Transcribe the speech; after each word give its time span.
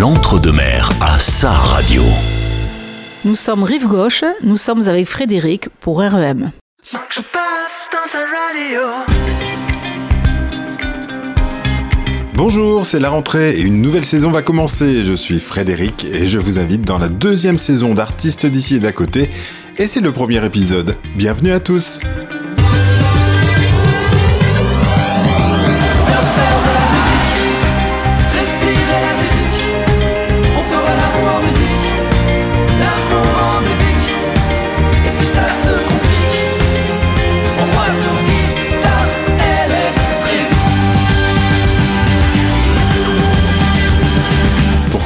l'entre-deux-mer 0.00 0.88
à 1.02 1.18
sa 1.18 1.50
radio. 1.50 2.02
Nous 3.26 3.36
sommes 3.36 3.64
rive 3.64 3.86
gauche, 3.86 4.24
nous 4.42 4.56
sommes 4.56 4.88
avec 4.88 5.06
Frédéric 5.06 5.68
pour 5.78 6.00
REM. 6.00 6.52
Bonjour, 12.32 12.86
c'est 12.86 12.98
la 12.98 13.10
rentrée 13.10 13.50
et 13.50 13.60
une 13.60 13.82
nouvelle 13.82 14.06
saison 14.06 14.30
va 14.30 14.40
commencer. 14.40 15.04
Je 15.04 15.12
suis 15.12 15.38
Frédéric 15.38 16.06
et 16.06 16.28
je 16.28 16.38
vous 16.38 16.58
invite 16.58 16.80
dans 16.80 16.96
la 16.96 17.10
deuxième 17.10 17.58
saison 17.58 17.92
d'Artistes 17.92 18.46
d'ici 18.46 18.76
et 18.76 18.80
d'à 18.80 18.92
côté. 18.92 19.28
Et 19.76 19.86
c'est 19.86 20.00
le 20.00 20.12
premier 20.12 20.42
épisode. 20.42 20.96
Bienvenue 21.14 21.52
à 21.52 21.60
tous. 21.60 22.00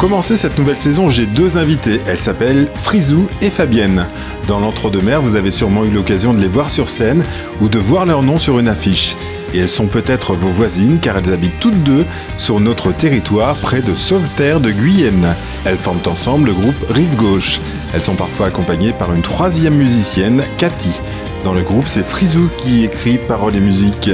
Commencer 0.04 0.36
cette 0.36 0.58
nouvelle 0.58 0.76
saison, 0.76 1.08
j'ai 1.08 1.24
deux 1.24 1.56
invités. 1.56 1.98
Elles 2.06 2.18
s'appellent 2.18 2.68
Frizou 2.74 3.26
et 3.40 3.48
Fabienne. 3.48 4.04
Dans 4.46 4.60
l'entre-deux-mer, 4.60 5.22
vous 5.22 5.34
avez 5.34 5.50
sûrement 5.50 5.82
eu 5.86 5.90
l'occasion 5.90 6.34
de 6.34 6.40
les 6.42 6.46
voir 6.46 6.68
sur 6.68 6.90
scène 6.90 7.24
ou 7.62 7.70
de 7.70 7.78
voir 7.78 8.04
leur 8.04 8.22
nom 8.22 8.38
sur 8.38 8.58
une 8.58 8.68
affiche. 8.68 9.16
Et 9.54 9.60
elles 9.60 9.68
sont 9.70 9.86
peut-être 9.86 10.34
vos 10.34 10.50
voisines 10.50 10.98
car 11.00 11.16
elles 11.16 11.32
habitent 11.32 11.58
toutes 11.58 11.82
deux 11.84 12.04
sur 12.36 12.60
notre 12.60 12.92
territoire 12.92 13.56
près 13.56 13.80
de 13.80 13.94
Sauveterre 13.94 14.60
de 14.60 14.72
Guyenne. 14.72 15.34
Elles 15.64 15.78
forment 15.78 16.02
ensemble 16.04 16.48
le 16.48 16.52
groupe 16.52 16.90
Rive 16.90 17.16
Gauche. 17.16 17.58
Elles 17.94 18.02
sont 18.02 18.14
parfois 18.14 18.48
accompagnées 18.48 18.92
par 18.92 19.10
une 19.14 19.22
troisième 19.22 19.76
musicienne, 19.76 20.44
Cathy. 20.58 21.00
Dans 21.44 21.54
le 21.54 21.62
groupe, 21.62 21.88
c'est 21.88 22.04
Frizou 22.04 22.50
qui 22.58 22.84
écrit 22.84 23.16
paroles 23.16 23.56
et 23.56 23.60
musique. 23.60 24.10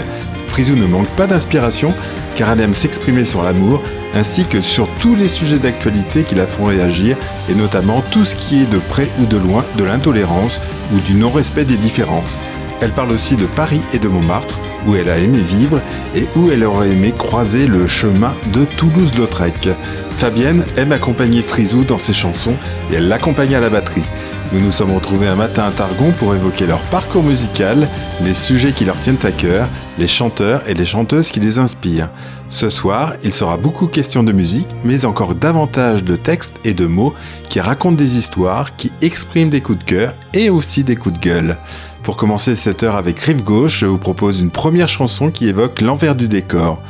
Frizou 0.51 0.75
ne 0.75 0.87
manque 0.87 1.09
pas 1.11 1.27
d'inspiration 1.27 1.95
car 2.37 2.51
elle 2.51 2.61
aime 2.61 2.75
s'exprimer 2.75 3.25
sur 3.25 3.43
l'amour 3.43 3.83
ainsi 4.15 4.45
que 4.45 4.61
sur 4.61 4.89
tous 5.01 5.15
les 5.15 5.29
sujets 5.29 5.59
d'actualité 5.59 6.25
qui 6.25 6.35
la 6.35 6.47
font 6.47 6.65
réagir 6.65 7.17
et 7.49 7.55
notamment 7.55 8.03
tout 8.11 8.25
ce 8.25 8.35
qui 8.35 8.63
est 8.63 8.71
de 8.71 8.79
près 8.79 9.09
ou 9.21 9.27
de 9.27 9.37
loin 9.37 9.65
de 9.77 9.85
l'intolérance 9.85 10.61
ou 10.93 10.99
du 10.99 11.15
non-respect 11.15 11.65
des 11.65 11.77
différences. 11.77 12.43
Elle 12.81 12.93
parle 12.93 13.13
aussi 13.13 13.37
de 13.37 13.47
Paris 13.47 13.81
et 13.93 13.99
de 13.99 14.09
Montmartre 14.09 14.59
où 14.87 14.97
elle 14.97 15.11
a 15.11 15.19
aimé 15.19 15.39
vivre 15.39 15.81
et 16.17 16.27
où 16.37 16.51
elle 16.51 16.65
aurait 16.65 16.91
aimé 16.91 17.13
croiser 17.17 17.67
le 17.67 17.87
chemin 17.87 18.35
de 18.53 18.65
Toulouse-Lautrec. 18.65 19.69
Fabienne 20.17 20.65
aime 20.77 20.93
accompagner 20.93 21.43
Frizou 21.43 21.85
dans 21.85 21.99
ses 21.99 22.13
chansons 22.15 22.57
et 22.91 22.97
elle 22.97 23.09
l'accompagne 23.09 23.55
à 23.55 23.61
la 23.61 23.71
batterie. 23.71 24.05
Nous 24.53 24.61
nous 24.61 24.73
sommes 24.73 24.95
retrouvés 24.95 25.29
un 25.29 25.37
matin 25.37 25.65
à 25.65 25.71
Targon 25.71 26.13
pour 26.19 26.35
évoquer 26.35 26.67
leur 26.67 26.81
parcours 26.81 27.23
musical, 27.23 27.87
les 28.25 28.35
sujets 28.35 28.73
qui 28.73 28.85
leur 28.85 29.01
tiennent 29.01 29.17
à 29.23 29.31
cœur, 29.31 29.69
les 30.01 30.09
chanteurs 30.09 30.63
et 30.67 30.73
les 30.73 30.87
chanteuses 30.87 31.31
qui 31.31 31.41
les 31.41 31.59
inspirent. 31.59 32.09
Ce 32.49 32.71
soir, 32.71 33.13
il 33.23 33.33
sera 33.33 33.59
beaucoup 33.59 33.87
question 33.87 34.23
de 34.23 34.33
musique, 34.33 34.67
mais 34.83 35.05
encore 35.05 35.35
davantage 35.35 36.03
de 36.03 36.17
textes 36.17 36.59
et 36.65 36.73
de 36.73 36.87
mots 36.87 37.15
qui 37.51 37.61
racontent 37.61 37.97
des 37.97 38.17
histoires, 38.17 38.75
qui 38.77 38.91
expriment 39.03 39.51
des 39.51 39.61
coups 39.61 39.79
de 39.79 39.85
cœur 39.85 40.15
et 40.33 40.49
aussi 40.49 40.85
des 40.85 40.97
coups 40.97 41.21
de 41.21 41.25
gueule. 41.25 41.59
Pour 42.03 42.17
commencer 42.17 42.57
cette 42.57 42.83
heure 42.83 42.97
avec 42.97 43.21
Rive 43.21 43.45
Gauche, 43.45 43.81
je 43.81 43.87
vous 43.87 43.99
propose 43.99 44.41
une 44.41 44.51
première 44.51 44.89
chanson 44.89 45.31
qui 45.31 45.47
évoque 45.47 45.83
l'envers 45.83 46.17
du 46.17 46.29
décor. 46.29 46.81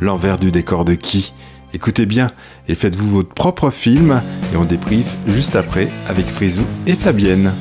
L'envers 0.00 0.38
du 0.38 0.52
décor 0.52 0.84
de 0.84 0.94
qui? 0.94 1.32
Écoutez 1.74 2.06
bien 2.06 2.30
et 2.68 2.76
faites-vous 2.76 3.10
votre 3.10 3.34
propre 3.34 3.70
film 3.70 4.22
et 4.52 4.56
on 4.56 4.64
débriefe 4.64 5.16
juste 5.26 5.56
après 5.56 5.88
avec 6.06 6.26
Frizou 6.26 6.62
et 6.86 6.92
Fabienne. 6.92 7.52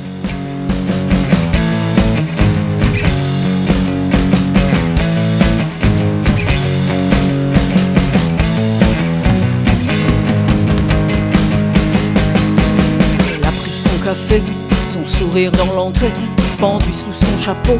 Dans 15.31 15.73
l'entrée, 15.73 16.11
pendu 16.59 16.91
sous 16.91 17.13
son 17.13 17.37
chapeau, 17.41 17.79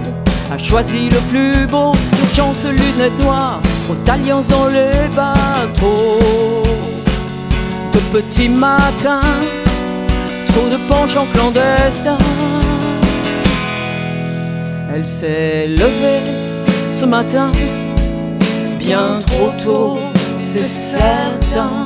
a 0.51 0.57
choisi 0.57 1.09
le 1.09 1.19
plus 1.29 1.67
beau, 1.67 1.91
urgence 2.23 2.65
lunettes 2.65 3.19
noires, 3.19 3.59
trop 3.85 3.95
d'alliances 4.05 4.47
dans 4.47 4.67
les 4.67 5.09
bateaux. 5.13 6.63
De 7.91 7.99
petits 8.13 8.47
matins, 8.47 9.21
trop 10.47 10.69
de 10.69 10.77
penchants 10.87 11.27
clandestins. 11.33 12.17
Elle 14.93 15.05
s'est 15.05 15.67
levée 15.67 16.23
ce 16.93 17.03
matin, 17.03 17.51
bien 18.79 19.19
trop 19.27 19.51
tôt, 19.61 19.99
c'est 20.39 20.63
certain. 20.63 21.83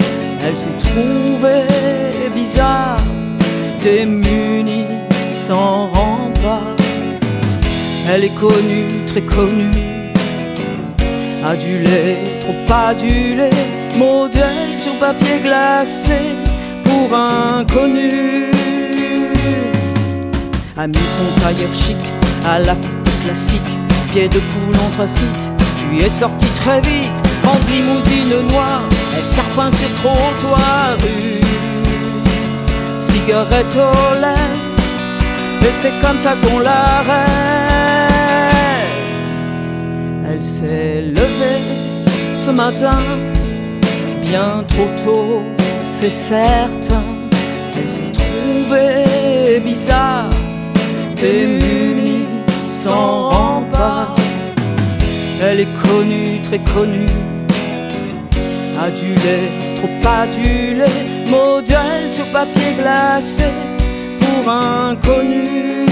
Elle 0.47 0.57
s'est 0.57 0.77
trouvée 0.77 2.29
bizarre, 2.35 2.99
démunie, 3.81 4.74
sans 5.47 5.87
rempart. 5.87 6.75
Elle 8.09 8.23
est 8.23 8.35
connue, 8.35 9.05
très 9.05 9.21
connue, 9.21 10.11
adulée, 11.43 12.17
trop 12.41 12.73
adulée, 12.73 13.49
modèle 13.95 14.71
sur 14.77 14.93
papier 14.99 15.39
glacé 15.43 16.21
pour 16.83 17.15
inconnu. 17.15 18.51
A 20.77 20.87
mis 20.87 21.07
son 21.17 21.41
tailleur 21.41 21.73
chic 21.73 22.01
à 22.45 22.59
la 22.59 22.75
classique, 23.23 23.73
pied 24.11 24.27
de 24.27 24.39
poule 24.39 24.77
anthracite, 24.87 25.45
puis 25.77 26.01
est 26.01 26.09
sorti 26.09 26.47
très 26.61 26.81
vite. 26.81 27.19
En 27.43 27.57
limousine 27.69 28.47
noire, 28.49 28.81
escarpin 29.19 29.69
sur 29.71 29.91
trottoir. 29.99 30.97
Rue, 31.01 31.41
cigarette 32.99 33.75
au 33.75 34.21
lait, 34.21 34.64
et 35.65 35.71
c'est 35.81 35.93
comme 36.01 36.19
ça 36.19 36.35
qu'on 36.41 36.59
l'arrête. 36.59 37.25
Elle 40.29 40.43
s'est 40.43 41.01
levée 41.01 41.61
ce 42.33 42.51
matin, 42.51 42.99
bien 44.21 44.63
trop 44.67 44.89
tôt, 45.03 45.43
c'est 45.83 46.11
certain. 46.11 47.03
Elle 47.77 47.87
s'est 47.87 48.11
trouvée 48.11 49.59
bizarre, 49.59 50.29
démunie, 51.15 52.27
sans 52.65 53.29
rempart. 53.29 54.15
Elle 55.41 55.61
est 55.61 55.73
connue, 55.87 56.41
très 56.43 56.59
connue, 56.59 57.07
adulée, 58.79 59.51
trop 59.75 60.09
adulée, 60.09 61.01
modèle 61.29 62.09
sur 62.09 62.25
papier 62.31 62.73
glacé 62.79 63.51
pour 64.35 64.51
inconnu. 64.51 65.85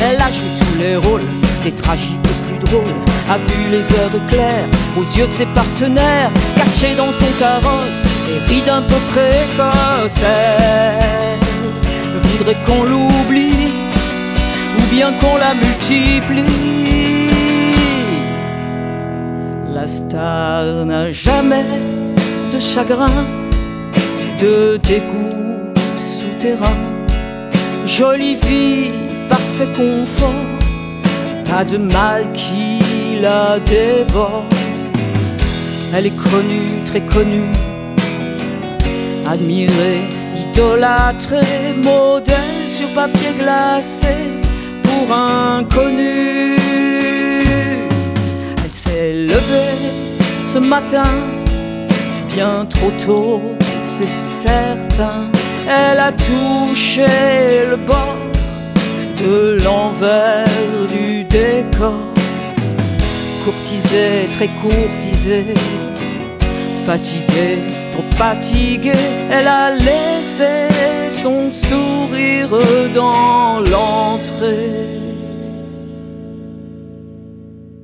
Elle 0.00 0.20
a 0.20 0.30
joué 0.30 0.48
tous 0.58 0.78
les 0.78 0.96
rôles, 0.96 1.22
des 1.64 1.72
tragiques 1.72 2.20
plus 2.46 2.58
drôles, 2.58 2.82
a 3.28 3.38
vu 3.38 3.68
les 3.70 3.92
heures 3.92 4.26
claires 4.28 4.68
aux 4.96 5.04
yeux 5.16 5.26
de 5.26 5.32
ses 5.32 5.46
partenaires, 5.46 6.30
cachés 6.56 6.94
dans 6.94 7.12
son 7.12 7.32
carrosse, 7.38 8.02
et 8.28 8.52
rit 8.52 8.62
d'un 8.62 8.82
peu 8.82 8.96
précoce. 9.12 11.31
Qu'on 12.44 12.82
l'oublie, 12.82 13.72
ou 14.76 14.82
bien 14.90 15.12
qu'on 15.12 15.36
la 15.36 15.54
multiplie. 15.54 17.30
La 19.72 19.86
star 19.86 20.84
n'a 20.84 21.10
jamais 21.12 21.64
de 22.52 22.58
chagrin, 22.58 23.26
de 24.40 24.76
dégoût 24.76 25.72
souterrain. 25.96 26.76
Jolie 27.86 28.36
fille, 28.36 28.92
parfait 29.28 29.68
confort, 29.76 30.34
pas 31.48 31.64
de 31.64 31.78
mal 31.78 32.32
qui 32.32 33.20
la 33.20 33.60
dévore. 33.60 34.46
Elle 35.94 36.06
est 36.06 36.18
connue, 36.30 36.82
très 36.84 37.02
connue, 37.02 37.52
admirée, 39.26 40.08
idolâtrée, 40.52 41.74
modèle 41.82 42.68
sur 42.68 42.88
papier 42.94 43.32
glacé 43.38 44.16
pour 44.82 45.14
inconnu. 45.14 46.56
Elle 48.62 48.72
s'est 48.72 49.12
levée 49.12 49.90
ce 50.44 50.58
matin, 50.58 51.14
bien 52.34 52.66
trop 52.66 52.92
tôt, 53.04 53.42
c'est 53.82 54.08
certain, 54.08 55.30
elle 55.66 55.98
a 55.98 56.12
touché 56.12 57.66
le 57.70 57.76
bord 57.76 58.18
de 59.16 59.58
l'envers 59.64 60.46
du 60.88 61.24
décor. 61.24 61.94
Courtisée, 63.44 64.28
très 64.32 64.48
courtisée, 64.62 65.54
fatiguée, 66.86 67.58
trop 67.92 68.02
fatiguée, 68.16 68.92
elle 69.30 69.46
a 69.46 69.74
laissé 69.76 70.68
son 71.10 71.50
sourire 71.50 72.48
dans 72.94 73.60
l'entrée. 73.60 74.88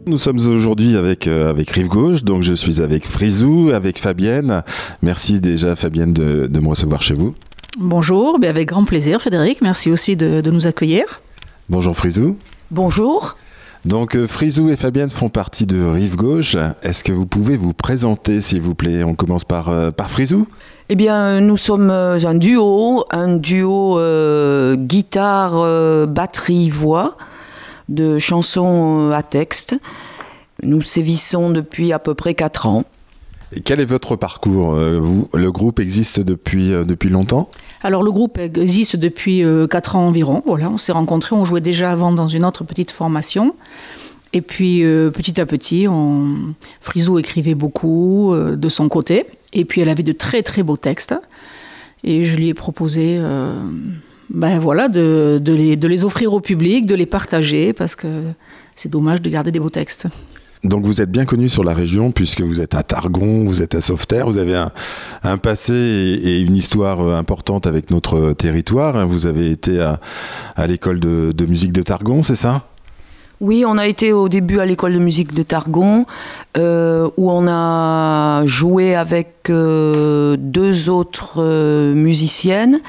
Nous 0.07 0.17
sommes 0.19 0.39
aujourd'hui 0.39 0.97
avec, 0.97 1.27
euh, 1.27 1.51
avec 1.51 1.69
Rive 1.71 1.89
Gauche, 1.89 2.25
donc 2.25 2.43
je 2.43 2.55
suis 2.55 2.81
avec 2.81 3.07
Frisou, 3.07 3.71
avec 3.75 3.99
Fabienne. 3.99 4.63
Merci 5.03 5.39
déjà 5.39 5.77
Fabienne 5.77 6.15
de, 6.15 6.47
de 6.47 6.61
me 6.61 6.69
recevoir 6.69 7.03
chez 7.03 7.13
vous. 7.15 7.35
Bonjour, 7.79 8.39
ben 8.39 8.49
avec 8.49 8.69
grand 8.69 8.85
plaisir 8.85 9.21
Frédéric, 9.21 9.61
merci 9.61 9.91
aussi 9.91 10.17
de, 10.17 10.41
de 10.41 10.51
nous 10.51 10.67
accueillir. 10.67 11.21
Bonjour 11.69 11.95
Frisou. 11.95 12.39
Bonjour. 12.71 13.37
Donc 13.89 14.17
euh, 14.17 14.27
Frisou 14.27 14.69
et 14.69 14.77
Fabienne 14.77 15.09
font 15.09 15.31
partie 15.31 15.67
de 15.67 15.83
Rive 15.83 16.15
Gauche. 16.15 16.59
Est-ce 16.83 17.03
que 17.03 17.11
vous 17.11 17.25
pouvez 17.25 17.57
vous 17.57 17.73
présenter 17.73 18.43
s'il 18.43 18.61
vous 18.61 18.75
plaît? 18.75 19.03
On 19.03 19.15
commence 19.15 19.45
par, 19.45 19.71
euh, 19.71 19.91
par 19.91 20.11
Frisou 20.11 20.47
Eh 20.91 20.95
bien, 20.95 21.41
nous 21.41 21.57
sommes 21.57 21.91
euh, 21.91 22.19
un 22.27 22.35
duo, 22.35 23.07
un 23.11 23.39
duo 23.39 23.99
guitare, 24.77 26.07
batterie, 26.07 26.69
voix, 26.69 27.17
de 27.89 28.19
chansons 28.19 29.11
à 29.11 29.23
texte. 29.23 29.75
Nous 30.63 30.83
sévissons 30.83 31.49
depuis 31.49 31.95
à 31.95 31.99
peu 31.99 32.13
près 32.13 32.35
4 32.35 32.67
ans. 32.67 32.85
Et 33.55 33.61
quel 33.61 33.81
est 33.81 33.85
votre 33.85 34.17
parcours 34.17 34.75
Euh, 34.75 34.99
vous, 35.01 35.29
Le 35.33 35.51
groupe 35.51 35.81
existe 35.81 36.21
depuis, 36.21 36.73
euh, 36.73 36.85
depuis 36.85 37.09
longtemps? 37.09 37.51
Alors 37.83 38.03
le 38.03 38.11
groupe 38.11 38.39
existe 38.39 38.97
depuis 38.97 39.45
4 39.71 39.97
ans 39.97 40.09
environ. 40.09 40.43
Voilà, 40.47 40.69
on 40.69 40.79
s'est 40.79 40.93
rencontrés, 40.93 41.37
on 41.37 41.45
jouait 41.45 41.61
déjà 41.61 41.93
avant 41.93 42.13
dans 42.13 42.29
une 42.29 42.45
autre 42.45 42.65
petite 42.65 42.91
formation. 42.91 43.55
Et 44.33 44.43
puis 44.43 44.85
euh, 44.85 45.11
petit 45.11 45.41
à 45.41 45.47
petit, 45.47 45.87
on... 45.89 46.55
Écrivait 47.19 47.55
beaucoup 47.55 48.35
euh, 48.35 48.57
de 48.57 48.69
son 48.69 48.89
côté. 48.89 49.27
Et 49.53 49.65
puis 49.65 49.81
elle 49.81 49.89
avait 49.89 50.03
de 50.03 50.13
très 50.13 50.43
très 50.43 50.63
beaux 50.63 50.77
textes. 50.77 51.15
Et 52.05 52.25
je 52.25 52.37
lui 52.37 52.49
ai 52.49 52.55
proposé 52.55 53.17
euh, 53.19 53.55
ben 54.31 54.59
voilà, 54.59 54.89
de 54.89 55.41
les 55.45 56.05
offrir 56.05 56.35
au 56.35 56.41
public, 56.41 56.87
de 56.87 56.95
les 56.95 57.07
partager, 57.07 57.73
parce 57.73 57.95
que 57.95 58.09
c'est 58.77 58.91
dommage 58.91 59.23
de 59.23 59.31
garder 59.31 59.53
des 59.53 59.61
beaux 59.61 59.71
textes. 59.71 60.07
Donc 60.65 60.85
vous 60.85 61.01
êtes 61.01 61.11
bien 61.11 61.25
connu 61.25 61.49
sur 61.49 61.65
la 61.65 61.75
région 61.75 62.11
puisque 62.11 62.41
vous 62.41 62.61
êtes 62.61 62.75
à 62.75 62.83
Targon, 62.83 63.45
vous 63.45 63.63
êtes 63.63 63.75
à 63.75 63.81
Sauveterre, 63.81 64.27
vous 64.27 64.39
avez 64.39 64.57
un, 65.23 65.39
passé 65.39 65.73
et, 65.73 66.41
une 66.43 66.57
histoire 66.57 67.01
euh, 67.01 67.17
importante 67.17 67.67
avec 67.67 67.91
notre 67.91 68.33
territoire. 68.33 68.97
hein. 68.97 69.05
Vous 69.05 69.27
avez 69.27 69.51
été 69.51 69.81
à, 69.81 70.67
l'école 70.67 71.01
de, 71.01 71.47
musique 71.47 71.73
de 71.73 71.83
Targon, 71.83 72.23
c'est 72.23 72.35
ça? 72.35 72.65
Oui, 73.41 73.65
on 73.65 73.79
a 73.79 73.87
été 73.87 74.13
au 74.13 74.29
début 74.29 74.59
à 74.59 74.65
l'école 74.65 74.95
de 74.95 74.99
musique 74.99 75.33
de 75.33 75.45
Targon, 75.45 76.07
euh, 76.57 77.09
où 77.17 77.31
on 77.31 77.47
a 77.47 78.45
joué 78.47 78.97
avec 78.97 79.49
euh, 79.49 80.37
deux 80.37 80.91
autres 80.91 81.37
euh, 81.39 81.95
musiciennes. 81.95 82.81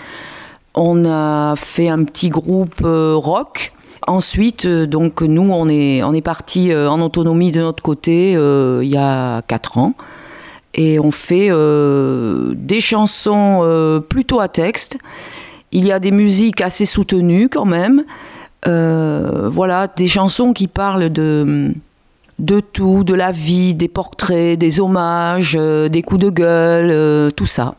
On 0.74 1.06
a 1.06 1.56
fait 1.56 1.90
un 1.90 2.04
petit 2.04 2.30
groupe 2.30 2.82
euh, 2.84 3.14
rock. 3.16 3.74
Ensuite, 4.08 4.66
euh, 4.66 4.88
donc 4.88 5.22
nous, 5.22 5.50
on 5.52 5.68
est, 5.70 6.04
on 6.04 6.20
parti 6.22 6.72
euh, 6.72 6.90
en 6.90 7.02
autonomie 7.02 7.52
de 7.52 7.60
notre 7.60 7.84
côté 7.84 8.34
euh, 8.36 8.82
il 8.84 8.90
y 8.90 8.98
a 8.98 9.42
quatre 9.44 9.78
ans. 9.78 9.94
Et 10.76 11.00
on 11.00 11.12
fait 11.12 11.50
des 12.56 12.80
chansons 12.80 14.02
plutôt 14.08 14.40
à 14.40 14.48
texte. 14.48 15.00
Il 15.72 15.84
y 15.84 15.92
a 15.92 16.00
des 16.00 16.12
musiques 16.12 16.62
assez 16.62 16.86
soutenues 16.86 17.50
quand 17.50 17.66
même. 17.66 18.06
Voilà, 18.66 19.88
des 19.88 20.08
chansons 20.08 20.54
qui 20.54 20.68
parlent 20.68 21.10
de, 21.10 21.74
tout, 22.72 23.04
de 23.04 23.14
la 23.16 23.32
vie, 23.32 23.74
des 23.74 23.88
portraits, 23.88 24.60
des 24.60 24.80
hommages, 24.80 25.56
des 25.56 26.02
coups 26.04 26.22
de 26.22 26.30
gueule, 26.30 27.34
tout 27.34 27.48
ça. 27.48 27.74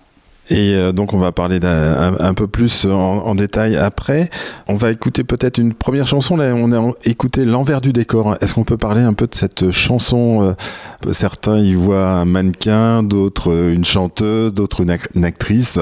Et 0.52 0.74
euh, 0.74 0.90
donc 0.90 1.12
on 1.14 1.18
va 1.18 1.30
parler 1.30 1.60
un, 1.62 2.14
un 2.18 2.34
peu 2.34 2.48
plus 2.48 2.84
en, 2.84 3.34
détail 3.36 3.76
après. 3.76 4.28
On 4.66 4.74
va 4.74 4.90
écouter 4.90 5.22
peut-être 5.22 5.58
une 5.58 5.74
première 5.74 6.08
chanson. 6.08 6.36
Là, 6.36 6.54
on 6.56 6.72
a 6.72 6.92
écouté 7.04 7.44
l'envers 7.44 7.80
du 7.80 7.92
décor. 7.92 8.36
Est-ce 8.40 8.54
qu'on 8.54 8.64
peut 8.64 8.76
parler 8.76 9.00
un 9.00 9.12
peu 9.12 9.28
de 9.28 9.34
cette 9.36 9.70
chanson 9.70 10.56
euh, 11.06 11.12
Certains 11.12 11.58
y 11.58 11.74
voient 11.74 12.10
un 12.10 12.24
mannequin, 12.24 13.04
d'autres 13.04 13.52
euh, 13.52 13.72
une 13.72 13.84
chanteuse, 13.84 14.52
d'autres 14.52 14.80
une, 14.80 14.90
ac- 14.90 15.06
une 15.14 15.24
actrice. 15.24 15.78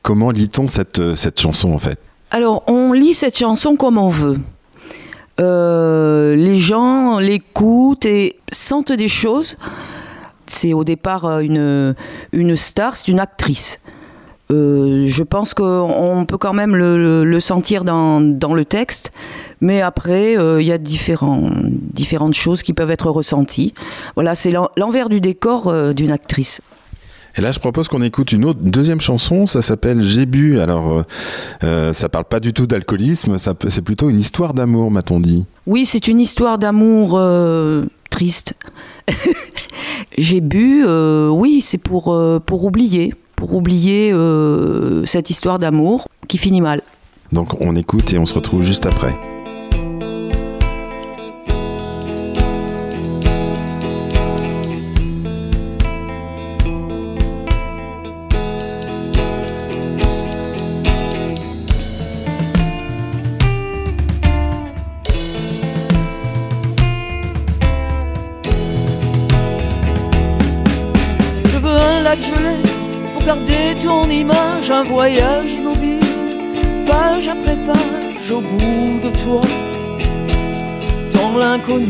Comment 0.00 0.30
lit-on 0.30 0.68
cette, 0.68 1.14
cette 1.14 1.38
chanson 1.38 1.72
en 1.72 1.78
fait? 1.78 1.98
Alors, 2.30 2.64
on 2.66 2.92
lit 2.94 3.12
cette 3.12 3.36
chanson 3.36 3.76
comme 3.76 3.98
on 3.98 4.08
veut. 4.08 4.38
Les 5.38 6.58
gens 6.58 7.18
l'écoutent 7.18 8.06
et 8.06 8.36
sentent 8.50 8.92
des 8.92 9.08
choses. 9.08 9.56
C'est 10.46 10.72
au 10.72 10.82
départ 10.82 11.40
une, 11.40 11.94
une 12.32 12.56
star, 12.56 12.96
c'est 12.96 13.12
une 13.12 13.20
actrice. 13.20 13.80
Euh, 14.50 15.04
je 15.06 15.22
pense 15.22 15.52
qu'on 15.52 16.24
peut 16.26 16.38
quand 16.38 16.54
même 16.54 16.74
le, 16.74 16.96
le- 16.96 17.24
le 17.24 17.40
sentir 17.40 17.84
dans, 17.84 18.20
dans 18.20 18.54
le 18.54 18.64
texte, 18.64 19.10
mais 19.60 19.82
après, 19.82 20.38
euh, 20.38 20.60
il 20.62 20.66
y 20.66 20.72
a 20.72 20.78
différents, 20.78 21.50
différentes 21.64 22.32
choses 22.34 22.62
qui 22.62 22.72
peuvent 22.72 22.90
être 22.90 23.10
ressenties. 23.10 23.74
Voilà, 24.14 24.34
c'est 24.34 24.50
l'en- 24.50 24.70
l'envers 24.78 25.10
du 25.10 25.20
décor 25.20 25.68
euh, 25.68 25.92
d'une 25.92 26.10
actrice. 26.10 26.62
Et 27.36 27.40
là, 27.42 27.52
je 27.52 27.60
propose 27.60 27.88
qu'on 27.88 28.00
écoute 28.02 28.32
une 28.32 28.44
autre, 28.46 28.58
deuxième 28.62 29.00
chanson. 29.02 29.44
Ça 29.46 29.60
s'appelle 29.62 30.02
J'ai 30.02 30.24
bu. 30.26 30.58
Alors, 30.60 31.04
euh, 31.62 31.92
ça 31.92 32.08
parle 32.08 32.24
pas 32.24 32.40
du 32.40 32.52
tout 32.52 32.66
d'alcoolisme. 32.66 33.36
C'est 33.38 33.82
plutôt 33.82 34.08
une 34.10 34.18
histoire 34.18 34.54
d'amour, 34.54 34.90
m'a-t-on 34.90 35.20
dit. 35.20 35.46
Oui, 35.66 35.84
c'est 35.86 36.08
une 36.08 36.18
histoire 36.18 36.58
d'amour 36.58 37.12
euh, 37.16 37.84
triste. 38.10 38.54
J'ai 40.18 40.40
bu, 40.40 40.84
euh, 40.86 41.28
oui, 41.28 41.60
c'est 41.60 41.78
pour, 41.78 42.16
pour 42.44 42.64
oublier, 42.64 43.14
pour 43.38 43.54
oublier 43.54 44.10
euh, 44.12 45.06
cette 45.06 45.30
histoire 45.30 45.60
d'amour 45.60 46.08
qui 46.26 46.38
finit 46.38 46.60
mal. 46.60 46.82
Donc, 47.30 47.60
on 47.60 47.76
écoute 47.76 48.12
et 48.12 48.18
on 48.18 48.26
se 48.26 48.34
retrouve 48.34 48.62
juste 48.64 48.84
après. 48.84 49.14
Le 81.70 81.84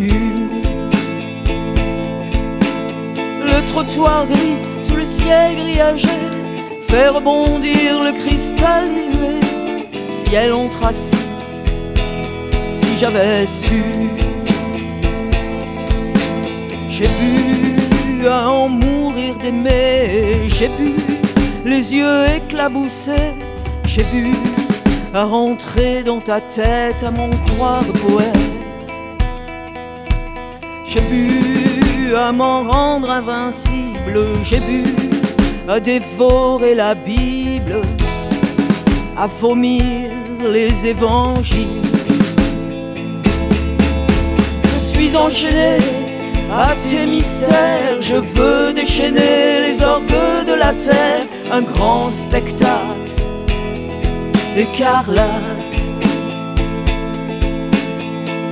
trottoir 3.72 4.26
gris 4.26 4.56
sous 4.82 4.96
le 4.96 5.04
ciel 5.04 5.54
grillagé 5.54 6.08
fait 6.88 7.08
rebondir 7.08 8.02
le 8.02 8.10
cristal 8.10 8.88
dilué, 8.88 9.38
ciel 10.08 10.52
anthracite. 10.52 11.16
Si 12.66 12.96
j'avais 12.98 13.46
su, 13.46 13.84
j'ai 16.88 17.06
bu 17.06 18.26
à 18.26 18.50
en 18.50 18.68
mourir 18.68 19.38
d'aimer, 19.38 20.48
j'ai 20.48 20.68
bu 20.68 20.96
les 21.64 21.94
yeux 21.94 22.24
éclaboussés, 22.36 23.32
j'ai 23.86 24.02
bu 24.12 24.34
à 25.14 25.22
rentrer 25.22 26.02
dans 26.02 26.18
ta 26.20 26.40
tête, 26.40 27.04
à 27.04 27.12
m'en 27.12 27.30
croire 27.46 27.84
poète. 28.08 28.57
J'ai 30.90 31.00
bu 31.02 32.14
à 32.16 32.32
m'en 32.32 32.62
rendre 32.62 33.10
invincible, 33.10 34.18
j'ai 34.42 34.58
bu 34.60 34.84
à 35.68 35.78
dévorer 35.80 36.74
la 36.74 36.94
Bible, 36.94 37.82
à 39.14 39.26
vomir 39.26 40.10
les 40.50 40.86
évangiles. 40.86 41.82
Je 44.64 44.78
suis 44.78 45.14
enchaîné 45.14 45.76
à 46.50 46.74
tes 46.76 47.04
mystères, 47.04 48.00
je 48.00 48.16
veux 48.16 48.72
déchaîner 48.72 49.60
les 49.60 49.82
orgues 49.82 50.46
de 50.46 50.54
la 50.54 50.72
terre, 50.72 51.26
un 51.52 51.60
grand 51.60 52.10
spectacle 52.10 53.12
écarlate. 54.56 55.76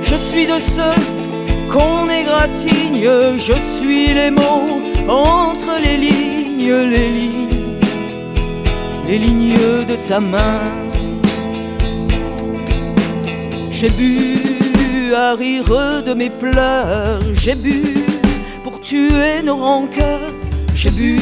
Je 0.03 0.15
suis 0.15 0.45
de 0.45 0.59
ceux 0.59 1.16
qu'on 1.71 2.09
égratigne, 2.09 3.09
je 3.37 3.53
suis 3.53 4.13
les 4.13 4.31
mots 4.31 4.81
entre 5.07 5.79
les 5.81 5.97
lignes, 5.97 6.73
les 6.89 7.09
lignes 7.09 7.47
les 9.07 9.17
lignes 9.19 9.85
de 9.87 9.95
ta 10.07 10.19
main. 10.19 10.59
J'ai 13.71 13.89
bu 13.89 15.13
à 15.15 15.33
rire 15.33 16.03
de 16.05 16.13
mes 16.13 16.29
pleurs, 16.29 17.21
j'ai 17.41 17.55
bu 17.55 17.81
pour 18.63 18.81
tuer 18.81 19.41
nos 19.43 19.55
rancœurs, 19.55 20.33
j'ai 20.75 20.91
bu 20.91 21.19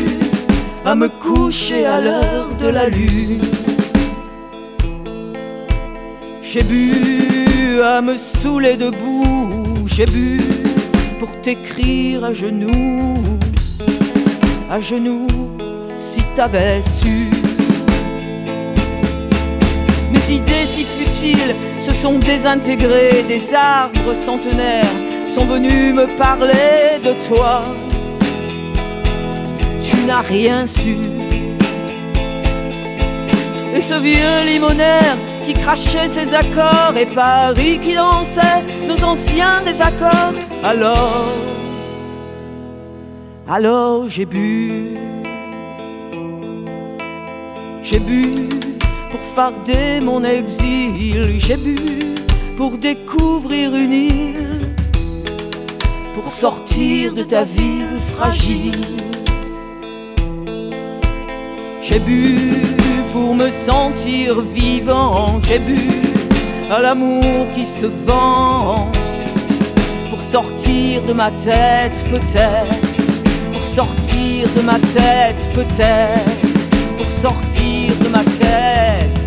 à 0.83 0.95
me 0.95 1.07
coucher 1.07 1.85
à 1.85 2.01
l'heure 2.01 2.49
de 2.59 2.67
la 2.67 2.89
lune. 2.89 3.41
J'ai 6.41 6.63
bu 6.63 7.81
à 7.83 8.01
me 8.01 8.17
saouler 8.17 8.77
debout, 8.77 9.54
j'ai 9.95 10.05
bu 10.07 10.41
pour 11.19 11.29
t'écrire 11.41 12.25
à 12.25 12.33
genoux, 12.33 13.15
à 14.69 14.81
genoux, 14.81 15.27
si 15.95 16.21
t'avais 16.35 16.81
su. 16.81 17.29
Mes 20.11 20.35
idées 20.35 20.65
si 20.65 20.83
futiles 20.83 21.55
se 21.77 21.93
sont 21.93 22.19
désintégrées, 22.19 23.23
des 23.25 23.53
arbres 23.53 24.13
centenaires 24.13 24.97
sont 25.29 25.45
venus 25.45 25.93
me 25.93 26.07
parler 26.17 26.99
de 27.01 27.13
toi. 27.29 27.61
Tu 29.81 29.95
n'as 30.05 30.19
rien 30.19 30.65
su. 30.65 30.97
Et 33.73 33.79
ce 33.79 33.93
vieux 33.93 34.51
limonaire 34.51 35.15
qui 35.45 35.53
crachait 35.53 36.07
ses 36.07 36.33
accords 36.33 36.97
et 36.97 37.05
Paris 37.05 37.79
qui 37.79 37.93
dansait 37.93 38.63
nos 38.87 39.01
anciens 39.03 39.61
désaccords. 39.63 40.33
Alors, 40.63 41.29
alors 43.47 44.09
j'ai 44.09 44.25
bu, 44.25 44.97
j'ai 47.83 47.99
bu 47.99 48.31
pour 49.11 49.21
farder 49.35 50.01
mon 50.01 50.23
exil, 50.23 51.35
j'ai 51.37 51.57
bu 51.57 51.75
pour 52.57 52.77
découvrir 52.77 53.75
une 53.75 53.93
île, 53.93 54.75
pour 56.15 56.31
sortir 56.31 57.13
de 57.13 57.23
ta 57.23 57.43
ville 57.43 57.99
fragile. 58.15 58.81
J'ai 61.81 61.99
bu 61.99 62.84
pour 63.15 63.33
me 63.33 63.49
sentir 63.49 64.41
vivant, 64.41 65.39
j'ai 65.47 65.59
bu 65.59 65.79
à 66.69 66.81
l'amour 66.81 67.47
qui 67.55 67.65
se 67.65 67.85
vend. 67.85 68.91
Pour 70.09 70.21
sortir 70.21 71.01
de 71.03 71.13
ma 71.13 71.31
tête, 71.31 72.03
peut-être. 72.09 72.75
Pour 73.53 73.65
sortir 73.65 74.49
de 74.57 74.61
ma 74.63 74.77
tête, 74.97 75.49
peut-être. 75.53 76.57
Pour 76.97 77.09
sortir 77.09 77.93
de 78.03 78.09
ma 78.09 78.23
tête, 78.41 79.21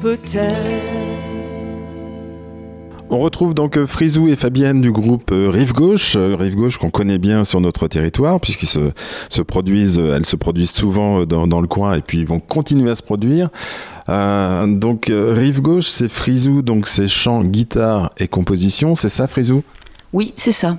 peut-être. 0.00 1.33
On 3.10 3.18
retrouve 3.18 3.54
donc 3.54 3.76
euh, 3.76 3.86
Frisou 3.86 4.28
et 4.28 4.36
Fabienne 4.36 4.80
du 4.80 4.90
groupe 4.90 5.30
euh, 5.30 5.48
Rive 5.50 5.72
Gauche, 5.72 6.14
euh, 6.16 6.36
Rive 6.36 6.56
Gauche 6.56 6.78
qu'on 6.78 6.90
connaît 6.90 7.18
bien 7.18 7.44
sur 7.44 7.60
notre 7.60 7.86
territoire 7.86 8.40
puisqu'ils 8.40 8.66
se, 8.66 8.90
se 9.28 9.42
produisent, 9.42 9.98
elles 9.98 10.26
se 10.26 10.36
produisent 10.36 10.72
souvent 10.72 11.24
dans, 11.24 11.46
dans, 11.46 11.60
le 11.60 11.68
coin 11.68 11.94
et 11.94 12.00
puis 12.00 12.18
ils 12.18 12.26
vont 12.26 12.40
continuer 12.40 12.90
à 12.90 12.94
se 12.94 13.02
produire. 13.02 13.50
Euh, 14.08 14.66
donc 14.66 15.10
Rive 15.10 15.60
Gauche, 15.60 15.86
c'est 15.86 16.08
Frisou, 16.08 16.62
donc 16.62 16.86
c'est 16.86 17.08
chant, 17.08 17.44
guitare 17.44 18.10
et 18.18 18.26
composition, 18.26 18.94
c'est 18.94 19.08
ça 19.08 19.26
Frisou? 19.26 19.62
Oui, 20.12 20.32
c'est 20.36 20.52
ça. 20.52 20.78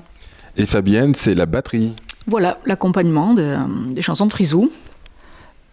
Et 0.58 0.66
Fabienne, 0.66 1.16
c'est 1.16 1.36
la 1.36 1.46
batterie. 1.46 1.94
Voilà, 2.28 2.60
l'accompagnement 2.66 3.34
de, 3.34 3.56
des 3.94 4.02
chansons 4.02 4.26
de 4.26 4.32
Frisou. 4.32 4.72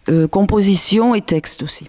Euh, 0.09 0.27
composition 0.27 1.15
et 1.15 1.21
texte 1.21 1.63
aussi. 1.63 1.87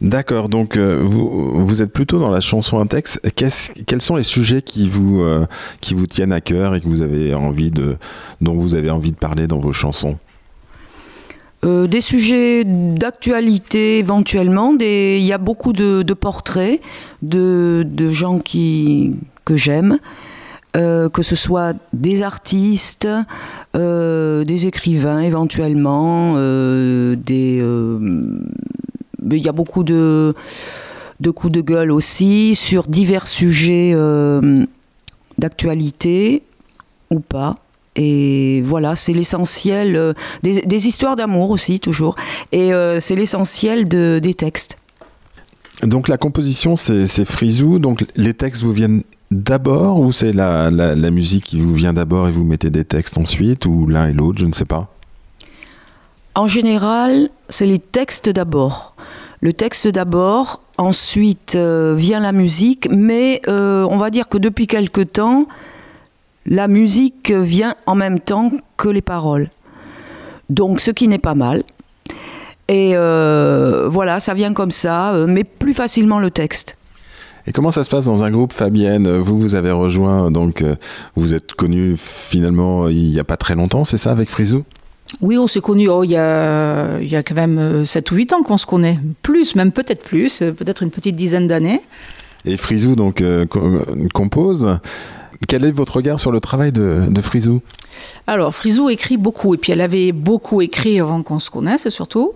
D'accord, 0.00 0.48
donc 0.48 0.76
euh, 0.76 1.00
vous, 1.02 1.50
vous 1.54 1.82
êtes 1.82 1.92
plutôt 1.92 2.20
dans 2.20 2.30
la 2.30 2.40
chanson 2.40 2.78
à 2.78 2.86
texte. 2.86 3.20
quels 3.34 4.02
sont 4.02 4.14
les 4.14 4.22
sujets 4.22 4.62
qui 4.62 4.88
vous, 4.88 5.22
euh, 5.22 5.44
qui 5.80 5.94
vous 5.94 6.06
tiennent 6.06 6.32
à 6.32 6.40
cœur 6.40 6.76
et 6.76 6.80
que 6.80 6.86
vous 6.86 7.02
avez 7.02 7.34
envie 7.34 7.72
de, 7.72 7.96
dont 8.40 8.54
vous 8.54 8.76
avez 8.76 8.90
envie 8.90 9.10
de 9.10 9.16
parler 9.16 9.48
dans 9.48 9.58
vos 9.58 9.72
chansons? 9.72 10.16
Euh, 11.64 11.88
des 11.88 12.00
sujets 12.00 12.62
d'actualité 12.64 13.98
éventuellement, 13.98 14.72
il 14.78 15.18
y 15.18 15.32
a 15.32 15.38
beaucoup 15.38 15.72
de, 15.72 16.04
portraits 16.14 16.80
de, 17.22 17.84
gens 18.12 18.38
qui, 18.38 19.16
que 19.44 19.56
j'aime, 19.56 19.98
que 20.74 21.22
ce 21.22 21.34
soit 21.34 21.74
des 21.92 22.22
artistes, 22.22 23.08
des 23.74 24.66
écrivains 24.66 25.22
éventuellement, 25.22 26.34
des 27.16 27.60
il 29.36 29.42
y 29.42 29.48
a 29.48 29.52
beaucoup 29.52 29.84
de, 29.84 30.34
de 31.20 31.30
coups 31.30 31.52
de 31.52 31.60
gueule 31.60 31.90
aussi 31.90 32.54
sur 32.54 32.86
divers 32.86 33.26
sujets 33.26 33.92
euh, 33.94 34.64
d'actualité 35.38 36.42
ou 37.10 37.20
pas. 37.20 37.54
Et 37.96 38.62
voilà, 38.64 38.94
c'est 38.94 39.12
l'essentiel, 39.12 39.96
euh, 39.96 40.12
des, 40.42 40.62
des, 40.62 40.86
histoires 40.86 41.16
d'amour 41.16 41.50
aussi, 41.50 41.80
toujours. 41.80 42.14
Et 42.52 42.72
euh, 42.72 43.00
c'est 43.00 43.16
l'essentiel 43.16 43.88
de, 43.88 44.20
des 44.22 44.34
textes. 44.34 44.78
Donc 45.82 46.08
la 46.08 46.16
composition, 46.16 46.76
c'est 46.76 47.24
frisou. 47.24 47.78
Donc 47.78 48.04
les 48.14 48.34
textes 48.34 48.62
vous 48.62 48.72
viennent 48.72 49.02
d'abord 49.30 50.00
ou 50.00 50.12
c'est 50.12 50.32
la, 50.32 50.70
la, 50.70 50.94
la, 50.94 51.10
musique 51.10 51.44
qui 51.44 51.60
vous 51.60 51.74
vient 51.74 51.92
d'abord 51.92 52.28
et 52.28 52.30
vous 52.30 52.44
mettez 52.44 52.70
des 52.70 52.84
textes 52.84 53.18
ensuite 53.18 53.66
ou 53.66 53.86
l'un 53.86 54.08
et 54.08 54.12
l'autre, 54.12 54.38
je 54.38 54.46
ne 54.46 54.52
sais 54.52 54.64
pas? 54.64 54.88
En 56.34 56.46
général, 56.46 57.30
c'est 57.48 57.66
les 57.66 57.78
textes 57.78 58.28
d'abord. 58.28 58.94
Le 59.40 59.52
texte 59.52 59.86
d'abord, 59.86 60.62
ensuite 60.78 61.54
euh, 61.54 61.94
vient 61.96 62.18
la 62.18 62.32
musique, 62.32 62.88
mais 62.90 63.40
euh, 63.46 63.86
on 63.88 63.96
va 63.96 64.10
dire 64.10 64.28
que 64.28 64.36
depuis 64.36 64.66
quelque 64.66 65.00
temps, 65.00 65.46
la 66.44 66.66
musique 66.66 67.30
vient 67.30 67.76
en 67.86 67.94
même 67.94 68.18
temps 68.18 68.50
que 68.76 68.88
les 68.88 69.02
paroles. 69.02 69.48
Donc 70.50 70.80
ce 70.80 70.90
qui 70.90 71.06
n'est 71.06 71.18
pas 71.18 71.34
mal. 71.34 71.62
Et 72.66 72.92
euh, 72.94 73.88
voilà, 73.88 74.18
ça 74.18 74.34
vient 74.34 74.52
comme 74.52 74.72
ça, 74.72 75.14
mais 75.28 75.44
plus 75.44 75.72
facilement 75.72 76.18
le 76.18 76.30
texte. 76.30 76.76
Et 77.46 77.52
comment 77.52 77.70
ça 77.70 77.84
se 77.84 77.90
passe 77.90 78.06
dans 78.06 78.24
un 78.24 78.30
groupe, 78.30 78.52
Fabienne? 78.52 79.08
Vous, 79.18 79.38
vous 79.38 79.54
avez 79.54 79.70
rejoint, 79.70 80.30
donc 80.30 80.64
vous 81.14 81.32
êtes 81.32 81.54
connue 81.54 81.94
finalement 81.96 82.88
il 82.88 83.10
n'y 83.10 83.20
a 83.20 83.24
pas 83.24 83.36
très 83.38 83.54
longtemps, 83.54 83.84
c'est 83.84 83.96
ça, 83.96 84.10
avec 84.10 84.30
Frisou? 84.30 84.64
Oui, 85.20 85.38
on 85.38 85.46
s'est 85.46 85.60
connus 85.60 85.88
oh, 85.88 86.04
il, 86.04 86.10
y 86.10 86.16
a, 86.16 86.98
il 87.00 87.08
y 87.08 87.16
a 87.16 87.22
quand 87.22 87.34
même 87.34 87.84
7 87.84 88.10
ou 88.10 88.14
8 88.16 88.32
ans 88.34 88.42
qu'on 88.42 88.56
se 88.56 88.66
connaît. 88.66 88.98
Plus, 89.22 89.54
même 89.54 89.72
peut-être 89.72 90.02
plus, 90.02 90.38
peut-être 90.38 90.82
une 90.82 90.90
petite 90.90 91.16
dizaine 91.16 91.48
d'années. 91.48 91.80
Et 92.44 92.56
Frisou 92.56 92.94
donc 92.94 93.20
euh, 93.20 93.46
compose. 94.14 94.78
Quel 95.46 95.64
est 95.64 95.70
votre 95.70 95.96
regard 95.96 96.18
sur 96.18 96.32
le 96.32 96.40
travail 96.40 96.72
de, 96.72 97.04
de 97.08 97.20
Frisou? 97.20 97.60
Alors, 98.26 98.54
Frisou 98.54 98.90
écrit 98.90 99.16
beaucoup, 99.16 99.54
et 99.54 99.58
puis 99.58 99.72
elle 99.72 99.80
avait 99.80 100.12
beaucoup 100.12 100.60
écrit 100.62 101.00
avant 101.00 101.22
qu'on 101.22 101.38
se 101.38 101.50
connaisse 101.50 101.88
surtout. 101.88 102.32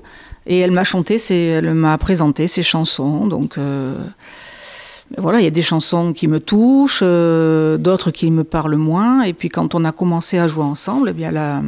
Et 0.47 0.59
elle 0.59 0.71
m'a 0.73 0.85
chanté, 0.85 1.19
elle 1.31 1.75
m'a 1.75 1.99
présenté 1.99 2.47
ses 2.49 2.63
chansons, 2.63 3.27
donc... 3.27 3.59
Euh, 3.59 3.97
voilà, 5.19 5.41
il 5.41 5.45
y 5.45 5.49
a 5.49 5.51
des 5.51 5.63
chansons 5.63 6.13
qui 6.13 6.27
me 6.27 6.41
touchent, 6.41 7.01
euh, 7.03 7.77
d'autres 7.77 8.11
qui 8.11 8.31
me 8.31 8.45
parlent 8.45 8.77
moins. 8.77 9.23
Et 9.23 9.33
puis 9.33 9.49
quand 9.49 9.75
on 9.75 9.85
a 9.85 9.93
commencé 9.93 10.39
à 10.39 10.47
jouer 10.47 10.65
ensemble, 10.65 11.11
eh 11.11 11.13
bien 11.13 11.29
elle, 11.29 11.37
a, 11.37 11.63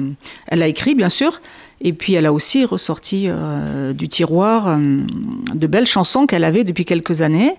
elle 0.47 0.63
a 0.63 0.69
écrit, 0.69 0.95
bien 0.95 1.09
sûr. 1.09 1.41
Et 1.81 1.93
puis 1.93 2.15
elle 2.15 2.27
a 2.27 2.33
aussi 2.33 2.65
ressorti 2.65 3.27
euh, 3.29 3.93
du 3.93 4.09
tiroir 4.09 4.69
euh, 4.69 4.79
de 5.55 5.67
belles 5.67 5.87
chansons 5.87 6.27
qu'elle 6.27 6.45
avait 6.45 6.65
depuis 6.65 6.85
quelques 6.85 7.21
années. 7.21 7.55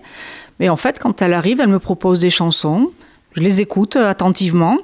Mais 0.58 0.68
en 0.68 0.76
fait, 0.76 0.98
quand 0.98 1.22
elle 1.22 1.34
arrive, 1.34 1.60
elle 1.60 1.68
me 1.68 1.78
propose 1.78 2.18
des 2.18 2.30
chansons. 2.30 2.90
Je 3.34 3.42
les 3.42 3.60
écoute 3.60 3.96
attentivement. 3.96 4.78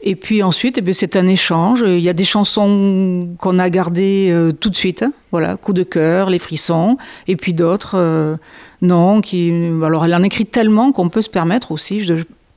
Et 0.00 0.14
puis 0.14 0.42
ensuite, 0.42 0.78
eh 0.84 0.92
c'est 0.92 1.16
un 1.16 1.26
échange. 1.26 1.84
Il 1.86 2.00
y 2.00 2.08
a 2.08 2.12
des 2.12 2.24
chansons 2.24 3.28
qu'on 3.38 3.58
a 3.58 3.68
gardées 3.68 4.30
euh, 4.30 4.52
tout 4.52 4.70
de 4.70 4.76
suite. 4.76 5.02
Hein. 5.02 5.12
Voilà, 5.32 5.56
coup 5.56 5.72
de 5.72 5.82
cœur, 5.82 6.30
les 6.30 6.38
frissons. 6.38 6.96
Et 7.26 7.36
puis 7.36 7.52
d'autres, 7.52 7.96
euh, 7.96 8.36
non. 8.80 9.20
Qui, 9.20 9.50
alors, 9.82 10.04
elle 10.04 10.14
en 10.14 10.22
écrit 10.22 10.46
tellement 10.46 10.92
qu'on 10.92 11.08
peut 11.08 11.22
se 11.22 11.30
permettre 11.30 11.72
aussi. 11.72 12.08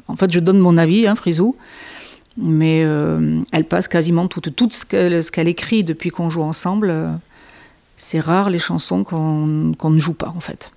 En 0.07 0.15
fait, 0.15 0.31
je 0.31 0.39
donne 0.39 0.60
mon 0.60 0.77
avis, 0.77 1.07
hein, 1.07 1.15
Frisou. 1.15 1.55
Mais 2.38 2.83
euh, 2.83 3.39
elle 3.51 3.65
passe 3.65 3.88
quasiment 3.88 4.27
tout, 4.27 4.41
ce 4.69 4.86
qu'elle 4.86 5.21
qu 5.24 5.50
écrit 5.50 5.83
depuis 5.83 6.12
qu'on 6.12 6.29
joue 6.29 6.43
ensemble. 6.43 6.93
c'est 7.98 8.19
rare 8.19 8.50
les 8.50 8.60
chansons 8.60 9.03
qu'on 9.03 9.74
qu 9.77 9.88
ne 9.88 10.00
joue 10.00 10.13
pas, 10.13 10.31
en 10.36 10.39
fait. 10.39 10.71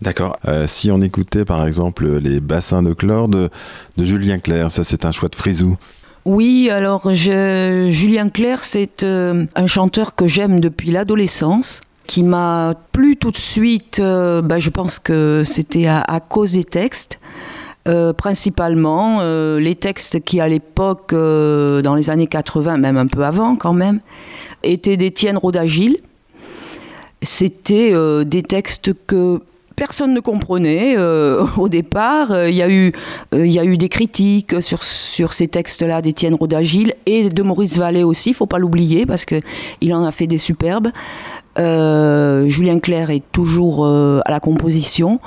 D'accord. 0.00 0.36
Euh, 0.46 0.66
si 0.66 0.90
on 0.90 1.00
écoutait 1.00 1.44
par 1.44 1.66
exemple 1.66 2.06
les 2.18 2.40
bassins 2.40 2.82
de 2.82 2.92
chlore 2.92 3.28
de, 3.28 3.50
Julien 3.98 4.38
Clerc, 4.38 4.70
ça 4.70 4.84
c'est 4.84 5.04
un 5.04 5.12
choix 5.12 5.28
de 5.28 5.34
frisou. 5.34 5.76
Oui, 6.24 6.68
alors 6.70 7.10
Julien 7.12 8.28
Clerc, 8.28 8.62
c'est 8.62 9.02
euh, 9.02 9.46
un 9.54 9.66
chanteur 9.66 10.14
que 10.14 10.26
j'aime 10.26 10.60
depuis 10.60 10.90
l'adolescence, 10.90 11.80
qui 12.06 12.22
m'a 12.22 12.74
plu 12.92 13.16
tout 13.16 13.30
de 13.30 13.36
suite. 13.36 13.98
Euh, 13.98 14.40
bah, 14.42 14.58
je 14.58 14.70
pense 14.70 14.98
que 14.98 15.42
c'était 15.44 15.86
à, 15.86 16.20
cause 16.20 16.52
des 16.52 16.64
textes. 16.64 17.20
Principalement 18.18 19.22
les 19.56 19.74
textes 19.74 20.20
qui 20.22 20.42
à 20.42 20.48
l'époque, 20.48 21.14
dans 21.14 21.94
les 21.94 22.10
années 22.10 22.26
80, 22.26 22.76
même 22.76 22.98
un 22.98 23.06
peu 23.06 23.24
avant 23.24 23.56
quand 23.56 23.72
même, 23.72 24.00
étaient 24.62 24.98
d'Étienne 24.98 25.38
Rodagil. 25.38 25.96
C'était 27.22 27.94
des 28.26 28.42
textes 28.42 28.92
que 29.06 29.40
personne 29.78 30.12
ne 30.12 30.20
comprenait 30.20 30.96
euh, 30.98 31.46
au 31.56 31.68
départ. 31.68 32.32
Euh, 32.32 32.50
il 32.50 32.56
y, 32.56 32.62
a 32.62 32.68
eu, 32.68 32.92
euh, 33.34 33.46
il 33.46 33.52
y 33.52 33.58
a 33.58 33.64
eu 33.64 33.78
des 33.78 33.88
critiques 33.88 34.60
sur, 34.60 34.82
sur 34.82 35.32
ces 35.32 35.48
textes-là 35.48 36.02
d'Étienne 36.02 36.34
Rodagil 36.34 36.94
et 37.06 37.30
de 37.30 37.42
Maurice 37.42 37.78
Vallée 37.78 38.02
aussi, 38.02 38.30
il 38.30 38.34
faut 38.34 38.46
pas 38.46 38.58
l'oublier 38.58 39.06
parce 39.06 39.24
qu'il 39.24 39.94
en 39.94 40.04
a 40.04 40.10
fait 40.10 40.26
des 40.26 40.38
superbes. 40.38 40.88
Julien 41.56 42.78
Clerc 42.78 43.10
est 43.10 43.24
toujours 43.32 43.84
à 43.84 44.30
la 44.30 44.38
composition 44.38 45.18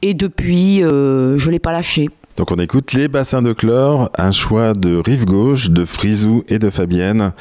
et 0.00 0.14
depuis, 0.14 0.78
je 0.78 0.84
ne 1.46 1.50
l'ai 1.50 1.58
pas 1.58 1.72
lâché. 1.72 2.08
Donc 2.36 2.52
on 2.52 2.56
écoute 2.56 2.92
Les 2.92 3.08
Bassins 3.08 3.42
de 3.42 3.52
Chlore, 3.52 4.08
un 4.16 4.30
choix 4.30 4.74
de 4.74 5.02
Rive 5.04 5.24
Gauche, 5.24 5.70
de 5.70 5.84
Frisou 5.84 6.44
et 6.48 6.60
de 6.60 6.70
Fabienne. 6.70 7.32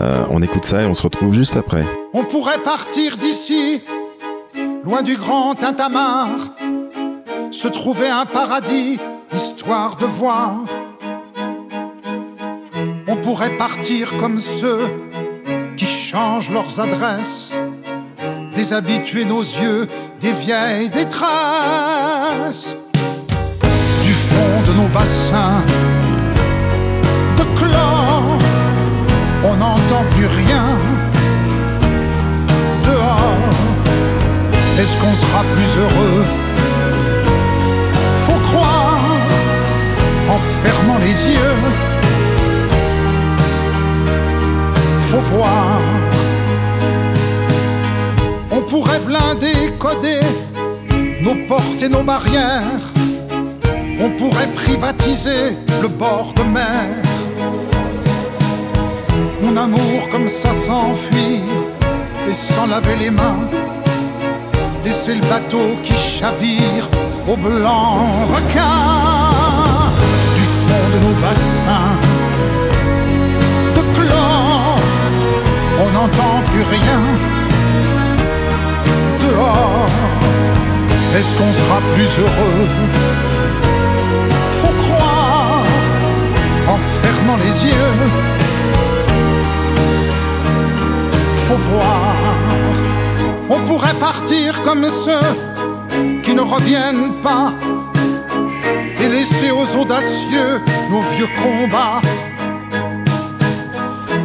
on 0.00 0.40
écoute 0.40 0.64
ça 0.64 0.84
et 0.84 0.86
on 0.86 0.94
se 0.94 1.02
retrouve 1.02 1.34
juste 1.34 1.56
après. 1.56 1.84
On 2.14 2.24
pourrait 2.24 2.62
partir 2.64 3.18
d'ici 3.18 3.82
loin 4.86 5.02
du 5.02 5.16
grand 5.16 5.56
tintamarre, 5.56 6.54
se 7.50 7.66
trouvait 7.66 8.08
un 8.08 8.24
paradis, 8.24 9.00
histoire 9.32 9.96
de 9.96 10.06
voir. 10.06 10.60
On 13.08 13.16
pourrait 13.16 13.56
partir 13.56 14.16
comme 14.16 14.38
ceux 14.38 14.88
qui 15.76 15.86
changent 15.86 16.50
leurs 16.50 16.78
adresses, 16.78 17.52
déshabituer 18.54 19.24
nos 19.24 19.42
yeux 19.42 19.88
des 20.20 20.32
vieilles 20.32 20.90
détresses. 20.90 22.76
Du 24.04 24.12
fond 24.12 24.62
de 24.68 24.72
nos 24.72 24.88
bassins 24.94 25.64
de 27.38 27.44
chlore, 27.58 28.38
on 29.42 29.56
n'entend 29.56 30.04
plus 30.14 30.26
rien 30.26 30.95
Est-ce 34.78 34.94
qu'on 34.98 35.14
sera 35.14 35.42
plus 35.54 35.80
heureux 35.80 36.24
Faut 38.26 38.40
croire 38.50 39.00
en 40.28 40.38
fermant 40.62 40.98
les 40.98 41.16
yeux. 41.32 41.60
Faut 45.08 45.24
voir. 45.34 45.80
On 48.50 48.60
pourrait 48.60 49.00
blinder, 49.00 49.72
coder 49.78 50.20
nos 51.22 51.36
portes 51.48 51.82
et 51.82 51.88
nos 51.88 52.02
barrières. 52.02 52.92
On 53.98 54.10
pourrait 54.10 54.52
privatiser 54.54 55.56
le 55.80 55.88
bord 55.88 56.34
de 56.36 56.42
mer. 56.42 56.86
Mon 59.40 59.56
amour 59.56 60.08
comme 60.10 60.28
ça 60.28 60.52
s'enfuir 60.52 61.40
et 62.28 62.34
sans 62.34 62.66
laver 62.66 62.96
les 62.96 63.10
mains 63.10 63.48
Laissez 64.86 65.16
le 65.16 65.20
bateau 65.22 65.74
qui 65.82 65.94
chavire 65.94 66.88
au 67.26 67.36
blanc 67.36 68.06
requin 68.32 69.32
du 70.36 70.44
fond 70.62 70.86
de 70.94 70.98
nos 71.04 71.16
bassins 71.20 71.96
de 73.74 73.82
chlore. 73.96 74.78
On 75.80 75.90
n'entend 75.90 76.40
plus 76.52 76.62
rien 76.62 77.00
dehors. 79.22 79.90
Est-ce 81.16 81.34
qu'on 81.34 81.52
sera 81.52 81.78
plus 81.92 82.10
heureux? 82.22 82.68
Faut 84.60 84.76
croire 84.84 85.64
en 86.68 86.78
fermant 87.02 87.38
les 87.44 87.70
yeux. 87.70 87.96
Faut 91.48 91.56
voir 91.56 92.35
pourrait 93.76 94.00
partir 94.00 94.62
comme 94.62 94.86
ceux 94.88 96.22
qui 96.22 96.34
ne 96.34 96.40
reviennent 96.40 97.12
pas 97.20 97.52
et 98.98 99.06
laisser 99.06 99.50
aux 99.50 99.68
audacieux 99.78 100.62
nos 100.90 101.02
vieux 101.14 101.28
combats. 101.42 102.00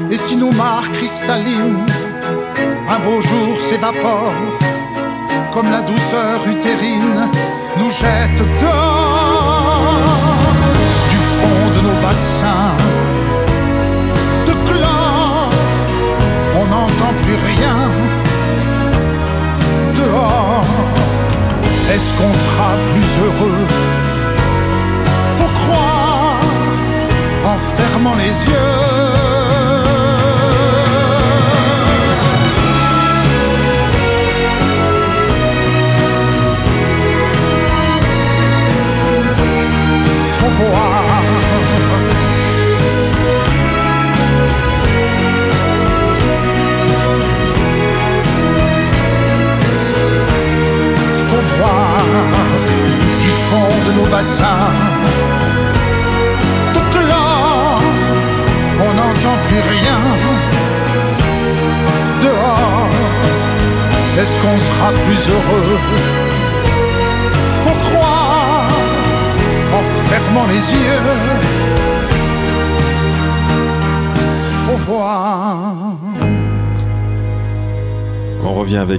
Et 0.10 0.16
si 0.16 0.38
nos 0.38 0.54
mares 0.54 0.90
cristallines 0.94 1.86
un 2.88 3.00
beau 3.00 3.22
jour 3.22 3.60
s'évaporent, 3.68 4.56
comme 5.54 5.70
la 5.70 5.82
douceur 5.82 6.38
utérine 6.48 7.30
nous 7.78 7.92
jette 7.92 8.42
dehors 8.62 9.01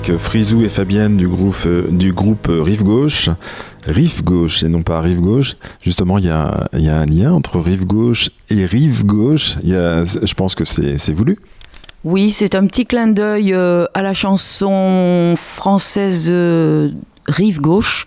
avec 0.03 0.11
euh, 0.11 0.19
Frisou 0.19 0.63
et 0.63 0.69
Fabienne 0.69 1.17
du 1.17 1.29
groupe, 1.29 1.55
euh, 1.65 1.87
du 1.89 2.13
groupe 2.13 2.49
euh, 2.49 2.61
Rive 2.61 2.83
Gauche. 2.83 3.31
Rive 3.87 4.25
Gauche 4.25 4.65
et 4.65 4.69
non 4.69 4.83
pas 4.83 5.01
Rive 5.01 5.21
Gauche. 5.21 5.57
Justement, 5.81 6.19
il 6.19 6.25
y 6.25 6.29
a, 6.29 6.69
un 6.73 7.07
lien 7.07 7.33
entre 7.33 7.61
Rive 7.61 7.85
Gauche 7.85 8.31
et 8.51 8.67
Rive 8.67 9.05
Gauche. 9.05 9.57
je 9.65 10.35
pense 10.35 10.55
que 10.57 10.65
c'est 10.65 11.13
voulu. 11.13 11.39
Oui, 12.05 12.33
c'est 12.33 12.57
un 12.57 12.67
petit 12.67 12.87
clin 12.87 13.09
d'œil 13.09 13.53
à 13.55 14.03
la 14.03 14.13
chanson 14.13 15.35
française 15.37 16.31
Rive 17.27 17.61
Gauche. 17.61 18.07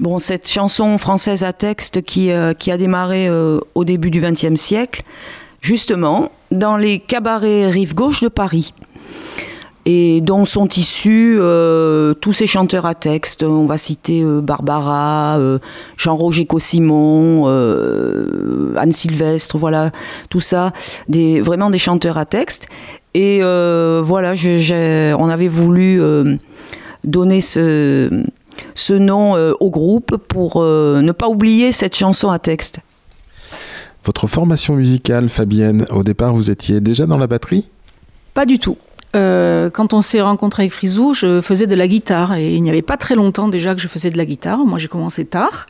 Bon, 0.00 0.18
cette 0.18 0.48
chanson 0.48 0.98
française 0.98 1.44
à 1.44 1.54
texte 1.54 2.02
qui, 2.02 2.30
qui 2.58 2.70
a 2.70 2.76
démarré 2.76 3.30
au 3.74 3.84
début 3.84 4.10
du 4.10 4.20
XXe 4.20 4.60
siècle, 4.60 5.02
justement, 5.62 6.30
dans 6.50 6.76
les 6.76 6.98
cabarets 6.98 7.70
Rive 7.70 7.94
Gauche 7.94 8.22
de 8.22 8.28
Paris 8.28 8.74
et 9.86 10.20
dont 10.20 10.44
sont 10.44 10.68
issus 10.68 11.36
euh, 11.38 12.12
tous 12.14 12.32
ces 12.32 12.46
chanteurs 12.46 12.86
à 12.86 12.94
texte. 12.94 13.42
On 13.42 13.66
va 13.66 13.78
citer 13.78 14.22
euh, 14.22 14.40
Barbara, 14.40 15.38
euh, 15.38 15.58
Jean-Roger 15.96 16.46
Cossimon, 16.46 17.46
Anne 18.76 18.92
Sylvestre, 18.92 19.56
voilà, 19.58 19.90
tout 20.28 20.40
ça, 20.40 20.72
des, 21.08 21.40
vraiment 21.40 21.70
des 21.70 21.78
chanteurs 21.78 22.18
à 22.18 22.24
texte. 22.24 22.66
Et 23.14 23.40
voilà, 23.42 24.34
on 25.18 25.28
avait 25.28 25.48
voulu 25.48 26.00
donner 27.04 27.40
ce, 27.40 28.24
ce 28.74 28.94
nom 28.94 29.34
au 29.58 29.70
groupe 29.70 30.16
pour 30.16 30.62
ne 30.62 31.12
pas 31.12 31.28
oublier 31.28 31.72
cette 31.72 31.96
chanson 31.96 32.30
à 32.30 32.38
texte. 32.38 32.80
Votre 34.04 34.26
formation 34.26 34.76
musicale, 34.76 35.28
Fabienne, 35.28 35.86
au 35.90 36.02
départ, 36.02 36.32
vous 36.32 36.50
étiez 36.50 36.80
déjà 36.80 37.06
dans 37.06 37.18
la 37.18 37.26
batterie? 37.26 37.68
Pas 38.32 38.46
du 38.46 38.58
tout. 38.58 38.78
Euh, 39.16 39.70
quand 39.70 39.92
on 39.92 40.00
s'est 40.00 40.20
rencontré 40.20 40.64
avec 40.64 40.72
Frisou, 40.72 41.14
je 41.14 41.40
faisais 41.40 41.66
de 41.66 41.74
la 41.74 41.88
guitare 41.88 42.34
et 42.34 42.54
il 42.54 42.62
n'y 42.62 42.70
avait 42.70 42.82
pas 42.82 42.96
très 42.96 43.14
longtemps 43.14 43.48
déjà 43.48 43.74
que 43.74 43.80
je 43.80 43.88
faisais 43.88 44.10
de 44.10 44.18
la 44.18 44.24
guitare. 44.24 44.58
Moi, 44.58 44.78
j'ai 44.78 44.88
commencé 44.88 45.24
tard 45.24 45.66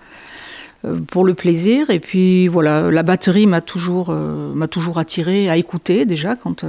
euh, 0.84 0.98
pour 1.08 1.24
le 1.24 1.32
plaisir 1.34 1.88
et 1.90 2.00
puis 2.00 2.48
voilà, 2.48 2.90
la 2.90 3.02
batterie 3.02 3.46
m'a 3.46 3.62
toujours 3.62 4.08
euh, 4.10 4.66
toujours 4.66 4.98
attiré 4.98 5.48
à 5.48 5.56
écouter 5.56 6.04
déjà 6.04 6.36
quand 6.36 6.64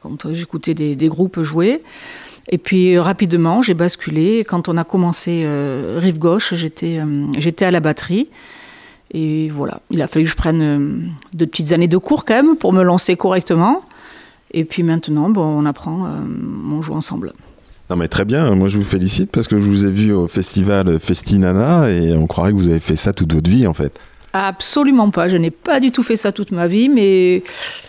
quand 0.00 0.32
j'écoutais 0.32 0.74
des, 0.74 0.94
des, 0.94 1.08
groupes 1.08 1.42
jouer. 1.42 1.82
Et 2.50 2.56
puis 2.56 2.96
rapidement, 2.96 3.60
j'ai 3.62 3.74
basculé. 3.74 4.44
Quand 4.48 4.68
on 4.68 4.76
a 4.76 4.84
commencé 4.84 5.44
Rive 5.96 6.18
Gauche, 6.18 6.54
j'étais 6.54 7.00
j'étais 7.36 7.64
à 7.64 7.72
la 7.72 7.80
batterie. 7.80 8.28
Et 9.10 9.48
voilà, 9.48 9.80
il 9.90 10.00
a 10.02 10.06
fallu 10.06 10.24
que 10.24 10.30
je 10.30 10.36
prenne 10.36 11.12
de 11.32 11.44
petites 11.46 11.72
années 11.72 11.88
de 11.88 11.98
cours 11.98 12.24
quand 12.24 12.34
même 12.34 12.56
pour 12.56 12.72
me 12.72 12.82
lancer 12.84 13.16
correctement. 13.16 13.82
Et 14.52 14.64
puis 14.64 14.82
maintenant, 14.82 15.28
bon, 15.28 15.42
on 15.42 15.66
apprend, 15.66 16.08
on 16.70 16.82
joue 16.82 16.94
ensemble. 16.94 17.32
Non 17.90 17.96
mais 17.96 18.08
très 18.08 18.26
bien, 18.26 18.54
moi 18.54 18.68
je 18.68 18.76
vous 18.76 18.84
félicite 18.84 19.30
parce 19.30 19.48
que 19.48 19.56
je 19.56 19.62
vous 19.62 19.86
ai 19.86 19.90
vu 19.90 20.12
au 20.12 20.26
festival 20.26 20.98
Festinana 20.98 21.90
et 21.90 22.12
on 22.12 22.26
croirait 22.26 22.50
que 22.50 22.56
vous 22.56 22.68
avez 22.68 22.80
fait 22.80 22.96
ça 22.96 23.14
toute 23.14 23.32
votre 23.32 23.50
vie 23.50 23.66
en 23.66 23.72
fait. 23.72 23.98
Absolument 24.34 25.10
pas, 25.10 25.28
je 25.28 25.36
n'ai 25.38 25.50
pas 25.50 25.80
du 25.80 25.90
tout 25.90 26.02
fait 26.02 26.16
ça 26.16 26.32
toute 26.32 26.52
ma 26.52 26.66
vie, 26.66 26.90
mais 26.90 27.42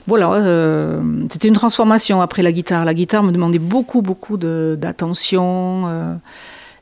voilà, 0.08 0.32
euh, 0.32 1.02
c'était 1.30 1.50
une 1.50 1.54
transformation 1.54 2.22
après 2.22 2.44
la 2.44 2.54
guitare. 2.54 2.86
La 2.86 2.94
guitare 2.94 3.24
me 3.24 3.34
demandait 3.34 3.60
beaucoup, 3.60 4.02
beaucoup 4.02 4.38
d'attention 4.38 5.84
euh, 5.88 6.16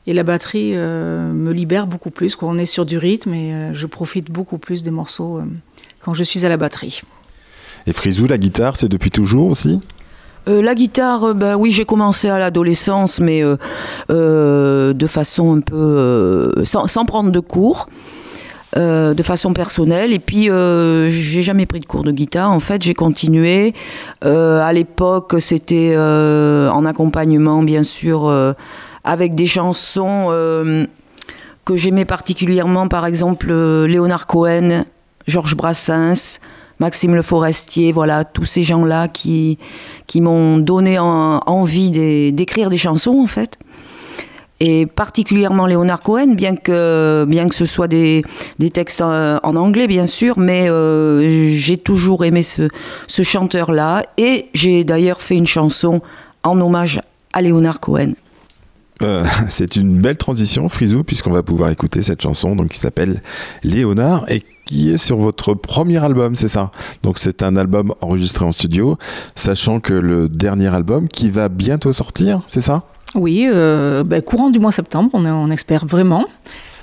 et 0.06 0.14
la 0.14 0.22
batterie 0.22 0.72
euh, 0.74 1.32
me 1.32 1.52
libère 1.52 1.88
beaucoup 1.88 2.10
plus. 2.10 2.36
Quand 2.36 2.48
on 2.48 2.56
est 2.56 2.66
sur 2.66 2.86
du 2.86 2.98
rythme 2.98 3.34
et 3.34 3.74
je 3.74 3.86
profite 3.86 4.30
beaucoup 4.30 4.58
plus 4.58 4.84
des 4.84 4.92
morceaux 4.92 5.40
quand 6.00 6.14
je 6.14 6.22
suis 6.22 6.46
à 6.46 6.48
la 6.48 6.56
batterie. 6.56 7.02
Et 7.86 7.92
Frisou, 7.92 8.26
la 8.26 8.38
guitare, 8.38 8.76
c'est 8.76 8.88
depuis 8.88 9.10
toujours 9.10 9.50
aussi 9.50 9.80
euh, 10.48 10.62
la 10.62 10.74
guitare, 10.74 11.34
ben 11.34 11.56
oui, 11.56 11.70
j'ai 11.70 11.84
commencé 11.84 12.30
à 12.30 12.38
l'adolescence, 12.38 13.20
mais 13.20 13.42
euh, 13.42 14.94
de 14.94 15.06
façon 15.06 15.58
un 15.58 15.60
peu 15.60 16.54
sans, 16.64 17.04
prendre 17.04 17.30
de 17.30 17.40
cours. 17.40 17.88
de 18.76 19.22
façon 19.22 19.52
personnelle 19.52 20.12
et 20.12 20.18
puis 20.18 20.44
j'ai 20.44 21.42
jamais 21.42 21.66
pris 21.66 21.80
de 21.80 21.86
cours 21.86 22.04
de 22.04 22.12
guitare 22.12 22.50
en 22.52 22.60
fait 22.60 22.82
j'ai 22.82 22.94
continué 22.94 23.74
à 24.22 24.72
l'époque 24.72 25.36
c'était 25.40 25.96
en 25.96 26.84
accompagnement 26.84 27.62
bien 27.62 27.82
sûr 27.82 28.32
avec 29.04 29.34
des 29.34 29.46
chansons 29.46 30.28
que 31.64 31.76
j'aimais 31.76 32.04
particulièrement 32.04 32.88
par 32.88 33.06
exemple 33.06 33.52
Léonard 33.86 34.26
Cohen 34.26 34.84
Georges 35.26 35.56
Brassens 35.56 36.40
Maxime 36.80 37.14
Le 37.14 37.22
Forestier, 37.22 37.92
voilà, 37.92 38.24
tous 38.24 38.44
ces 38.44 38.62
gens-là 38.62 39.08
qui, 39.08 39.58
qui 40.06 40.20
m'ont 40.20 40.58
donné 40.58 40.98
envie 40.98 41.90
d'écrire 42.32 42.70
des 42.70 42.78
chansons, 42.78 43.20
en 43.22 43.26
fait. 43.26 43.58
Et 44.60 44.86
particulièrement 44.86 45.66
Léonard 45.66 46.00
Cohen, 46.00 46.34
bien 46.34 46.56
que, 46.56 47.24
bien 47.28 47.46
que 47.46 47.54
ce 47.54 47.64
soit 47.64 47.86
des, 47.86 48.24
des 48.58 48.70
textes 48.70 49.00
en, 49.02 49.38
anglais, 49.42 49.86
bien 49.86 50.06
sûr, 50.06 50.38
mais 50.38 50.68
euh, 50.68 51.52
j'ai 51.54 51.78
toujours 51.78 52.24
aimé 52.24 52.42
ce, 52.42 52.68
ce 53.06 53.22
chanteur-là. 53.22 54.04
Et 54.16 54.48
j'ai 54.54 54.82
d'ailleurs 54.82 55.20
fait 55.20 55.36
une 55.36 55.46
chanson 55.46 56.00
en 56.42 56.60
hommage 56.60 57.00
à 57.32 57.40
Léonard 57.40 57.78
Cohen. 57.78 58.14
Euh, 59.02 59.24
c'est 59.48 59.76
une 59.76 60.00
belle 60.00 60.16
transition, 60.16 60.68
Frisou, 60.68 61.04
puisqu'on 61.04 61.30
va 61.30 61.42
pouvoir 61.42 61.70
écouter 61.70 62.02
cette 62.02 62.20
chanson 62.20 62.56
donc, 62.56 62.70
qui 62.70 62.78
s'appelle 62.78 63.22
Léonard 63.62 64.30
et 64.30 64.42
qui 64.68 64.90
est 64.90 64.98
sur 64.98 65.16
votre 65.16 65.54
premier 65.54 65.96
album, 65.96 66.36
c'est 66.36 66.48
ça? 66.48 66.70
Donc 67.02 67.16
c'est 67.16 67.42
un 67.42 67.56
album 67.56 67.94
enregistré 68.02 68.44
en 68.44 68.52
studio, 68.52 68.98
sachant 69.34 69.80
que 69.80 69.94
le 69.94 70.28
dernier 70.28 70.66
album 70.66 71.08
qui 71.08 71.30
va 71.30 71.48
bientôt 71.48 71.94
sortir, 71.94 72.42
c'est 72.46 72.60
ça? 72.60 72.82
Oui, 73.14 73.48
euh, 73.50 74.04
ben, 74.04 74.20
courant 74.20 74.50
du 74.50 74.58
mois 74.58 74.70
septembre, 74.70 75.08
on, 75.14 75.50
espère 75.50 75.86
vraiment. 75.86 76.26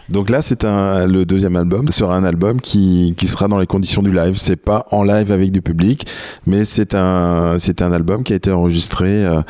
Donc 0.09 0.31
là, 0.31 0.41
c'est 0.41 0.65
un, 0.65 1.05
le 1.05 1.25
deuxième 1.25 1.55
album 1.55 1.89
sera 1.89 2.15
un 2.15 2.23
album 2.23 2.59
qui, 2.59 3.13
qui 3.17 3.27
sera 3.27 3.47
dans 3.47 3.59
les 3.59 3.67
conditions 3.67 4.01
du 4.01 4.11
live. 4.11 4.35
C'est 4.37 4.55
pas 4.55 4.87
en 4.89 5.03
live 5.03 5.31
avec 5.31 5.51
du 5.51 5.61
public, 5.61 6.07
mais 6.47 6.63
c'est 6.63 6.95
un, 6.95 7.57
c'est 7.59 7.83
un 7.83 7.91
album 7.91 8.23
qui 8.23 8.33
a 8.33 8.35
été 8.35 8.51
enregistré 8.51 9.23
euh, 9.23 9.41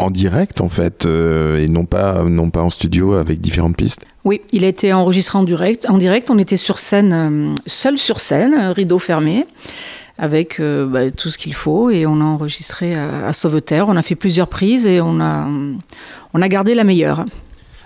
en 0.00 0.10
direct 0.10 0.60
en 0.60 0.68
fait 0.68 1.06
euh, 1.06 1.62
et 1.62 1.68
non 1.68 1.84
pas 1.84 2.24
non 2.24 2.50
pas 2.50 2.62
en 2.62 2.70
studio 2.70 3.14
avec 3.14 3.40
différentes 3.40 3.76
pistes. 3.76 4.06
Oui, 4.24 4.40
il 4.52 4.64
a 4.64 4.68
été 4.68 4.92
enregistré 4.92 5.38
en 5.38 5.44
direct. 5.44 5.86
En 5.88 5.98
direct, 5.98 6.30
on 6.30 6.38
était 6.38 6.56
sur 6.56 6.78
scène, 6.78 7.12
euh, 7.12 7.54
seul 7.66 7.96
sur 7.96 8.20
scène, 8.20 8.54
rideau 8.74 8.98
fermé, 8.98 9.46
avec 10.18 10.60
euh, 10.60 10.86
bah, 10.86 11.10
tout 11.10 11.30
ce 11.30 11.38
qu'il 11.38 11.54
faut 11.54 11.90
et 11.90 12.06
on 12.06 12.20
a 12.20 12.24
enregistré 12.24 12.94
à, 12.94 13.32
Sauveterre. 13.32 13.88
On 13.88 13.96
a 13.96 14.02
fait 14.02 14.16
plusieurs 14.16 14.48
prises 14.48 14.86
et 14.86 15.00
on 15.00 15.20
a 15.20 15.46
on 16.32 16.42
a 16.42 16.48
gardé 16.48 16.74
la 16.74 16.84
meilleure. 16.84 17.24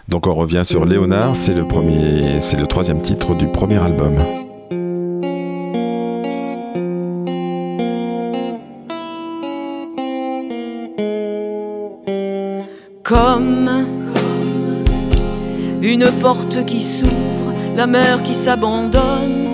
Donc 0.09 0.27
on 0.27 0.35
revient 0.35 0.63
sur 0.65 0.85
Léonard, 0.85 1.35
c'est 1.35 1.55
le 1.55 1.67
premier, 1.67 2.41
c'est 2.41 2.59
le 2.59 2.67
troisième 2.67 3.01
titre 3.01 3.35
du 3.35 3.47
premier 3.47 3.79
album. 3.79 4.44
Comme 13.05 13.87
une 15.83 16.11
porte 16.23 16.65
qui 16.65 16.83
s'ouvre, 16.83 17.53
la 17.77 17.87
mer 17.87 18.23
qui 18.23 18.35
s'abandonne, 18.35 19.47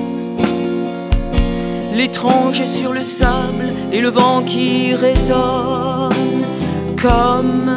l'étranger 1.96 2.64
sur 2.64 2.92
le 2.92 3.02
sable 3.02 3.72
et 3.92 4.00
le 4.00 4.08
vent 4.08 4.42
qui 4.46 4.94
résonne, 4.94 6.12
comme 7.02 7.76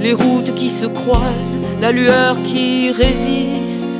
les 0.00 0.12
routes 0.12 0.54
qui 0.54 0.68
se 0.68 0.84
croisent, 0.84 1.58
la 1.80 1.92
lueur 1.92 2.36
qui 2.44 2.92
résiste, 2.92 3.98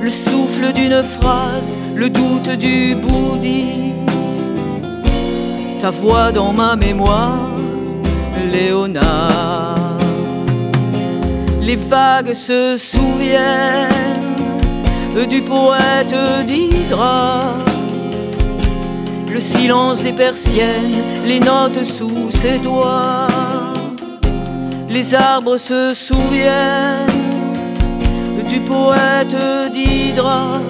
le 0.00 0.10
souffle 0.10 0.72
d'une 0.72 1.02
phrase, 1.02 1.76
le 1.96 2.08
doute 2.08 2.50
du 2.50 2.94
bouddhiste, 2.94 4.54
ta 5.80 5.90
voix 5.90 6.30
dans 6.30 6.52
ma 6.52 6.76
mémoire 6.76 7.55
Léonard. 8.52 9.98
Les 11.60 11.76
vagues 11.76 12.34
se 12.34 12.76
souviennent 12.76 14.16
du 15.28 15.40
poète 15.42 16.14
d'Hydra. 16.46 17.42
Le 19.32 19.40
silence 19.40 20.02
des 20.02 20.12
persiennes, 20.12 21.02
les 21.26 21.40
notes 21.40 21.84
sous 21.84 22.30
ses 22.30 22.58
doigts. 22.58 23.26
Les 24.88 25.14
arbres 25.14 25.56
se 25.56 25.92
souviennent 25.94 27.06
du 28.48 28.60
poète 28.60 29.36
d'Hydra. 29.72 30.60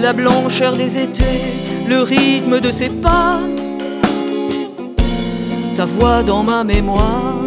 La 0.00 0.12
blancheur 0.12 0.72
des 0.72 0.96
étés, 0.96 1.42
le 1.88 2.02
rythme 2.02 2.60
de 2.60 2.70
ses 2.70 2.88
pas 2.88 3.38
ta 5.80 5.86
voix 5.86 6.22
dans 6.22 6.42
ma 6.42 6.62
mémoire, 6.62 7.40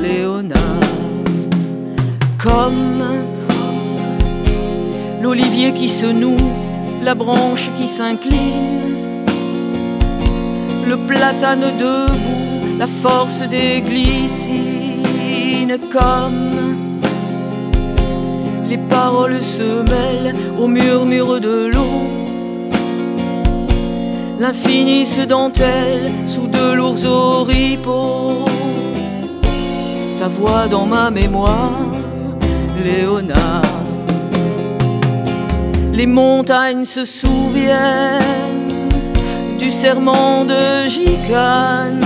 Léonard. 0.00 0.60
Comme 2.38 3.02
l'olivier 5.20 5.72
qui 5.72 5.88
se 5.88 6.06
noue, 6.06 6.46
la 7.02 7.16
branche 7.16 7.68
qui 7.76 7.88
s'incline, 7.88 9.24
le 10.86 10.96
platane 11.08 11.76
debout, 11.76 12.78
la 12.78 12.86
force 12.86 13.42
des 13.42 13.80
glycines, 13.80 15.76
comme 15.90 16.76
les 18.68 18.78
paroles 18.78 19.42
se 19.42 19.82
mêlent 19.90 20.36
au 20.56 20.68
murmure 20.68 21.40
de 21.40 21.68
l'eau 21.72 22.19
l'infini 24.40 25.04
se 25.04 25.20
dentelle 25.20 26.10
sous 26.26 26.46
de 26.46 26.72
lourds 26.72 27.04
oripeaux. 27.04 28.46
Ta 30.18 30.28
voix 30.28 30.66
dans 30.66 30.86
ma 30.86 31.10
mémoire, 31.10 31.92
Léonard. 32.82 33.62
Les 35.92 36.06
montagnes 36.06 36.86
se 36.86 37.04
souviennent 37.04 38.88
du 39.58 39.70
serment 39.70 40.46
de 40.46 40.88
Gicane, 40.88 42.02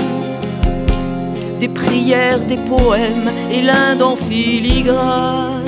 des 1.60 1.68
prières, 1.68 2.40
des 2.40 2.56
poèmes 2.56 3.30
et 3.52 3.62
l'Inde 3.62 4.02
en 4.02 4.16
filigrane. 4.16 5.62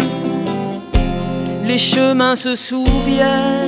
Les 1.64 1.78
chemins 1.78 2.34
se 2.34 2.56
souviennent 2.56 3.65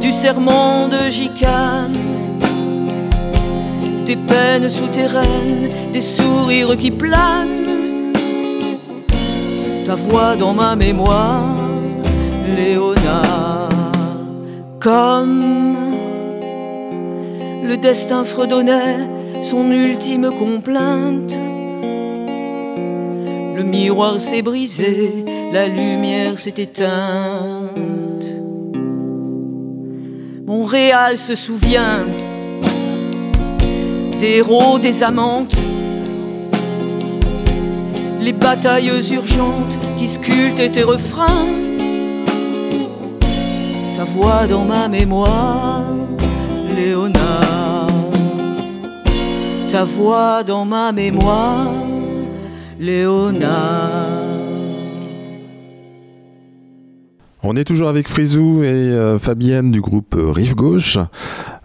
du 0.00 0.12
serment 0.12 0.88
de 0.88 1.10
Gicane, 1.10 1.96
des 4.06 4.16
peines 4.16 4.70
souterraines, 4.70 5.68
des 5.92 6.00
sourires 6.00 6.76
qui 6.76 6.90
planent, 6.90 8.12
ta 9.86 9.94
voix 9.94 10.36
dans 10.36 10.54
ma 10.54 10.74
mémoire, 10.76 11.56
Léonard, 12.56 13.68
comme 14.80 15.76
le 17.64 17.76
destin 17.76 18.24
fredonnait 18.24 18.98
son 19.42 19.70
ultime 19.70 20.30
complainte. 20.38 21.38
Le 23.56 23.62
miroir 23.62 24.20
s'est 24.20 24.42
brisé, 24.42 25.24
la 25.52 25.66
lumière 25.68 26.38
s'est 26.38 26.54
éteinte. 26.56 27.99
Montréal 30.50 31.16
se 31.16 31.36
souvient 31.36 32.00
des 34.18 34.38
héros, 34.38 34.80
des 34.80 35.04
amantes, 35.04 35.56
les 38.20 38.32
batailles 38.32 38.90
urgentes 39.12 39.78
qui 39.96 40.08
sculptent 40.08 40.72
tes 40.72 40.82
refrains, 40.82 41.46
ta 43.96 44.02
voix 44.02 44.48
dans 44.48 44.64
ma 44.64 44.88
mémoire, 44.88 45.84
Léonard, 46.74 47.86
ta 49.70 49.84
voix 49.84 50.42
dans 50.42 50.64
ma 50.64 50.90
mémoire, 50.90 51.70
Léonard. 52.80 54.19
On 57.42 57.56
est 57.56 57.64
toujours 57.64 57.88
avec 57.88 58.06
Frizou 58.06 58.62
et 58.62 58.68
euh, 58.68 59.18
Fabienne 59.18 59.70
du 59.70 59.80
groupe 59.80 60.14
euh, 60.14 60.30
Rive 60.30 60.54
Gauche. 60.54 60.98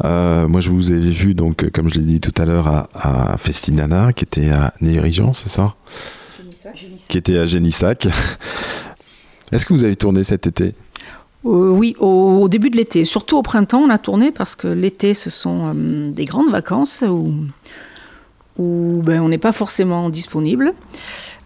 Euh, 0.06 0.48
moi, 0.48 0.62
je 0.62 0.70
vous 0.70 0.94
ai 0.94 1.00
vu, 1.00 1.34
donc, 1.34 1.70
comme 1.72 1.90
je 1.90 1.96
l'ai 1.96 2.06
dit 2.06 2.20
tout 2.22 2.34
à 2.42 2.46
l'heure, 2.46 2.68
à, 2.68 2.88
à, 2.94 3.38
Festinana, 3.38 4.14
qui 4.14 4.24
était 4.24 4.52
à 4.52 4.74
Néirigeant, 4.80 5.34
c'est 5.34 5.50
ça? 5.50 5.76
Génissac. 6.74 7.10
Qui 7.10 7.18
était 7.18 7.38
à 7.38 7.46
Génissac. 7.46 8.08
Est-ce 9.52 9.66
que 9.66 9.74
vous 9.74 9.84
avez 9.84 9.98
tourné 9.98 10.24
cet 10.24 10.48
été? 10.48 10.76
Oui, 11.44 11.96
au, 12.00 12.40
au, 12.42 12.48
début 12.48 12.70
de 12.70 12.78
l'été. 12.78 13.04
Surtout 13.04 13.38
au 13.38 13.44
printemps, 13.44 13.82
on 13.82 13.90
a 13.90 13.98
tourné 13.98 14.32
parce 14.32 14.56
que 14.56 14.68
l'été, 14.68 15.14
ce 15.14 15.30
sont 15.30 15.74
des 15.76 16.26
grandes 16.26 16.50
vacances 16.50 17.04
où, 17.08 17.34
où 18.58 19.02
ben, 19.04 19.22
on 19.22 19.30
n'est 19.30 19.38
pas 19.38 19.52
forcément 19.52 20.10
disponible. 20.10 20.74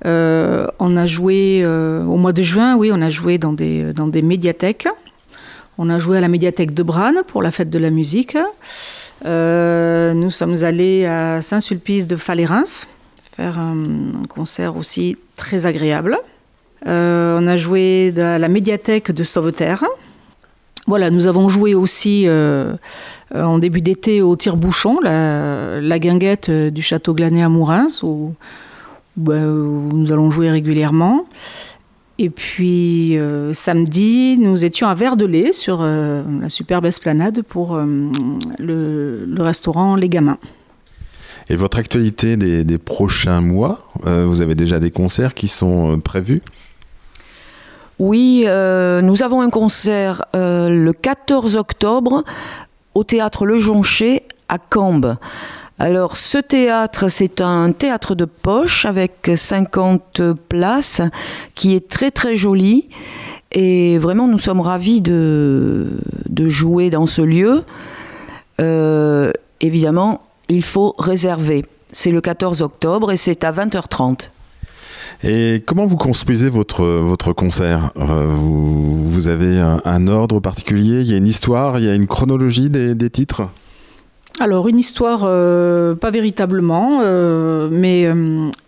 Euh, 0.06 0.68
on 0.80 0.96
a 0.96 1.06
joué 1.06 1.62
euh, 1.64 2.04
au 2.04 2.18
mois 2.18 2.34
de 2.34 2.42
juin, 2.42 2.76
oui, 2.76 2.92
on 2.94 3.02
a 3.02 3.10
joué 3.10 3.38
dans 3.38 3.54
des, 3.54 3.94
dans 3.94 4.08
des 4.08 4.22
médiathèques. 4.22 4.88
On 5.78 5.90
a 5.90 5.98
joué 5.98 6.18
à 6.18 6.22
la 6.22 6.28
médiathèque 6.28 6.74
de 6.74 6.84
Branne 6.84 7.22
pour 7.28 7.42
la 7.42 7.52
fête 7.52 7.70
de 7.70 7.80
la 7.80 7.90
musique. 7.90 8.38
Euh, 9.26 10.14
nous 10.14 10.32
sommes 10.32 10.64
allés 10.64 11.06
à 11.06 11.42
Saint-Sulpice 11.42 12.08
de 12.08 12.16
Falérins 12.16 12.64
faire 13.36 13.58
un, 13.58 13.84
un, 14.22 14.28
concert 14.28 14.76
aussi 14.76 15.18
très 15.38 15.66
agréable. 15.66 16.18
on 16.86 17.48
a 17.48 17.58
joué 17.58 18.14
à 18.18 18.38
la 18.38 18.50
médiathèque 18.50 19.12
de 19.12 19.24
Sauveterre. 19.24 19.86
Voilà, 20.90 21.10
nous 21.10 21.28
avons 21.28 21.48
joué 21.48 21.74
aussi 21.74 22.28
en 23.34 23.60
début 23.60 23.80
d'été 23.80 24.22
au 24.22 24.36
tire-bouchon, 24.36 25.00
la, 25.02 25.80
la, 25.80 26.00
guinguette 26.00 26.52
du 26.52 26.82
château 26.82 27.14
Glané 27.14 27.44
à 27.44 27.50
Mourins, 27.50 27.88
où 28.04 28.34
bah, 29.20 29.34
où 29.34 29.90
nous 29.94 30.12
allons 30.12 30.32
jouer 30.32 30.50
régulièrement. 30.50 31.26
Et 32.20 32.30
puis 32.30 33.18
euh, 33.18 33.54
samedi, 33.54 34.38
nous 34.38 34.66
étions 34.66 34.88
à 34.88 34.96
Verdelais 34.96 35.54
sur 35.54 35.80
euh, 35.82 36.24
la 36.42 36.50
superbe 36.50 36.86
esplanade 36.86 37.42
pour 37.42 37.76
euh, 37.76 37.86
le, 38.60 39.42
restaurant 39.42 39.96
Les 39.96 40.10
Gamins. 40.10 40.38
Et 41.50 41.56
votre 41.56 41.80
actualité 41.80 42.38
des 42.38 42.78
prochains 42.78 43.42
mois, 43.42 43.90
vous 44.04 44.42
avez 44.42 44.54
déjà 44.54 44.78
des 44.78 44.92
concerts 44.92 45.34
qui 45.34 45.48
sont 45.48 46.00
prévus? 46.00 46.44
Oui, 48.00 48.46
nous 48.46 49.24
avons 49.24 49.42
un 49.42 49.50
concert 49.50 50.26
le 50.34 50.92
14 50.92 51.58
octobre 51.58 52.24
au 52.96 53.04
théâtre 53.04 53.46
Le 53.46 53.58
Joncher 53.58 54.24
à 54.48 54.58
Cambes. 54.58 55.18
Alors 55.80 56.18
ce 56.18 56.38
théâtre, 56.38 57.08
c'est 57.08 57.40
un 57.40 57.72
théâtre 57.72 58.14
de 58.14 58.26
poche 58.26 58.86
avec 58.86 59.32
50 59.34 60.22
places 60.50 61.02
qui 61.56 61.74
est 61.74 61.88
très 61.88 62.12
très 62.12 62.36
joli. 62.36 62.90
Et 63.52 63.98
vraiment, 63.98 64.28
nous 64.28 64.40
sommes 64.40 64.60
ravis 64.60 65.02
de, 65.02 65.88
de 66.28 66.48
jouer 66.48 66.90
dans 66.90 67.06
ce 67.06 67.22
lieu. 67.22 67.64
Euh, 68.60 69.32
évidemment, 69.62 70.22
il 70.50 70.64
faut 70.64 70.96
réserver. 71.00 71.66
C'est 71.92 72.12
le 72.12 72.22
14 72.22 72.62
octobre 72.62 73.12
et 73.12 73.18
c'est 73.18 73.44
à 73.44 73.52
20h30. 73.52 74.32
Et 75.24 75.62
comment 75.66 75.86
vous 75.86 75.98
construisez 75.98 76.50
votre, 76.50 76.86
votre 76.86 77.34
concert? 77.34 77.92
Euh, 77.98 78.28
vous, 78.30 79.28
avez 79.28 79.60
un, 79.60 80.08
ordre 80.08 80.40
particulier? 80.40 81.02
Il 81.02 81.12
y 81.12 81.14
a 81.14 81.18
une 81.18 81.28
histoire? 81.28 81.78
Il 81.78 81.86
y 81.86 81.90
a 81.90 81.96
une 81.96 82.08
chronologie 82.08 82.70
des, 82.70 82.96
des 82.96 83.10
titres? 83.10 83.50
Alors 84.40 84.70
une 84.70 84.80
histoire, 84.80 85.24
euh, 85.26 85.96
pas 85.96 86.12
véritablement, 86.12 87.02
euh, 87.02 87.68
mais 87.70 88.04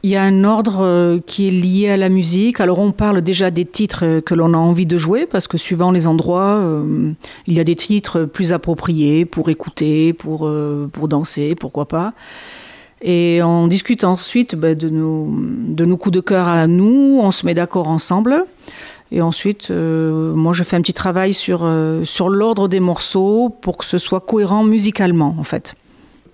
il 0.03 0.09
y 0.09 0.17
a 0.17 0.23
un 0.23 0.43
ordre 0.43 1.19
qui 1.25 1.47
est 1.47 1.51
lié 1.51 1.89
à 1.89 1.95
la 1.95 2.09
musique. 2.09 2.59
Alors 2.59 2.79
on 2.79 2.91
parle 2.91 3.21
déjà 3.21 3.51
des 3.51 3.63
titres 3.63 4.19
que 4.19 4.35
l'on 4.35 4.53
a 4.53 4.57
envie 4.57 4.85
de 4.85 4.97
jouer, 4.97 5.25
parce 5.25 5.47
que 5.47 5.57
suivant 5.57 5.91
les 5.91 6.07
endroits, 6.07 6.61
il 7.47 7.53
y 7.53 7.61
a 7.61 7.63
des 7.63 7.75
titres 7.75 8.25
plus 8.25 8.51
appropriés 8.51 9.23
pour 9.23 9.47
écouter, 9.47 10.11
pour, 10.11 10.51
pour 10.91 11.07
danser, 11.07 11.55
pourquoi 11.55 11.87
pas. 11.87 12.13
Et 13.01 13.41
on 13.43 13.67
discute 13.67 14.03
ensuite 14.03 14.55
bah, 14.55 14.75
de, 14.75 14.89
nos, 14.89 15.33
de 15.39 15.85
nos 15.85 15.97
coups 15.97 16.13
de 16.13 16.19
cœur 16.19 16.47
à 16.47 16.67
nous, 16.67 17.19
on 17.21 17.31
se 17.31 17.45
met 17.45 17.53
d'accord 17.53 17.87
ensemble. 17.87 18.45
Et 19.11 19.21
ensuite, 19.21 19.71
euh, 19.71 20.33
moi, 20.35 20.53
je 20.53 20.63
fais 20.63 20.75
un 20.75 20.81
petit 20.81 20.93
travail 20.93 21.33
sur, 21.33 21.61
euh, 21.63 22.05
sur 22.05 22.29
l'ordre 22.29 22.67
des 22.67 22.79
morceaux 22.79 23.49
pour 23.61 23.77
que 23.77 23.85
ce 23.85 23.97
soit 23.97 24.21
cohérent 24.21 24.63
musicalement, 24.63 25.35
en 25.37 25.43
fait. 25.43 25.75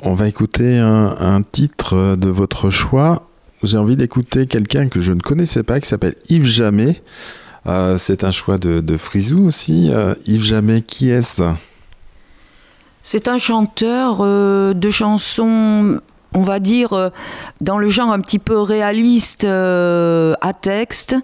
On 0.02 0.14
va 0.14 0.28
écouter 0.28 0.78
un, 0.78 1.16
un 1.20 1.42
titre 1.42 2.16
de 2.16 2.30
votre 2.30 2.70
choix. 2.70 3.30
J'ai 3.64 3.78
envie 3.78 3.96
d'écouter 3.96 4.46
quelqu'un 4.46 4.90
que 4.90 5.00
je 5.00 5.14
ne 5.14 5.20
connaissais 5.20 5.64
pas, 5.64 5.80
qui 5.80 5.88
s'appelle 5.90 6.16
Yves 6.30 6.46
Jamais. 6.46 7.02
Euh, 7.66 7.98
C'est 7.98 8.24
un 8.24 8.32
choix 8.32 8.60
de, 8.60 8.82
de 8.82 8.98
Frisou 8.98 9.48
aussi. 9.48 9.90
Euh, 9.92 10.14
Yves 10.28 10.44
Jamais, 10.44 10.82
qui 10.82 11.10
est-ce? 11.10 11.44
C'est 13.02 13.28
un 13.28 13.40
chanteur 13.40 14.18
euh, 14.22 14.74
de 14.74 14.90
chansons 14.90 16.00
on 16.38 16.44
va 16.44 16.60
dire, 16.60 16.94
euh, 16.94 17.10
dans 17.62 17.80
le 17.80 17.90
genre 17.90 18.12
un 18.14 18.20
petit 18.20 18.38
peu 18.38 18.60
réaliste 18.62 19.44
euh, 19.44 20.36
à 20.40 20.54
texte, 20.54 21.16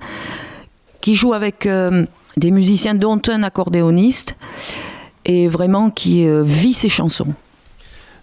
qui 1.02 1.14
joue 1.14 1.34
avec 1.34 1.68
euh, 1.68 2.06
des 2.36 2.50
musiciens, 2.50 2.96
dont 2.96 3.22
un 3.30 3.44
accordéoniste, 3.44 4.36
et 5.26 5.48
vraiment 5.48 5.92
qui 5.92 6.28
euh, 6.28 6.42
vit 6.44 6.74
ses 6.74 6.90
chansons. 6.90 7.34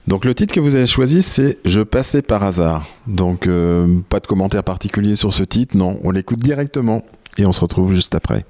Donc 0.09 0.25
le 0.25 0.35
titre 0.35 0.53
que 0.53 0.59
vous 0.59 0.75
avez 0.75 0.89
choisi, 0.89 1.23
c'est 1.23 1.59
Je 1.65 1.83
passais 1.83 2.23
par 2.23 2.43
hasard. 2.43 2.85
Donc 3.07 3.47
euh, 3.47 4.01
pas 4.09 4.19
de 4.19 4.27
commentaire 4.27 4.65
particulier 4.65 5.15
sur 5.15 5.33
ce 5.33 5.45
titre, 5.45 5.77
non, 5.77 6.01
on 6.03 6.11
l'écoute 6.11 6.41
directement 6.41 7.05
et 7.39 7.47
on 7.47 7.53
se 7.53 7.61
retrouve 7.61 7.95
juste 7.95 8.17
après. 8.17 8.45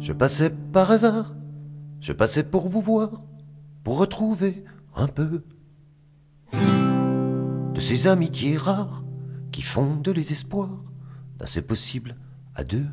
Je 0.00 0.12
passais 0.12 0.50
par 0.72 0.90
hasard, 0.90 1.34
je 2.00 2.12
passais 2.12 2.42
pour 2.42 2.68
vous 2.68 2.80
voir, 2.80 3.10
pour 3.84 3.98
retrouver 3.98 4.64
un 4.96 5.06
peu 5.06 5.42
de 7.78 7.80
ces 7.80 8.08
amitiés 8.08 8.56
rares 8.56 9.04
qui 9.52 9.62
fondent 9.62 10.08
les 10.08 10.32
espoirs 10.32 10.82
d'un 11.38 11.46
c'est 11.46 11.62
possible 11.62 12.16
à 12.56 12.64
deux. 12.64 12.88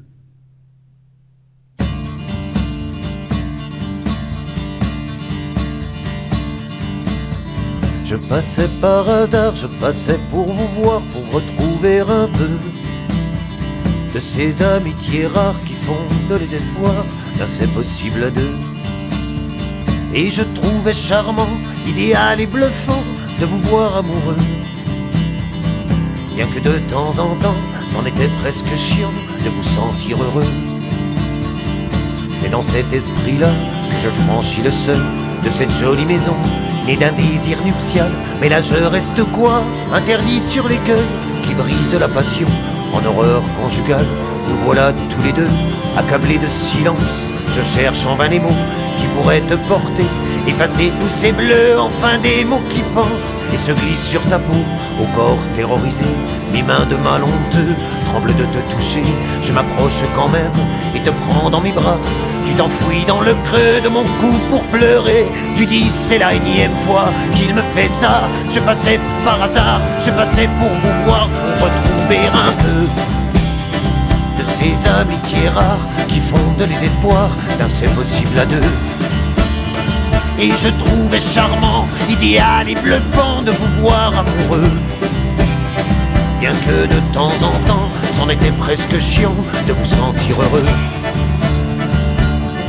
Je 8.03 8.15
passais 8.15 8.69
par 8.79 9.09
hasard, 9.09 9.55
je 9.55 9.65
passais 9.65 10.19
pour 10.29 10.53
vous 10.53 10.67
voir, 10.79 11.01
pour 11.13 11.25
retrouver 11.33 12.01
un 12.01 12.27
peu 12.27 12.53
de 14.13 14.19
ces 14.19 14.61
amitiés 14.61 15.25
rares 15.25 15.59
qui 15.65 15.73
fondent 15.73 16.39
les 16.39 16.53
espoirs 16.53 17.05
d'un 17.39 17.47
c'est 17.47 17.73
possible 17.73 18.25
à 18.25 18.29
deux. 18.29 18.55
Et 20.13 20.27
je 20.27 20.43
trouvais 20.43 20.93
charmant, 20.93 21.57
idéal 21.87 22.39
et 22.39 22.45
bluffant 22.45 23.03
de 23.41 23.45
vous 23.47 23.61
voir 23.61 23.97
amoureux. 23.97 24.37
Bien 26.35 26.47
que 26.47 26.59
de 26.59 26.77
temps 26.91 27.17
en 27.17 27.33
temps, 27.35 27.55
c'en 27.87 28.05
était 28.05 28.27
presque 28.41 28.67
chiant 28.75 29.11
de 29.45 29.49
vous 29.49 29.63
sentir 29.63 30.21
heureux. 30.21 30.45
C'est 32.37 32.49
dans 32.49 32.61
cet 32.61 32.91
esprit-là 32.91 33.47
que 33.89 33.95
je 34.03 34.09
franchis 34.25 34.61
le 34.61 34.69
seuil 34.69 34.99
de 35.45 35.49
cette 35.49 35.71
jolie 35.71 36.05
maison, 36.05 36.35
née 36.85 36.97
d'un 36.97 37.13
désir 37.13 37.57
nuptial. 37.63 38.11
Mais 38.41 38.49
là 38.49 38.59
je 38.59 38.75
reste 38.83 39.23
quoi? 39.31 39.63
Interdit 39.93 40.41
sur 40.41 40.67
l'écueil 40.67 41.07
qui 41.43 41.53
brise 41.53 41.95
la 41.97 42.09
passion 42.09 42.47
en 42.93 43.05
horreur 43.05 43.41
conjugale. 43.61 44.07
Nous 44.49 44.57
voilà 44.65 44.91
tous 44.91 45.23
les 45.23 45.31
deux, 45.31 45.49
accablés 45.95 46.37
de 46.37 46.47
silence. 46.47 46.99
Je 47.55 47.61
cherche 47.61 48.05
en 48.05 48.15
vain 48.15 48.27
les 48.27 48.41
mots 48.41 48.61
qui 48.97 49.07
pourraient 49.15 49.39
te 49.41 49.55
porter 49.69 50.05
Effacer 50.47 50.91
tous 51.01 51.09
ces 51.09 51.31
bleus, 51.31 51.79
enfin 51.79 52.19
des 52.19 52.45
mots 52.45 52.61
qui 52.69 52.81
pensent 52.93 53.33
et 53.53 53.57
se 53.57 53.71
glissent 53.71 54.09
sur 54.09 54.21
ta 54.29 54.37
peau, 54.37 54.63
au 55.01 55.05
corps 55.15 55.39
terrorisé. 55.55 56.05
Mes 56.53 56.61
mains 56.61 56.85
de 56.89 56.95
mal 56.95 57.23
honteux 57.23 57.75
tremblent 58.05 58.35
de 58.35 58.45
te 58.45 58.59
toucher. 58.71 59.03
Je 59.41 59.51
m'approche 59.51 60.01
quand 60.15 60.29
même 60.29 60.51
et 60.95 60.99
te 60.99 61.09
prends 61.09 61.49
dans 61.49 61.61
mes 61.61 61.71
bras. 61.71 61.97
Tu 62.45 62.53
t'enfouis 62.53 63.03
dans 63.07 63.21
le 63.21 63.33
creux 63.45 63.81
de 63.83 63.89
mon 63.89 64.03
cou 64.03 64.31
pour 64.51 64.61
pleurer. 64.65 65.25
Tu 65.57 65.65
dis 65.65 65.89
c'est 65.89 66.19
la 66.19 66.33
énième 66.33 66.75
fois 66.85 67.09
qu'il 67.35 67.53
me 67.53 67.61
fait 67.73 67.89
ça. 67.89 68.29
Je 68.51 68.59
passais 68.59 68.99
par 69.25 69.41
hasard, 69.41 69.81
je 70.05 70.11
passais 70.11 70.47
pour 70.59 70.69
vous 70.69 71.05
voir, 71.05 71.27
pour 71.27 71.67
retrouver 71.67 72.21
un 72.47 72.51
peu 72.63 72.81
de 74.37 74.43
ces 74.43 74.89
amitiés 74.89 75.49
rares 75.49 75.87
qui 76.07 76.19
fondent 76.19 76.69
les 76.69 76.85
espoirs 76.85 77.31
d'un 77.57 77.67
c'est 77.67 77.93
possible 77.95 78.37
à 78.39 78.45
deux. 78.45 78.69
Et 80.37 80.51
je 80.51 80.69
trouvais 80.83 81.19
charmant, 81.19 81.87
idéal 82.09 82.67
et 82.67 82.75
bluffant 82.75 83.41
de 83.41 83.51
vous 83.51 83.81
voir 83.81 84.13
amoureux. 84.19 84.69
Bien 86.39 86.53
que 86.53 86.87
de 86.87 86.99
temps 87.13 87.37
en 87.41 87.67
temps, 87.67 87.89
c'en 88.11 88.29
était 88.29 88.51
presque 88.51 88.99
chiant 88.99 89.35
de 89.67 89.73
vous 89.73 89.85
sentir 89.85 90.41
heureux. 90.41 90.65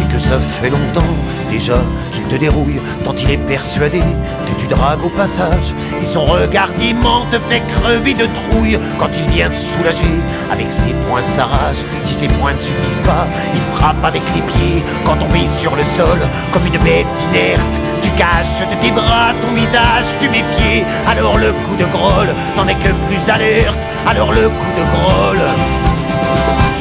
Et 0.01 0.13
que 0.13 0.19
ça 0.19 0.39
fait 0.39 0.71
longtemps 0.71 1.15
déjà 1.51 1.83
qu'il 2.17 2.25
te 2.25 2.37
dérouille, 2.37 2.81
tant 3.05 3.15
il 3.15 3.31
est 3.31 3.37
persuadé 3.37 4.01
que 4.01 4.61
tu 4.61 4.67
dragues 4.67 5.05
au 5.05 5.09
passage. 5.11 5.75
Et 6.01 6.05
son 6.05 6.25
regard 6.25 6.69
d'aimant 6.79 7.27
te 7.31 7.39
fait 7.39 7.63
crever 7.81 8.15
de 8.15 8.27
trouille 8.27 8.79
quand 8.99 9.11
il 9.17 9.33
vient 9.33 9.51
soulager. 9.51 10.17
Avec 10.51 10.73
ses 10.73 10.95
poings 11.07 11.23
s'arrache, 11.23 11.83
si 12.03 12.15
ses 12.15 12.29
poings 12.29 12.55
ne 12.55 12.59
suffisent 12.59 13.05
pas, 13.05 13.27
il 13.55 13.77
frappe 13.77 14.05
avec 14.05 14.23
les 14.35 14.43
pieds 14.43 14.83
quand 15.05 15.17
on 15.21 15.33
vit 15.33 15.49
sur 15.49 15.77
le 15.77 15.85
sol 15.85 16.19
comme 16.53 16.67
une 16.67 16.79
bête 16.79 17.07
inerte. 17.31 17.61
Tu 18.03 18.11
caches 18.11 18.61
de 18.71 18.77
tes 18.83 18.91
bras 18.91 19.33
ton 19.43 19.53
visage, 19.53 20.07
tu 20.21 20.29
méfies. 20.29 20.85
Alors 21.07 21.39
le 21.39 21.53
coup 21.53 21.77
de 21.77 21.85
grolle 21.87 22.35
n'en 22.57 22.67
est 22.69 22.75
que 22.75 22.93
plus 23.09 23.31
alerte. 23.31 23.79
Alors 24.07 24.33
le 24.33 24.49
coup 24.49 24.73
de 24.79 24.85
grolle 24.95 25.47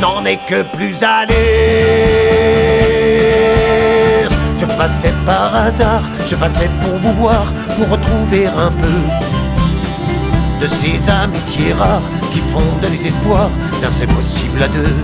n'en 0.02 0.26
est 0.26 0.40
que 0.48 0.62
plus 0.76 1.04
alerte. 1.04 2.25
Je 4.76 4.80
passais 4.82 5.14
par 5.26 5.56
hasard, 5.56 6.04
je 6.28 6.36
passais 6.36 6.70
pour 6.82 6.96
vous 6.96 7.14
voir, 7.14 7.46
pour 7.78 7.88
retrouver 7.90 8.46
un 8.46 8.70
peu 8.70 9.00
de 10.62 10.68
ces 10.68 11.10
amitiés 11.10 11.72
rares 11.72 12.02
qui 12.34 12.40
fondent 12.42 12.92
les 12.92 13.08
espoirs 13.08 13.50
d'un 13.82 13.90
c'est 13.90 14.14
possible 14.14 14.62
à 14.62 14.68
deux. 14.68 14.98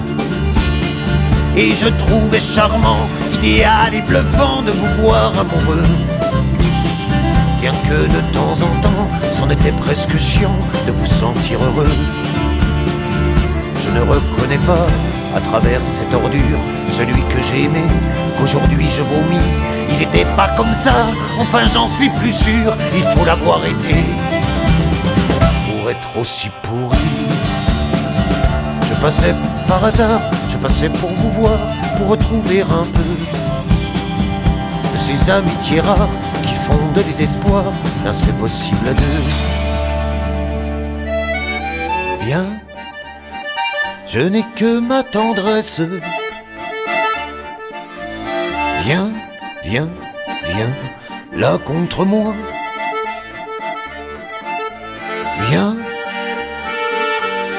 Et 1.56 1.74
je 1.74 1.88
trouvais 1.88 2.42
charmant, 2.42 3.08
idéal 3.36 3.94
et 3.94 4.02
bluffant 4.02 4.62
de 4.62 4.72
vous 4.72 5.04
voir 5.04 5.32
amoureux. 5.40 5.88
Bien 7.62 7.72
que 7.72 8.08
de 8.16 8.22
temps 8.34 8.58
en 8.68 8.82
temps, 8.82 9.08
c'en 9.32 9.50
était 9.50 9.72
presque 9.72 10.18
chiant 10.18 10.60
de 10.86 10.92
vous 10.92 11.06
sentir 11.06 11.60
heureux. 11.64 11.96
Ne 13.94 14.02
reconnais 14.02 14.58
pas, 14.60 14.88
à 15.36 15.42
travers 15.42 15.82
cette 15.84 16.14
ordure, 16.14 16.60
celui 16.90 17.22
que 17.24 17.42
j'ai 17.42 17.64
aimé, 17.64 17.84
qu'aujourd'hui 18.38 18.88
je 18.90 19.02
vomis. 19.02 19.48
Il 19.90 19.98
n'était 20.00 20.26
pas 20.38 20.48
comme 20.56 20.74
ça, 20.74 21.08
enfin 21.40 21.66
j'en 21.74 21.88
suis 21.88 22.10
plus 22.10 22.34
sûr, 22.34 22.76
il 22.96 23.04
faut 23.04 23.26
l'avoir 23.26 23.66
été. 23.66 24.06
Pour 25.68 25.90
être 25.90 26.18
aussi 26.20 26.50
pourri. 26.64 26.98
Je 28.84 28.94
passais 29.02 29.36
par 29.68 29.84
hasard, 29.84 30.22
je 30.50 30.58
passais 30.58 30.90
pour 30.90 31.10
vous 31.10 31.32
voir, 31.42 31.60
pour 31.98 32.08
retrouver 32.10 32.62
un 32.62 32.86
peu 32.86 33.04
de 34.94 34.98
ces 34.98 35.30
amitiés 35.30 35.82
rares 35.82 36.08
qui 36.44 36.56
fondent 36.56 37.04
les 37.06 37.24
espoirs 37.24 37.72
d'un 38.04 38.14
c'est 38.14 38.38
possible 38.38 38.88
à 38.88 38.94
deux. 38.94 39.22
Je 44.12 44.20
n'ai 44.20 44.44
que 44.58 44.80
ma 44.80 45.04
tendresse. 45.04 45.80
Viens, 48.84 49.14
viens, 49.64 49.90
viens, 50.54 50.74
là 51.32 51.58
contre 51.58 52.04
moi. 52.04 52.36
Viens, 55.50 55.78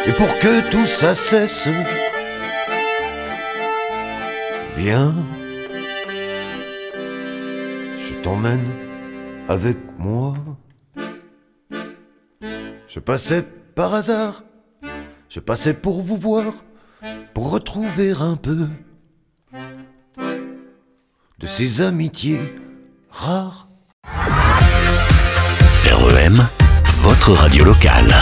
et 0.06 0.12
pour 0.12 0.28
que 0.40 0.70
tout 0.70 0.84
ça 0.84 1.14
cesse, 1.14 1.68
viens, 4.76 5.14
je 7.96 8.14
t'emmène 8.22 8.68
avec 9.48 9.78
moi. 9.98 10.34
Je 12.88 13.00
passais 13.00 13.42
par 13.74 13.94
hasard, 13.94 14.42
je 15.34 15.40
passais 15.40 15.72
pour 15.72 16.02
vous 16.02 16.18
voir, 16.18 16.52
pour 17.32 17.50
retrouver 17.50 18.12
un 18.20 18.36
peu 18.36 18.68
de 21.38 21.46
ces 21.46 21.80
amitiés 21.80 22.38
rares. 23.08 23.66
REM, 25.86 26.36
votre 27.00 27.32
radio 27.32 27.64
locale. 27.64 28.12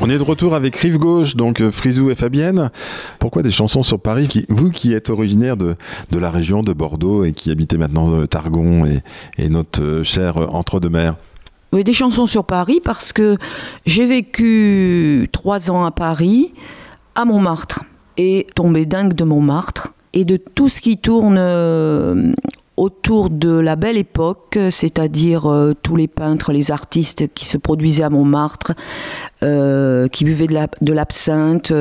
On 0.00 0.08
est 0.08 0.16
de 0.16 0.22
retour 0.22 0.54
avec 0.54 0.76
Rive 0.76 0.96
Gauche, 0.96 1.36
donc 1.36 1.60
euh, 1.60 1.70
Frisou 1.70 2.10
et 2.10 2.14
Fabienne. 2.14 2.70
Pourquoi 3.18 3.42
des 3.42 3.50
chansons 3.50 3.82
sur 3.82 4.00
Paris 4.00 4.28
qui, 4.28 4.46
Vous 4.48 4.70
qui 4.70 4.94
êtes 4.94 5.10
originaire 5.10 5.58
de, 5.58 5.74
de 6.10 6.18
la 6.18 6.30
région 6.30 6.62
de 6.62 6.72
Bordeaux 6.72 7.24
et 7.24 7.32
qui 7.32 7.50
habitez 7.50 7.76
maintenant 7.76 8.14
euh, 8.14 8.26
Targon 8.26 8.86
et, 8.86 9.02
et 9.36 9.50
notre 9.50 9.82
euh, 9.82 10.02
cher 10.02 10.38
Entre-deux-Mers? 10.54 11.16
Des 11.84 11.92
chansons 11.92 12.26
sur 12.26 12.44
Paris 12.44 12.80
parce 12.82 13.12
que 13.12 13.36
j'ai 13.86 14.06
vécu 14.06 15.28
trois 15.32 15.70
ans 15.70 15.84
à 15.84 15.90
Paris, 15.90 16.52
à 17.14 17.24
Montmartre, 17.24 17.84
et 18.16 18.46
tombé 18.54 18.86
dingue 18.86 19.12
de 19.14 19.24
Montmartre 19.24 19.92
et 20.12 20.24
de 20.24 20.36
tout 20.36 20.68
ce 20.68 20.80
qui 20.80 20.96
tourne 20.98 21.36
euh, 21.38 22.32
autour 22.76 23.30
de 23.30 23.50
la 23.58 23.76
belle 23.76 23.98
époque, 23.98 24.58
c'est-à-dire 24.70 25.46
euh, 25.50 25.74
tous 25.82 25.96
les 25.96 26.08
peintres, 26.08 26.52
les 26.52 26.70
artistes 26.72 27.32
qui 27.34 27.44
se 27.44 27.58
produisaient 27.58 28.04
à 28.04 28.10
Montmartre, 28.10 28.72
euh, 29.42 30.08
qui 30.08 30.24
buvaient 30.24 30.46
de 30.46 30.54
la- 30.54 30.68
de 30.80 30.92
l'absinthe, 30.92 31.72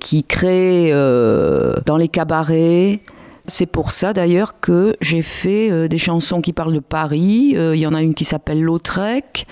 qui 0.00 0.24
créaient 0.24 0.92
dans 0.92 1.96
les 1.96 2.08
cabarets. 2.08 3.00
C'est 3.48 3.66
pour 3.66 3.92
ça 3.92 4.12
d'ailleurs 4.12 4.60
que 4.60 4.96
j'ai 5.00 5.22
fait 5.22 5.70
euh, 5.70 5.88
des 5.88 5.98
chansons 5.98 6.40
qui 6.40 6.52
parlent 6.52 6.74
de 6.74 6.80
Paris. 6.80 7.54
Euh, 7.56 7.76
Il 7.76 7.80
y 7.80 7.86
en 7.86 7.94
a 7.94 8.02
une 8.02 8.14
qui 8.14 8.24
s'appelle 8.24 8.60
Lautrec, 8.60 9.46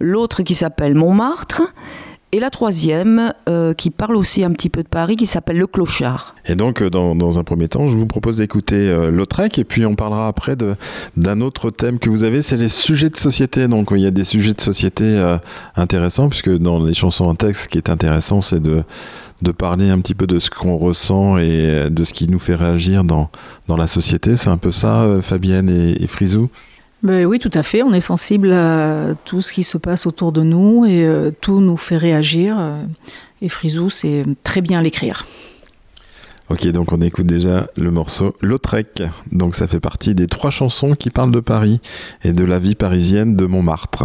l'autre 0.00 0.42
qui 0.42 0.54
s'appelle 0.54 0.94
Montmartre, 0.94 1.74
et 2.34 2.40
la 2.40 2.50
troisième 2.50 3.34
euh, 3.48 3.74
qui 3.74 3.90
parle 3.90 4.16
aussi 4.16 4.42
un 4.42 4.52
petit 4.52 4.70
peu 4.70 4.82
de 4.82 4.88
Paris 4.88 5.16
qui 5.16 5.26
s'appelle 5.26 5.58
Le 5.58 5.66
Clochard. 5.66 6.34
Et 6.46 6.54
donc, 6.54 6.82
dans, 6.82 7.38
un 7.38 7.44
premier 7.44 7.68
temps, 7.68 7.88
je 7.88 7.94
vous 7.94 8.06
propose 8.06 8.38
d'écouter 8.38 9.10
Lautrec 9.10 9.58
et 9.58 9.64
puis 9.64 9.84
on 9.84 9.94
parlera 9.94 10.28
après 10.28 10.56
d'un 11.16 11.40
autre 11.42 11.70
thème 11.70 11.98
que 11.98 12.08
vous 12.08 12.24
avez, 12.24 12.40
c'est 12.40 12.56
les 12.56 12.70
sujets 12.70 13.10
de 13.10 13.18
société. 13.18 13.68
Donc, 13.68 13.90
il 13.90 14.00
y 14.00 14.06
a 14.06 14.10
des 14.10 14.24
sujets 14.24 14.54
de 14.54 14.60
société 14.62 15.22
intéressants 15.76 16.30
puisque 16.30 16.56
dans 16.56 16.82
les 16.82 16.94
chansons 16.94 17.26
en 17.26 17.34
texte, 17.34 17.64
ce 17.64 17.68
qui 17.68 17.76
est 17.76 17.90
intéressant, 17.90 18.40
c'est 18.40 18.62
de, 18.62 18.82
de 19.42 19.52
parler 19.52 19.90
un 19.90 20.00
petit 20.00 20.14
peu 20.14 20.26
de 20.26 20.38
ce 20.38 20.50
qu'on 20.50 20.76
ressent 20.76 21.36
et 21.36 21.48
euh, 21.50 21.90
de 21.90 22.04
ce 22.04 22.14
qui 22.14 22.28
nous 22.28 22.38
fait 22.38 22.54
réagir 22.54 23.04
dans, 23.04 23.30
dans 23.68 23.76
la 23.76 23.86
société. 23.86 24.36
C'est 24.36 24.50
un 24.50 24.56
peu 24.56 24.72
ça, 24.72 25.02
euh, 25.02 25.22
Fabienne 25.22 25.68
et, 25.68 26.02
et 26.02 26.06
Frisou? 26.06 26.48
Ben 27.02 27.26
oui, 27.26 27.38
tout 27.38 27.50
à 27.54 27.62
fait. 27.62 27.82
On 27.82 27.92
est 27.92 28.00
sensible 28.00 28.52
à 28.52 29.14
tout 29.24 29.42
ce 29.42 29.52
qui 29.52 29.64
se 29.64 29.76
passe 29.76 30.06
autour 30.06 30.30
de 30.30 30.42
nous 30.42 30.86
et 30.86 31.04
euh, 31.04 31.32
tout 31.40 31.60
nous 31.60 31.76
fait 31.76 31.96
réagir. 31.96 32.56
Et 33.40 33.48
Frisou, 33.48 33.90
c'est 33.90 34.24
très 34.44 34.60
bien 34.60 34.80
l'écrire. 34.80 35.26
Ok, 36.48 36.66
donc 36.68 36.92
on 36.92 37.00
écoute 37.00 37.26
déjà 37.26 37.66
le 37.76 37.90
morceau 37.90 38.36
Lautrec. 38.40 39.02
Donc 39.32 39.56
ça 39.56 39.66
fait 39.66 39.80
partie 39.80 40.14
des 40.14 40.26
trois 40.26 40.50
chansons 40.50 40.94
qui 40.94 41.10
parlent 41.10 41.32
de 41.32 41.40
Paris 41.40 41.80
et 42.22 42.32
de 42.32 42.44
la 42.44 42.58
vie 42.58 42.74
parisienne 42.74 43.34
de 43.34 43.46
Montmartre. 43.46 44.04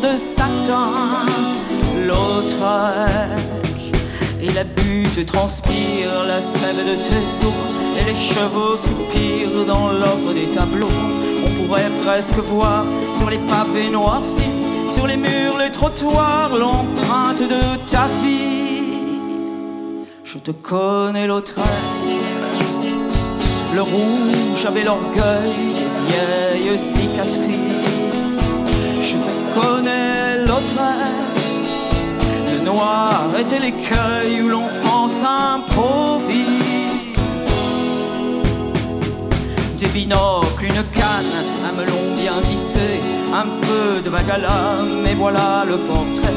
De 0.00 0.16
satin. 0.16 0.92
Lautrec. 2.06 3.92
Et 4.42 4.50
la 4.52 4.64
butte 4.64 5.26
transpire 5.26 6.24
la 6.26 6.40
sève 6.40 6.78
de 6.78 6.94
tes 6.94 7.46
os. 7.46 7.52
Et 7.98 8.04
les 8.04 8.14
chevaux 8.14 8.76
soupirent 8.76 9.66
dans 9.66 9.88
l'ordre 9.88 10.32
des 10.32 10.48
tableaux. 10.54 10.88
On 11.44 11.66
pourrait 11.66 11.90
presque 12.04 12.38
voir 12.38 12.84
sur 13.12 13.28
les 13.30 13.38
pavés 13.38 13.90
noircis, 13.90 14.52
sur 14.88 15.06
les 15.06 15.16
murs, 15.16 15.58
les 15.58 15.70
trottoirs, 15.70 16.50
l'empreinte 16.56 17.42
de 17.42 17.90
ta 17.90 18.06
vie. 18.22 18.94
Je 20.24 20.38
te 20.38 20.50
connais 20.50 21.26
l'autre 21.26 21.60
le 23.72 23.82
rouge 23.82 24.66
avait 24.66 24.82
l'orgueil 24.82 25.52
des 25.54 26.64
vieilles. 26.64 27.99
Connais 29.54 30.38
l'autre 30.46 30.80
le 32.52 32.58
noir 32.64 33.28
était 33.38 33.58
l'écueil 33.58 34.42
où 34.42 34.48
l'enfance 34.48 35.18
improvise. 35.24 36.46
Des 39.78 39.86
binocles, 39.86 40.64
une 40.64 40.84
canne, 40.92 41.34
un 41.68 41.72
melon 41.76 42.14
bien 42.20 42.40
vissé, 42.48 43.00
un 43.32 43.46
peu 43.62 44.00
de 44.02 44.10
l'âme, 44.10 45.06
et 45.10 45.14
voilà 45.14 45.64
le 45.66 45.76
portrait. 45.76 46.34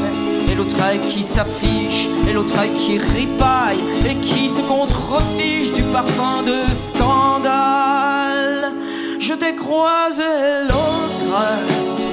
Et 0.50 0.54
l'autre 0.54 0.76
qui 1.08 1.22
s'affiche, 1.22 2.08
et 2.28 2.32
l'autre 2.32 2.54
qui 2.76 2.98
ripaille, 2.98 3.84
et 4.08 4.14
qui 4.16 4.48
se 4.48 4.62
contrefiche 4.62 5.72
du 5.72 5.82
parfum 5.82 6.42
de 6.42 6.66
scandale. 6.72 8.72
Je 9.18 9.34
t'ai 9.34 9.54
croisé 9.54 10.24
l'autre 10.68 12.03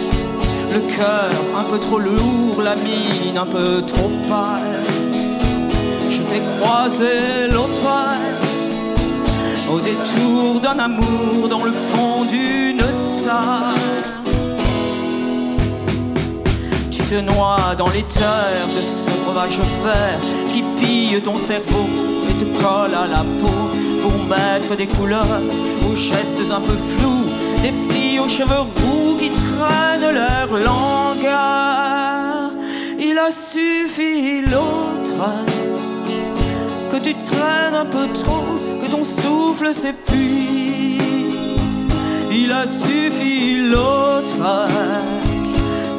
un 1.55 1.63
peu 1.63 1.79
trop 1.79 1.99
lourd, 1.99 2.61
la 2.63 2.75
mine 2.75 3.37
un 3.37 3.45
peu 3.45 3.81
trop 3.81 4.11
pâle. 4.29 4.83
Je 6.05 6.21
t'ai 6.21 6.41
croisé 6.59 7.47
l'autre 7.51 7.81
au 9.73 9.79
détour 9.79 10.59
d'un 10.59 10.79
amour 10.79 11.47
dans 11.49 11.63
le 11.63 11.71
fond 11.71 12.23
d'une 12.29 12.81
salle. 12.81 14.03
Tu 16.89 17.03
te 17.03 17.15
noies 17.15 17.75
dans 17.77 17.89
les 17.89 18.03
terres 18.03 18.67
de 18.75 18.81
ce 18.81 19.09
breuvage 19.23 19.59
vert 19.83 20.19
qui 20.51 20.63
pille 20.79 21.21
ton 21.21 21.37
cerveau 21.37 21.87
et 22.29 22.33
te 22.33 22.45
colle 22.61 22.93
à 22.93 23.07
la 23.07 23.23
peau 23.41 23.71
pour 24.01 24.13
mettre 24.25 24.75
des 24.75 24.87
couleurs 24.87 25.39
aux 25.89 25.95
gestes 25.95 26.51
un 26.51 26.59
peu 26.59 26.73
flous, 26.73 27.25
des 27.61 27.73
filles 27.93 28.19
aux 28.19 28.29
cheveux 28.29 28.59
roux 28.59 29.17
leur 30.11 30.57
langage. 30.57 31.31
Il 32.99 33.17
a 33.17 33.31
suffi 33.31 34.41
l'autre 34.41 35.23
que 36.91 36.97
tu 36.97 37.13
traînes 37.23 37.75
un 37.75 37.85
peu 37.85 38.07
trop 38.13 38.61
ton 38.91 39.03
souffle 39.05 39.73
s'épuise. 39.73 40.99
Il 42.31 42.51
a 42.51 42.67
suffi 42.67 43.57
l'autre 43.57 44.67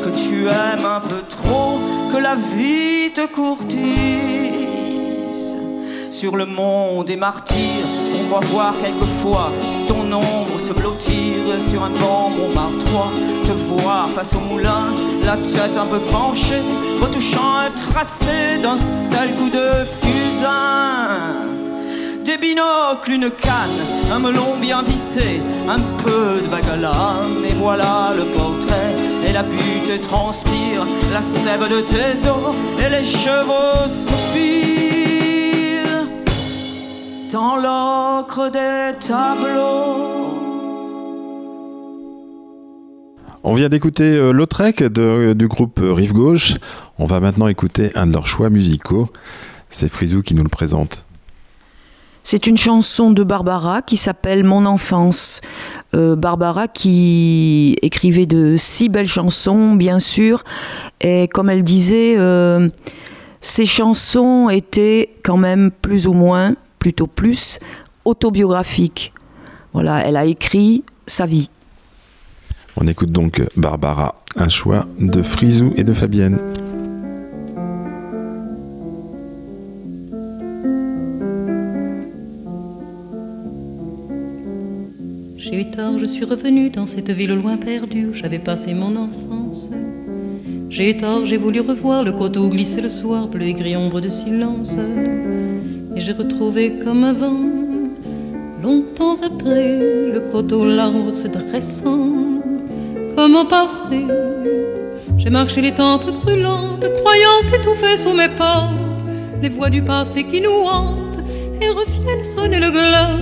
que 0.04 0.10
tu 0.10 0.46
aimes 0.46 0.84
un 0.84 1.00
peu 1.00 1.22
trop, 1.28 1.80
que 2.12 2.18
la 2.18 2.34
vie 2.34 3.10
te 3.12 3.26
courtise. 3.26 3.78
Sur 6.10 6.36
le 6.36 6.46
monde 6.46 7.06
des 7.06 7.16
martyrs, 7.16 7.86
on 8.20 8.24
va 8.32 8.40
voir 8.46 8.74
quelquefois 8.80 9.50
ton 9.88 10.01
se 10.58 10.72
blottir 10.72 11.36
sur 11.60 11.82
un 11.82 11.90
banc 11.90 12.30
Montmartre. 12.30 13.12
Te 13.44 13.52
voir 13.52 14.08
face 14.14 14.34
au 14.34 14.40
moulin, 14.40 14.86
la 15.24 15.36
tête 15.36 15.76
un 15.76 15.86
peu 15.86 15.98
penchée, 15.98 16.62
retouchant 17.00 17.56
un 17.66 17.70
tracé 17.70 18.58
d'un 18.62 18.76
seul 18.76 19.30
coup 19.36 19.50
de 19.50 19.68
fusain 20.00 21.52
des 22.24 22.36
binocles, 22.36 23.12
une 23.12 23.30
canne, 23.30 24.12
un 24.12 24.18
melon 24.20 24.56
bien 24.60 24.80
vissé, 24.82 25.40
un 25.68 25.80
peu 26.04 26.40
de 26.40 26.48
vague 26.48 26.62
et 27.48 27.52
voilà 27.54 28.12
le 28.16 28.22
portrait. 28.26 28.94
Et 29.26 29.32
la 29.32 29.42
butte 29.42 30.02
transpire, 30.02 30.86
la 31.12 31.20
sève 31.20 31.68
de 31.68 31.80
tes 31.80 32.28
os, 32.28 32.54
et 32.78 32.90
les 32.90 33.04
chevaux 33.04 33.88
soupirent 33.88 35.01
dans 37.32 37.56
l'ocre 37.56 38.50
des 38.50 38.98
tableaux. 39.00 40.42
On 43.42 43.54
vient 43.54 43.70
d'écouter 43.70 44.04
euh, 44.04 44.32
Lautrec 44.32 44.82
du 44.82 45.48
groupe 45.48 45.80
Rive 45.82 46.12
Gauche. 46.12 46.54
On 46.98 47.06
va 47.06 47.20
maintenant 47.20 47.48
écouter 47.48 47.90
un 47.94 48.06
de 48.06 48.12
leurs 48.12 48.26
choix 48.26 48.50
musicaux. 48.50 49.08
C'est 49.70 49.88
Frisou 49.88 50.22
qui 50.22 50.34
nous 50.34 50.42
le 50.42 50.50
présente. 50.50 51.04
C'est 52.22 52.46
une 52.46 52.58
chanson 52.58 53.10
de 53.10 53.24
Barbara 53.24 53.80
qui 53.82 53.96
s'appelle 53.96 54.44
Mon 54.44 54.66
enfance. 54.66 55.40
Euh, 55.94 56.14
Barbara 56.14 56.68
qui 56.68 57.76
écrivait 57.82 58.26
de 58.26 58.56
si 58.58 58.90
belles 58.90 59.08
chansons, 59.08 59.74
bien 59.74 59.98
sûr, 59.98 60.44
et 61.00 61.28
comme 61.28 61.50
elle 61.50 61.64
disait, 61.64 62.14
euh, 62.18 62.68
ces 63.40 63.66
chansons 63.66 64.50
étaient 64.50 65.14
quand 65.24 65.36
même 65.36 65.70
plus 65.70 66.06
ou 66.06 66.12
moins, 66.12 66.54
plutôt 66.82 67.06
plus, 67.06 67.60
autobiographiques. 68.04 69.12
Voilà, 69.72 70.04
elle 70.04 70.16
a 70.16 70.24
écrit 70.24 70.82
sa 71.06 71.26
vie. 71.26 71.48
On 72.76 72.88
écoute 72.88 73.12
donc 73.12 73.40
Barbara, 73.56 74.16
un 74.34 74.48
choix 74.48 74.86
de 74.98 75.22
Frisou 75.22 75.72
et 75.76 75.84
de 75.84 75.92
Fabienne. 75.92 76.40
J'ai 85.36 85.60
eu 85.60 85.70
tort, 85.70 85.98
je 85.98 86.04
suis 86.04 86.24
revenue 86.24 86.70
dans 86.70 86.86
cette 86.86 87.10
ville 87.10 87.30
au 87.30 87.36
loin 87.36 87.58
perdue 87.58 88.06
où 88.06 88.12
j'avais 88.12 88.40
passé 88.40 88.74
mon 88.74 88.96
enfance. 88.96 89.70
J'ai 90.68 90.90
eu 90.90 90.96
tort, 90.96 91.26
j'ai 91.26 91.36
voulu 91.36 91.60
revoir 91.60 92.02
le 92.02 92.10
coteau 92.10 92.48
glisser 92.48 92.80
le 92.80 92.88
soir, 92.88 93.28
bleu 93.28 93.46
et 93.46 93.54
gris 93.54 93.76
ombre 93.76 94.00
de 94.00 94.08
silence. 94.08 94.76
J'ai 96.04 96.14
retrouvé 96.14 96.80
comme 96.84 97.04
avant, 97.04 97.38
longtemps 98.60 99.14
après, 99.24 99.78
le 100.12 100.20
coteau 100.32 100.64
l'arbre 100.64 101.12
se 101.12 101.28
dressant, 101.28 102.42
comme 103.14 103.36
au 103.36 103.44
passé. 103.44 104.04
J'ai 105.16 105.30
marché 105.30 105.60
les 105.60 105.70
tempes 105.72 106.10
brûlantes, 106.10 106.84
croyant 107.02 107.54
étouffer 107.54 107.96
sous 107.96 108.14
mes 108.14 108.30
pas 108.30 108.68
les 109.40 109.48
voix 109.48 109.70
du 109.70 109.80
passé 109.80 110.24
qui 110.24 110.40
nous 110.40 110.64
hantent 110.74 111.22
et 111.60 111.68
reviennent 111.68 112.24
sonner 112.24 112.58
le 112.58 112.70
glas 112.70 113.18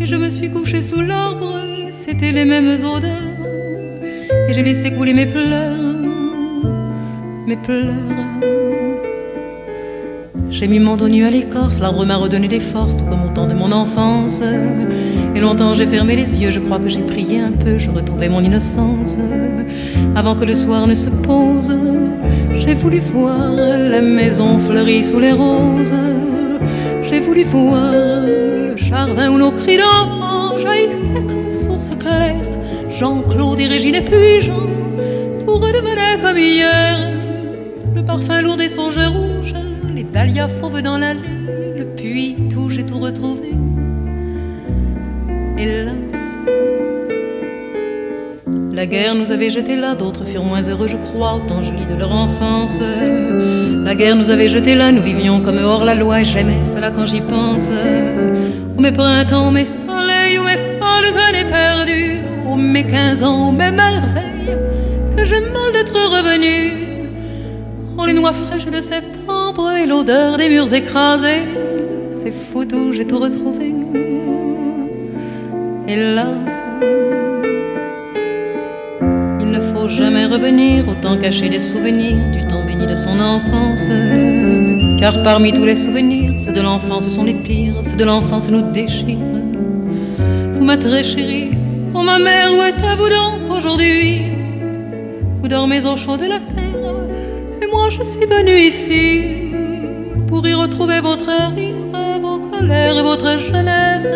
et 0.00 0.06
je 0.06 0.14
me 0.14 0.30
suis 0.30 0.52
couchée 0.52 0.80
sous 0.80 1.00
l'arbre, 1.00 1.60
c'était 1.90 2.30
les 2.30 2.44
mêmes 2.44 2.68
odeurs. 2.84 3.10
Et 4.48 4.54
j'ai 4.54 4.62
laissé 4.62 4.92
couler 4.92 5.12
mes 5.12 5.26
pleurs, 5.26 5.76
mes 7.48 7.56
pleurs. 7.56 9.13
J'ai 10.56 10.68
mis 10.68 10.78
mon 10.78 10.96
dos 10.96 11.08
nu 11.08 11.26
à 11.26 11.30
l'écorce, 11.32 11.80
l'arbre 11.80 12.06
m'a 12.06 12.14
redonné 12.14 12.46
des 12.46 12.60
forces, 12.60 12.96
tout 12.96 13.04
comme 13.06 13.24
au 13.24 13.28
temps 13.28 13.48
de 13.48 13.54
mon 13.54 13.72
enfance. 13.72 14.40
Et 15.34 15.40
longtemps 15.40 15.74
j'ai 15.74 15.84
fermé 15.84 16.14
les 16.14 16.38
yeux, 16.38 16.52
je 16.52 16.60
crois 16.60 16.78
que 16.78 16.88
j'ai 16.88 17.02
prié 17.02 17.40
un 17.40 17.50
peu, 17.50 17.76
je 17.76 17.90
retrouvais 17.90 18.28
mon 18.28 18.40
innocence. 18.40 19.18
Avant 20.14 20.36
que 20.36 20.44
le 20.44 20.54
soir 20.54 20.86
ne 20.86 20.94
se 20.94 21.10
pose, 21.10 21.76
j'ai 22.54 22.74
voulu 22.74 23.00
voir 23.00 23.50
la 23.56 24.00
maison 24.00 24.56
fleurie 24.58 25.02
sous 25.02 25.18
les 25.18 25.32
roses. 25.32 25.92
J'ai 27.02 27.18
voulu 27.18 27.42
voir 27.42 27.92
jardin 28.76 29.32
où 29.32 29.38
nos 29.38 29.50
cris 29.50 29.78
d'enfants 29.78 30.56
jaillissaient 30.58 31.26
comme 31.26 31.52
source 31.52 31.90
claire. 31.98 32.36
Jean-Claude 32.90 33.58
et 33.58 33.66
Régine 33.66 33.96
et 33.96 34.02
puis 34.02 34.40
Jean, 34.40 34.68
tout 35.44 35.54
redevenait 35.54 36.20
comme 36.22 36.38
hier. 36.38 37.12
Le 37.92 38.04
parfum 38.04 38.40
lourd 38.40 38.56
des 38.56 38.68
songes 38.68 38.98
rouges, 38.98 39.33
les 40.14 40.20
dahlias 40.20 40.48
fauves 40.48 40.80
dans 40.80 40.96
l'allée, 40.96 41.18
le 41.76 41.84
puits 41.84 42.36
tout, 42.48 42.70
j'ai 42.70 42.86
tout 42.86 43.00
retrouvé. 43.00 43.50
Hélas, 45.58 45.94
la 48.72 48.86
guerre 48.86 49.16
nous 49.16 49.32
avait 49.32 49.50
jetés 49.50 49.74
là, 49.74 49.94
d'autres 49.96 50.24
furent 50.24 50.44
moins 50.44 50.62
heureux, 50.62 50.86
je 50.86 50.96
crois, 50.96 51.34
autant 51.34 51.62
je 51.62 51.72
lis 51.72 51.86
de 51.92 51.98
leur 51.98 52.12
enfance. 52.12 52.80
La 52.80 53.94
guerre 53.96 54.14
nous 54.14 54.30
avait 54.30 54.48
jetés 54.48 54.76
là, 54.76 54.92
nous 54.92 55.02
vivions 55.02 55.40
comme 55.40 55.58
hors 55.58 55.84
la 55.84 55.96
loi, 55.96 56.20
et 56.20 56.24
j'aimais 56.24 56.64
cela 56.64 56.92
quand 56.92 57.06
j'y 57.06 57.20
pense. 57.20 57.70
Ô 58.76 58.80
mes 58.80 58.92
printemps, 58.92 59.50
mes 59.50 59.64
soleils, 59.64 60.38
ou 60.38 60.44
mes 60.44 60.58
folles 60.78 61.18
années 61.28 61.50
perdues, 61.50 62.20
ô 62.48 62.54
mes 62.54 62.84
quinze 62.84 63.22
ans, 63.22 63.48
ô 63.48 63.52
mes 63.52 63.72
merveilles, 63.72 64.56
que 65.16 65.24
j'ai 65.24 65.40
mal 65.40 65.72
d'être 65.72 65.92
revenu. 65.92 66.83
Les 68.02 68.12
noix 68.12 68.34
fraîches 68.34 68.66
de 68.66 68.82
septembre 68.82 69.72
et 69.72 69.86
l'odeur 69.86 70.36
des 70.36 70.50
murs 70.50 70.74
écrasés, 70.74 71.40
c'est 72.10 72.32
fou 72.32 72.62
j'ai 72.92 73.06
tout 73.06 73.18
retrouvé. 73.18 73.74
Hélas, 75.88 76.64
il 79.40 79.50
ne 79.50 79.58
faut 79.58 79.88
jamais 79.88 80.26
revenir, 80.26 80.86
autant 80.86 81.16
cacher 81.16 81.48
les 81.48 81.58
souvenirs 81.58 82.18
du 82.34 82.46
temps 82.46 82.62
béni 82.66 82.86
de 82.86 82.94
son 82.94 83.18
enfance. 83.18 83.88
Car 85.00 85.22
parmi 85.22 85.54
tous 85.54 85.64
les 85.64 85.76
souvenirs, 85.76 86.38
ceux 86.38 86.52
de 86.52 86.60
l'enfance 86.60 87.08
sont 87.08 87.24
les 87.24 87.32
pires, 87.32 87.82
ceux 87.82 87.96
de 87.96 88.04
l'enfance 88.04 88.50
nous 88.50 88.70
déchirent. 88.70 89.16
Vous 90.52 90.64
ma 90.64 90.76
très 90.76 91.02
chérie, 91.02 91.52
oh 91.94 92.02
ma 92.02 92.18
mère, 92.18 92.50
où 92.52 92.60
êtes-vous 92.60 93.08
donc 93.08 93.50
aujourd'hui? 93.50 94.20
Vous 95.40 95.48
dormez 95.48 95.80
au 95.86 95.96
chaud 95.96 96.18
de 96.18 96.26
la 96.26 96.38
terre, 96.38 96.83
je 97.90 98.02
suis 98.02 98.26
venue 98.26 98.58
ici 98.70 99.22
pour 100.26 100.46
y 100.46 100.54
retrouver 100.54 101.00
votre 101.00 101.30
rire, 101.54 101.74
vos 102.20 102.38
colères 102.50 102.98
et 102.98 103.02
votre 103.02 103.38
jeunesse? 103.38 104.10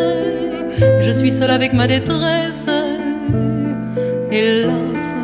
Je 1.00 1.10
suis 1.10 1.32
seule 1.32 1.50
avec 1.50 1.72
ma 1.72 1.86
détresse, 1.86 2.66
hélas 4.30 5.14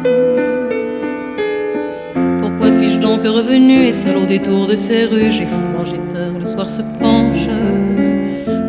donc 3.04 3.20
revenu 3.26 3.86
et 3.86 3.92
seul 3.92 4.16
au 4.16 4.26
détour 4.26 4.66
de 4.66 4.76
ces 4.76 5.04
rues, 5.04 5.30
j'ai 5.30 5.46
froid, 5.46 5.84
j'ai 5.84 5.98
peur, 6.12 6.32
le 6.38 6.46
soir 6.46 6.68
se 6.68 6.82
penche. 6.98 7.48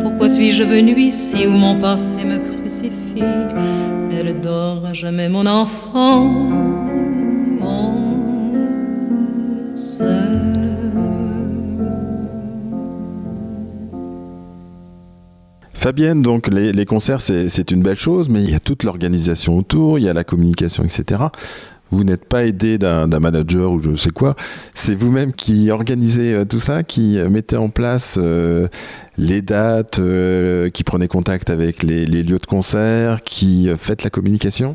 Pourquoi 0.02 0.28
suis-je 0.28 0.62
venu 0.62 0.94
ici 0.96 1.46
où 1.46 1.50
mon 1.50 1.80
passé 1.80 2.16
me 2.24 2.38
crucifie? 2.38 3.24
Elle 4.12 4.40
dort 4.40 4.84
à 4.88 4.92
jamais 4.92 5.28
mon 5.28 5.46
enfant. 5.46 6.75
Fabienne, 15.72 16.20
donc 16.20 16.48
les, 16.48 16.84
concerts, 16.84 17.20
c'est 17.20 17.70
une 17.70 17.82
belle 17.82 17.96
chose, 17.96 18.28
mais 18.28 18.42
il 18.42 18.50
y 18.50 18.54
a 18.54 18.58
toute 18.58 18.82
l'organisation 18.82 19.56
autour, 19.56 20.00
il 20.00 20.04
y 20.04 20.08
a 20.08 20.14
la 20.14 20.24
communication, 20.24 20.82
etc. 20.82 21.26
Vous 21.90 22.02
n'êtes 22.02 22.24
pas 22.24 22.44
aidé 22.44 22.76
d'un 22.76 23.06
manager 23.20 23.70
ou 23.70 23.80
je 23.80 23.94
sais 23.94 24.10
quoi. 24.10 24.34
C'est 24.74 24.96
vous-même 24.96 25.32
qui 25.32 25.70
organisez 25.70 26.34
euh, 26.34 26.44
tout 26.44 26.58
ça, 26.58 26.82
qui 26.82 27.18
mettez 27.30 27.56
en 27.56 27.68
place 27.68 28.18
euh, 28.20 28.66
les 29.16 29.42
dates, 29.42 30.00
euh, 30.00 30.68
qui 30.70 30.82
prenez 30.82 31.06
contact 31.06 31.50
avec 31.50 31.84
les, 31.84 32.04
les, 32.04 32.24
lieux 32.24 32.40
de 32.40 32.46
concert, 32.46 33.20
qui 33.20 33.68
faites 33.78 34.02
la 34.02 34.10
communication? 34.10 34.74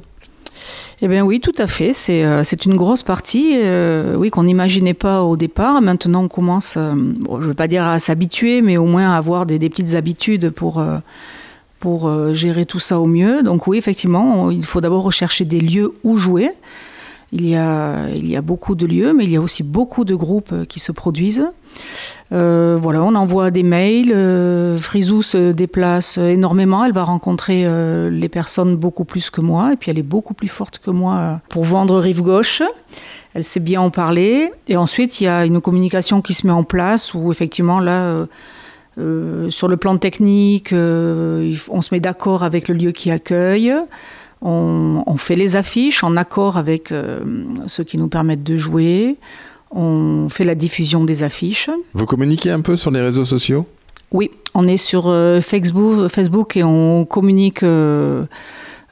Eh 1.04 1.08
bien 1.08 1.26
oui, 1.26 1.40
tout 1.40 1.52
à 1.58 1.66
fait. 1.66 1.94
C'est 1.94 2.24
euh, 2.24 2.44
une 2.44 2.76
grosse 2.76 3.02
partie, 3.02 3.54
euh, 3.56 4.16
oui, 4.16 4.30
qu'on 4.30 4.44
n'imaginait 4.44 4.94
pas 4.94 5.24
au 5.24 5.36
départ. 5.36 5.82
Maintenant, 5.82 6.24
on 6.24 6.28
commence, 6.28 6.76
euh, 6.78 6.94
je 6.94 7.38
ne 7.38 7.48
veux 7.48 7.54
pas 7.56 7.68
dire 7.68 7.86
à 7.86 7.98
s'habituer, 7.98 8.62
mais 8.62 8.78
au 8.78 8.86
moins 8.86 9.14
à 9.14 9.18
avoir 9.18 9.48
des, 9.48 9.58
petites 9.70 9.96
habitudes 9.96 10.52
pour, 10.52 10.84
pour 11.80 12.34
gérer 12.36 12.66
tout 12.66 12.80
ça 12.80 13.00
au 13.00 13.08
mieux. 13.08 13.42
Donc 13.42 13.66
oui, 13.66 13.80
effectivement, 13.80 14.52
il 14.52 14.64
faut 14.64 14.80
d'abord 14.80 15.04
rechercher 15.04 15.44
des 15.44 15.60
lieux 15.60 15.94
où 16.04 16.18
jouer. 16.18 16.52
Il 17.34 17.48
y, 17.48 17.56
a, 17.56 18.10
il 18.10 18.30
y 18.30 18.36
a 18.36 18.42
beaucoup 18.42 18.76
de 18.76 18.86
lieux, 18.86 19.14
mais 19.14 19.24
il 19.24 19.32
y 19.32 19.38
a 19.38 19.42
aussi 19.42 19.64
beaucoup 19.64 20.04
de 20.04 20.14
groupes 20.14 20.66
qui 20.68 20.80
se 20.80 20.92
produisent. 20.92 21.48
Euh, 22.34 22.78
voilà, 22.80 23.04
on 23.04 23.16
envoie 23.16 23.52
des 23.52 23.64
mails. 23.64 24.12
Euh, 24.14 24.78
Frisou 24.78 25.22
se 25.22 25.52
déplace 25.52 26.18
énormément. 26.18 26.86
Elle 26.86 26.94
va 26.94 27.04
rencontrer 27.04 27.64
euh, 27.66 28.10
les 28.10 28.30
personnes 28.30 28.76
beaucoup 28.76 29.04
plus 29.04 29.30
que 29.30 29.42
moi. 29.42 29.74
Et 29.74 29.76
puis 29.76 29.92
elle 29.92 30.00
est 30.00 30.04
beaucoup 30.04 30.34
plus 30.34 30.48
forte 30.48 30.80
que 30.80 30.92
moi 30.92 31.42
pour 31.50 31.66
vendre 31.66 32.00
Rive 32.00 32.22
Gauche. 32.22 32.64
Elle 33.34 33.44
sait 33.44 33.60
bien 33.60 33.82
en 33.82 33.90
parler. 33.90 34.52
Et 34.68 34.78
ensuite, 34.78 35.20
il 35.20 35.26
y 35.26 35.28
a 35.28 35.46
une 35.46 35.60
communication 35.62 36.22
qui 36.22 36.34
se 36.34 36.48
met 36.48 36.54
en 36.54 36.64
place 36.64 37.14
où 37.14 37.32
effectivement, 37.32 37.80
là, 37.80 38.26
sur 39.50 39.68
le 39.70 39.78
plan 39.78 39.98
technique, 39.98 40.74
on 40.74 41.82
se 41.82 41.94
met 41.94 42.02
d'accord 42.02 42.44
avec 42.44 42.68
le 42.68 42.76
lieu 42.76 42.92
qui 42.92 43.10
accueille. 43.10 43.74
On, 44.42 45.04
on, 45.06 45.18
fait 45.18 45.38
les 45.38 45.56
affiches 45.56 46.04
en 46.04 46.18
accord 46.18 46.58
avec 46.58 46.94
ceux 47.68 47.84
qui 47.86 47.98
nous 47.98 48.10
permettent 48.10 48.44
de 48.44 48.58
jouer. 48.58 49.18
On 49.74 50.28
fait 50.30 50.44
la 50.44 50.56
diffusion 50.56 51.04
des 51.04 51.24
affiches. 51.24 51.70
Vous 51.94 52.06
communiquez 52.06 52.52
un 52.52 52.62
peu 52.62 52.76
sur 52.78 52.92
les 52.92 53.02
réseaux 53.02 53.26
sociaux? 53.26 53.66
Oui, 54.12 54.30
on 54.54 54.68
est 54.68 54.78
sur 54.78 55.08
euh, 55.08 55.40
Facebook, 55.40 56.10
Facebook 56.10 56.58
et 56.58 56.64
on 56.64 57.06
communique 57.06 57.64
euh, 57.64 58.26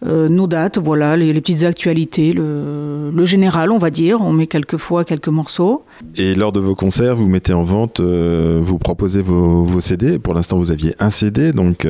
euh, 0.06 0.30
nos 0.30 0.48
dates, 0.48 0.78
voilà, 0.78 1.18
les, 1.18 1.34
petites 1.42 1.66
actualités, 1.66 2.32
le, 2.32 3.26
général, 3.26 3.72
on 3.72 3.78
va 3.78 3.90
dire. 3.90 4.22
On 4.22 4.32
met 4.32 4.48
quelquefois 4.48 5.04
quelques 5.04 5.28
morceaux. 5.28 5.84
Et 6.16 6.36
lors 6.36 6.52
de 6.52 6.60
vos 6.60 6.76
concerts, 6.76 7.16
vous 7.16 7.28
mettez 7.28 7.54
en 7.54 7.64
vente, 7.64 8.02
vous 8.02 8.78
proposez 8.78 9.22
vos, 9.22 9.80
CD. 9.80 10.20
Pour 10.20 10.34
l'instant, 10.34 10.58
vous 10.58 10.72
aviez 10.72 10.96
un 11.00 11.10
CD 11.10 11.54
donc, 11.54 11.88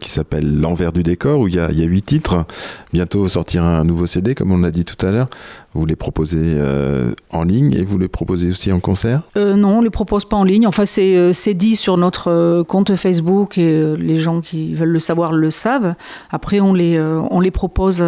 qui 0.00 0.10
s'appelle 0.10 0.60
L'envers 0.60 0.92
du 0.92 1.02
décor, 1.02 1.40
où 1.40 1.48
il 1.48 1.54
y 1.54 1.60
a 1.60 1.68
huit 1.70 2.02
titres. 2.02 2.46
Bientôt 2.92 3.28
sortira 3.28 3.78
un 3.78 3.84
nouveau 3.84 4.06
CD, 4.06 4.34
comme 4.34 4.52
on 4.52 4.58
l'a 4.58 4.70
dit 4.70 4.84
tout 4.84 5.04
à 5.04 5.10
l'heure. 5.10 5.28
Vous 5.74 5.84
les 5.84 5.96
proposez 5.96 6.54
euh, 6.56 7.12
en 7.30 7.44
ligne 7.44 7.74
et 7.74 7.84
vous 7.84 7.98
les 7.98 8.08
proposez 8.08 8.50
aussi 8.50 8.72
en 8.72 8.80
concert? 8.80 9.22
Euh, 9.36 9.54
Non, 9.54 9.76
on 9.76 9.78
ne 9.78 9.84
les 9.84 9.90
propose 9.90 10.24
pas 10.24 10.36
en 10.36 10.44
ligne. 10.44 10.66
Enfin, 10.66 10.86
c'est 10.86 11.14
euh, 11.16 11.32
dit 11.54 11.76
sur 11.76 11.96
notre 11.96 12.62
compte 12.62 12.94
Facebook 12.96 13.58
et 13.58 13.96
les 13.96 14.16
gens 14.16 14.40
qui 14.40 14.74
veulent 14.74 14.88
le 14.88 14.98
savoir 14.98 15.32
le 15.32 15.50
savent. 15.50 15.94
Après, 16.30 16.60
on 16.60 16.72
les, 16.74 16.98
on 17.00 17.40
les 17.40 17.50
propose 17.50 18.02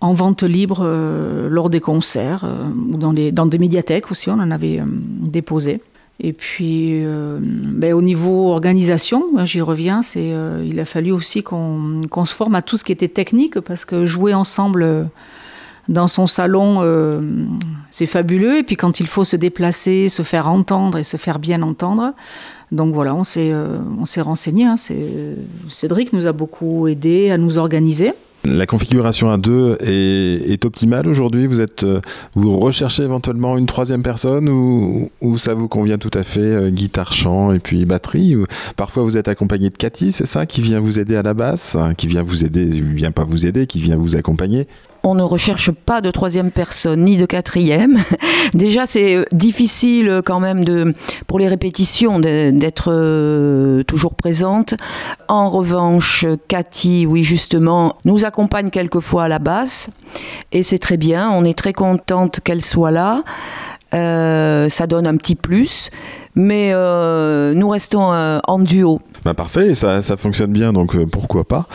en 0.00 0.12
vente 0.12 0.42
libre 0.42 0.86
lors 1.48 1.70
des 1.70 1.80
concerts 1.80 2.44
ou 2.90 2.96
dans, 2.96 3.12
les, 3.12 3.32
dans 3.32 3.46
des 3.46 3.58
médiathèques 3.58 4.10
aussi. 4.10 4.30
On 4.30 4.34
en 4.34 4.50
avait 4.50 4.82
déposé. 4.86 5.80
Et 6.20 6.32
puis, 6.32 7.02
ben, 7.40 7.92
au 7.94 8.02
niveau 8.02 8.50
organisation, 8.50 9.24
j'y 9.44 9.60
reviens, 9.60 10.02
c'est, 10.02 10.34
il 10.64 10.78
a 10.80 10.84
fallu 10.84 11.12
aussi 11.12 11.42
qu'on, 11.42 12.02
qu'on 12.10 12.24
se 12.24 12.34
forme 12.34 12.54
à 12.54 12.62
tout 12.62 12.76
ce 12.76 12.84
qui 12.84 12.92
était 12.92 13.08
technique, 13.08 13.60
parce 13.60 13.84
que 13.84 14.04
jouer 14.04 14.34
ensemble 14.34 15.08
dans 15.88 16.08
son 16.08 16.26
salon, 16.26 16.78
euh, 16.80 17.20
c'est 17.90 18.06
fabuleux. 18.06 18.58
Et 18.58 18.62
puis 18.62 18.76
quand 18.76 19.00
il 19.00 19.06
faut 19.06 19.24
se 19.24 19.36
déplacer, 19.36 20.08
se 20.08 20.22
faire 20.22 20.48
entendre 20.48 20.98
et 20.98 21.04
se 21.04 21.16
faire 21.16 21.38
bien 21.38 21.62
entendre, 21.62 22.12
donc 22.72 22.92
voilà, 22.94 23.14
on 23.14 23.24
s'est 23.24 23.52
euh, 23.52 23.78
renseigné. 24.18 24.64
Hein. 24.64 24.76
Cédric 25.68 26.12
nous 26.12 26.26
a 26.26 26.32
beaucoup 26.32 26.88
aidé 26.88 27.30
à 27.30 27.38
nous 27.38 27.58
organiser. 27.58 28.12
La 28.48 28.66
configuration 28.66 29.30
à 29.30 29.38
deux 29.38 29.76
est, 29.80 30.64
optimale 30.64 31.08
aujourd'hui? 31.08 31.46
Vous, 31.46 31.60
êtes, 31.60 31.84
euh, 31.84 32.00
vous 32.34 32.58
recherchez 32.58 33.02
éventuellement 33.02 33.58
une 33.58 33.66
troisième 33.66 34.02
personne 34.02 34.48
ou, 34.48 35.10
ça 35.38 35.54
vous 35.54 35.68
convient 35.68 35.98
tout 35.98 36.10
à 36.14 36.22
fait, 36.22 36.70
guitare, 36.70 37.12
chant 37.12 37.52
et 37.52 37.58
puis 37.58 37.84
batterie 37.84 38.36
Parfois 38.76 39.02
vous 39.02 39.18
êtes 39.18 39.28
accompagné 39.28 39.68
de 39.68 39.76
Cathy, 39.76 40.12
c'est 40.12 40.26
ça, 40.26 40.46
qui 40.46 40.62
vient 40.62 40.80
vous 40.80 40.98
aider 40.98 41.16
à 41.16 41.22
la 41.22 41.34
basse, 41.34 41.76
qui 41.98 42.06
vient 42.06 42.22
vous 42.22 42.44
aider, 42.44 42.64
vient 42.64 43.12
pas 43.12 43.24
vous 43.24 43.46
aider, 43.46 43.66
qui 43.66 43.80
vient 43.80 43.96
vous 43.96 44.16
accompagner? 44.16 44.66
On 45.06 45.14
ne 45.14 45.22
recherche 45.22 45.70
pas 45.70 46.00
de 46.00 46.10
troisième 46.10 46.50
personne 46.50 47.04
ni 47.04 47.16
de 47.16 47.26
quatrième. 47.26 48.02
Déjà, 48.54 48.86
c'est 48.86 49.24
difficile 49.30 50.20
quand 50.24 50.40
même 50.40 50.64
de, 50.64 50.94
pour 51.28 51.38
les 51.38 51.46
répétitions 51.46 52.18
d'être 52.18 52.88
euh, 52.88 53.84
toujours 53.84 54.16
présente. 54.16 54.74
En 55.28 55.48
revanche, 55.48 56.26
Cathy, 56.48 57.06
oui, 57.06 57.22
justement, 57.22 57.98
nous 58.04 58.24
accompagne 58.24 58.70
quelquefois 58.70 59.24
à 59.24 59.28
la 59.28 59.38
basse 59.38 59.90
et 60.50 60.64
c'est 60.64 60.78
très 60.78 60.96
bien. 60.96 61.30
On 61.30 61.44
est 61.44 61.56
très 61.56 61.72
contente 61.72 62.40
qu'elle 62.42 62.62
soit 62.62 62.90
là. 62.90 63.22
Euh, 63.94 64.68
ça 64.68 64.88
donne 64.88 65.06
un 65.06 65.16
petit 65.16 65.36
plus, 65.36 65.90
mais 66.34 66.70
euh, 66.72 67.54
nous 67.54 67.68
restons 67.68 68.10
en 68.10 68.58
duo. 68.58 69.00
Bah 69.26 69.34
parfait, 69.34 69.74
ça, 69.74 70.02
ça 70.02 70.16
fonctionne 70.16 70.52
bien, 70.52 70.72
donc 70.72 70.94
euh, 70.94 71.04
pourquoi 71.04 71.42
pas. 71.42 71.66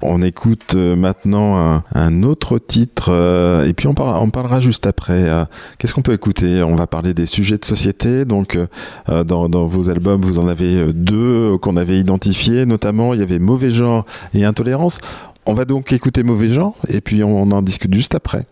On 0.00 0.22
écoute 0.22 0.72
euh, 0.74 0.96
maintenant 0.96 1.82
un, 1.94 2.22
autre 2.22 2.58
titre, 2.58 3.10
euh, 3.10 3.68
et 3.68 3.74
puis 3.74 3.88
on, 3.88 3.94
on, 3.98 4.30
parlera 4.30 4.58
juste 4.58 4.86
après. 4.86 5.28
Qu'est-ce 5.76 5.92
qu'on 5.92 6.00
peut 6.00 6.14
écouter? 6.14 6.62
On 6.62 6.76
va 6.76 6.86
parler 6.86 7.12
des 7.12 7.26
sujets 7.26 7.58
de 7.58 7.64
société. 7.66 8.24
Donc, 8.24 8.58
dans, 9.06 9.48
vos 9.66 9.90
albums, 9.90 10.22
vous 10.22 10.38
en 10.38 10.48
avez 10.48 10.94
deux 10.94 11.58
qu'on 11.58 11.76
avait 11.76 11.98
identifiés, 11.98 12.64
notamment 12.64 13.12
il 13.12 13.20
y 13.20 13.22
avait 13.22 13.38
Mauvais 13.38 13.70
genre 13.70 14.06
et 14.32 14.46
Intolérance. 14.46 14.98
On 15.44 15.52
va 15.52 15.66
donc 15.66 15.92
écouter 15.92 16.22
Mauvais 16.22 16.48
genre, 16.48 16.74
et 16.88 17.02
puis 17.02 17.22
on, 17.22 17.50
en 17.50 17.60
discute 17.60 17.92
juste 17.92 18.14
après. 18.14 18.46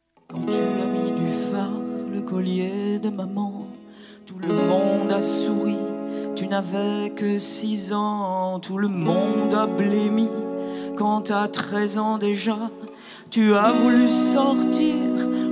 Tu 6.53 6.57
n'avais 6.57 7.09
que 7.09 7.39
six 7.39 7.95
ans, 7.95 8.59
tout 8.61 8.77
le 8.77 8.89
monde 8.89 9.55
a 9.55 9.67
blémi. 9.67 10.29
Quand 10.99 11.23
t'as 11.23 11.49
13 11.49 11.97
ans 11.97 12.19
déjà, 12.19 12.59
tu 13.31 13.55
as 13.55 13.73
voulu 13.73 14.07
sortir 14.07 14.99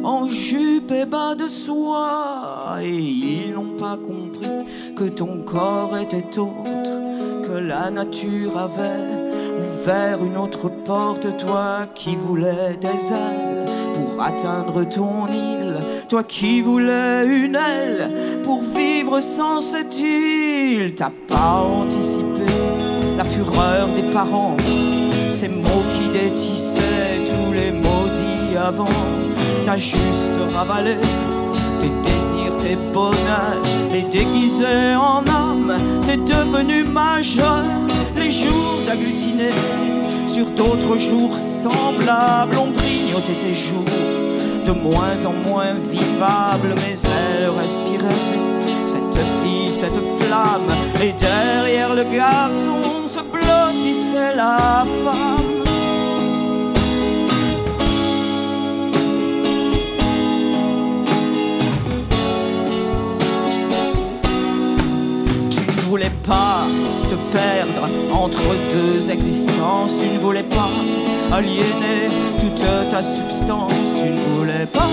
en 0.04 0.26
jupe 0.26 0.92
et 0.92 1.06
bas 1.06 1.34
de 1.34 1.48
soie. 1.48 2.82
Et 2.82 2.90
ils 2.90 3.54
n'ont 3.54 3.78
pas 3.78 3.96
compris 3.96 4.94
que 4.94 5.04
ton 5.04 5.38
corps 5.38 5.96
était 5.96 6.38
autre, 6.38 7.44
que 7.44 7.56
la 7.56 7.90
nature 7.90 8.58
avait 8.58 9.56
ouvert 9.58 10.22
une 10.22 10.36
autre 10.36 10.68
porte. 10.84 11.34
Toi 11.38 11.86
qui 11.94 12.14
voulais 12.14 12.76
des 12.78 13.10
ailes 13.10 13.59
atteindre 14.22 14.84
ton 14.84 15.26
île, 15.28 15.76
toi 16.08 16.22
qui 16.22 16.60
voulais 16.60 17.24
une 17.26 17.56
aile 17.56 18.40
pour 18.42 18.62
vivre 18.62 19.20
sans 19.20 19.60
cette 19.60 19.98
île. 20.00 20.94
T'as 20.94 21.12
pas 21.28 21.62
anticipé 21.62 22.46
la 23.16 23.24
fureur 23.24 23.88
des 23.94 24.10
parents, 24.12 24.56
ces 25.32 25.48
mots 25.48 25.84
qui 25.94 26.08
détissaient 26.08 27.24
tous 27.24 27.52
les 27.52 27.72
maudits 27.72 28.56
avant. 28.56 28.88
T'as 29.64 29.76
juste 29.76 30.38
ravalé 30.54 30.96
tes 31.80 31.88
désirs, 31.88 32.58
tes 32.60 32.76
bonheurs, 32.92 33.62
et 33.94 34.02
déguisé 34.02 34.94
en 34.96 35.18
homme, 35.26 35.72
t'es 36.04 36.16
devenu 36.16 36.84
majeur. 36.84 37.64
Les 38.16 38.30
jours 38.30 38.80
agglutinés 38.90 39.54
sur 40.30 40.48
d'autres 40.50 40.96
jours 40.96 41.36
semblables, 41.36 42.56
on 42.56 42.70
grignotait 42.70 43.40
tes 43.44 43.52
jours 43.52 43.84
de 44.64 44.70
moins 44.70 45.18
en 45.26 45.32
moins 45.32 45.72
vivables, 45.90 46.74
mais 46.76 46.96
elle 47.04 47.50
respirait 47.60 48.14
cette 48.86 49.18
fille, 49.42 49.68
cette 49.68 50.00
flamme, 50.20 50.68
et 51.02 51.12
derrière 51.12 51.94
le 51.94 52.04
garçon 52.04 53.08
se 53.08 53.20
blottissait 53.20 54.36
la 54.36 54.86
femme. 55.04 55.49
Voulais 65.90 66.12
pas 66.24 66.62
te 67.08 67.16
perdre 67.36 67.88
entre 68.12 68.42
deux 68.72 69.10
existences, 69.10 69.96
tu 70.00 70.06
ne 70.14 70.20
voulais 70.20 70.44
pas 70.44 70.70
aliéner 71.32 72.06
toute 72.38 72.64
ta 72.90 73.02
substance. 73.02 73.88
Tu 73.98 74.04
ne 74.04 74.20
voulais 74.20 74.66
pas 74.66 74.88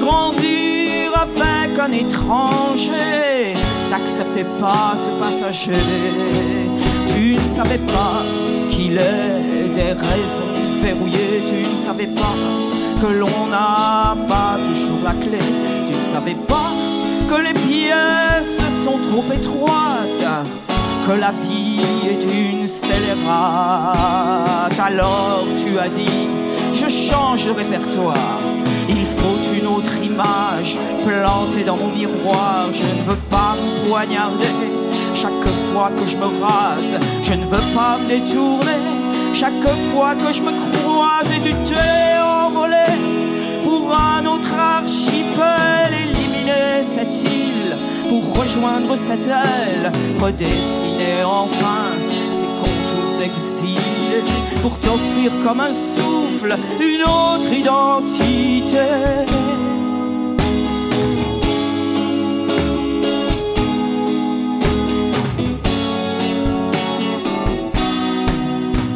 grandir 0.00 1.12
avec 1.14 1.78
un 1.78 1.92
étranger. 1.92 3.54
N'acceptais 3.90 4.46
pas 4.58 4.94
ce 4.96 5.10
passager. 5.22 5.84
Tu 7.08 7.34
ne 7.34 7.48
savais 7.48 7.82
pas 7.96 8.22
qu'il 8.70 8.96
est 8.96 9.74
des 9.74 9.92
raisons 9.92 10.56
verrouillées. 10.82 11.42
Tu 11.50 11.70
ne 11.70 11.76
savais 11.76 12.06
pas 12.22 12.36
que 13.02 13.12
l'on 13.12 13.46
n'a 13.50 14.16
pas 14.26 14.58
toujours 14.66 15.00
la 15.04 15.12
clé. 15.12 15.44
Tu 15.86 15.92
ne 15.92 16.14
savais 16.14 16.38
pas 16.48 16.70
que 17.28 17.42
les 17.42 17.52
pièces 17.52 18.58
sont 18.86 18.98
trop 19.10 19.24
étroites 19.32 20.09
que 21.06 21.12
la 21.12 21.30
vie 21.30 21.80
est 22.08 22.22
une 22.24 22.66
scélérate. 22.66 23.18
Alors 24.78 25.44
tu 25.64 25.78
as 25.78 25.88
dit, 25.88 26.28
je 26.74 26.88
change 26.88 27.46
de 27.46 27.52
répertoire. 27.52 28.38
Il 28.88 29.04
faut 29.04 29.54
une 29.58 29.66
autre 29.66 29.92
image 30.02 30.76
plantée 31.04 31.64
dans 31.64 31.76
mon 31.76 31.88
miroir. 31.88 32.66
Je 32.72 32.84
ne 32.84 33.02
veux 33.08 33.20
pas 33.28 33.54
me 33.56 33.88
poignarder 33.88 34.46
chaque 35.14 35.48
fois 35.72 35.90
que 35.96 36.06
je 36.06 36.16
me 36.16 36.26
rase. 36.42 36.98
Je 37.22 37.34
ne 37.34 37.44
veux 37.44 37.74
pas 37.74 37.98
me 37.98 38.08
détourner 38.08 38.80
chaque 39.32 39.68
fois 39.92 40.14
que 40.14 40.32
je 40.32 40.42
me 40.42 40.52
croise. 40.82 41.30
Et 41.34 41.40
tu 41.40 41.54
t'es 41.64 42.18
envolé 42.20 42.86
pour 43.64 43.94
un 43.94 44.26
autre 44.26 44.54
archipel, 44.54 45.92
éliminer 45.92 46.82
cette 46.82 47.22
île 47.24 47.39
pour 48.10 48.40
rejoindre 48.42 48.96
cette 48.96 49.28
aile, 49.28 49.92
redessiner 50.20 51.22
enfin 51.24 51.94
ses 52.32 52.46
contours 52.60 53.22
exilés, 53.22 54.24
pour 54.62 54.76
t'offrir 54.80 55.30
comme 55.44 55.60
un 55.60 55.72
souffle 55.72 56.58
une 56.80 57.02
autre 57.02 57.52
identité. 57.52 58.88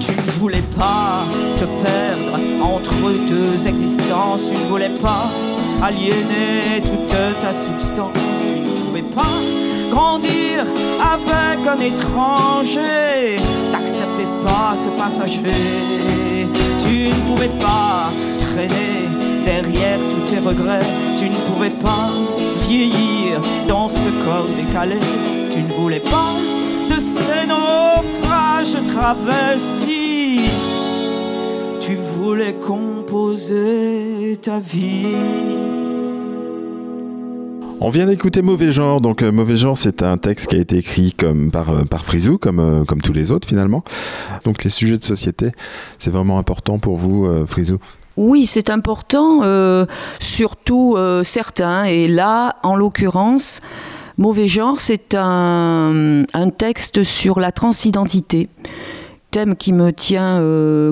Tu 0.00 0.10
ne 0.10 0.30
voulais 0.40 0.64
pas 0.76 1.22
te 1.60 1.66
perdre 1.84 2.40
entre 2.60 2.94
deux 3.28 3.68
existences, 3.68 4.48
tu 4.50 4.56
ne 4.56 4.66
voulais 4.66 4.98
pas 5.00 5.30
aliéner 5.84 6.82
toute 6.84 7.06
ta 7.40 7.52
substance, 7.52 8.33
grandir 9.90 10.64
avec 11.12 11.66
un 11.66 11.80
étranger, 11.80 13.38
t'acceptais 13.72 14.28
pas 14.42 14.74
ce 14.74 14.88
passager, 14.98 16.48
tu 16.78 17.08
ne 17.08 17.34
pouvais 17.34 17.52
pas 17.60 18.10
traîner 18.38 19.08
derrière 19.44 19.98
tous 19.98 20.32
tes 20.32 20.38
regrets, 20.38 20.86
tu 21.16 21.28
ne 21.28 21.36
pouvais 21.36 21.70
pas 21.70 22.10
vieillir 22.68 23.40
dans 23.68 23.88
ce 23.88 24.08
corps 24.24 24.46
décalé, 24.56 24.98
tu 25.50 25.60
ne 25.60 25.72
voulais 25.74 26.00
pas 26.00 26.32
de 26.90 26.98
ces 26.98 27.46
naufrages 27.46 28.76
travestis. 28.94 30.50
Tu 31.80 31.96
voulais 31.96 32.54
composer 32.54 34.38
ta 34.40 34.58
vie. 34.58 35.83
On 37.80 37.90
vient 37.90 38.06
d'écouter 38.06 38.40
Mauvais 38.40 38.70
Genre. 38.70 39.00
Donc, 39.00 39.22
euh, 39.22 39.32
Mauvais 39.32 39.56
Genre, 39.56 39.76
c'est 39.76 40.02
un 40.02 40.16
texte 40.16 40.46
qui 40.46 40.56
a 40.56 40.58
été 40.58 40.78
écrit 40.78 41.12
comme 41.12 41.50
par, 41.50 41.70
euh, 41.70 41.84
par 41.84 42.04
Frisou, 42.04 42.38
comme, 42.38 42.60
euh, 42.60 42.84
comme 42.84 43.02
tous 43.02 43.12
les 43.12 43.32
autres 43.32 43.48
finalement. 43.48 43.82
Donc, 44.44 44.64
les 44.64 44.70
sujets 44.70 44.96
de 44.96 45.04
société, 45.04 45.52
c'est 45.98 46.10
vraiment 46.10 46.38
important 46.38 46.78
pour 46.78 46.96
vous, 46.96 47.28
Frisou 47.46 47.78
Oui, 48.16 48.46
c'est 48.46 48.70
important, 48.70 49.42
surtout 50.20 50.96
certains. 51.22 51.84
Et 51.84 52.08
là, 52.08 52.56
en 52.62 52.76
l'occurrence, 52.76 53.60
Mauvais 54.16 54.46
genre, 54.46 54.78
c'est 54.78 55.14
un, 55.14 56.24
un 56.32 56.50
texte 56.50 57.02
sur 57.02 57.40
la 57.40 57.50
transidentité, 57.50 58.48
thème 59.30 59.56
qui 59.56 59.72
me 59.72 59.92
tient 59.92 60.40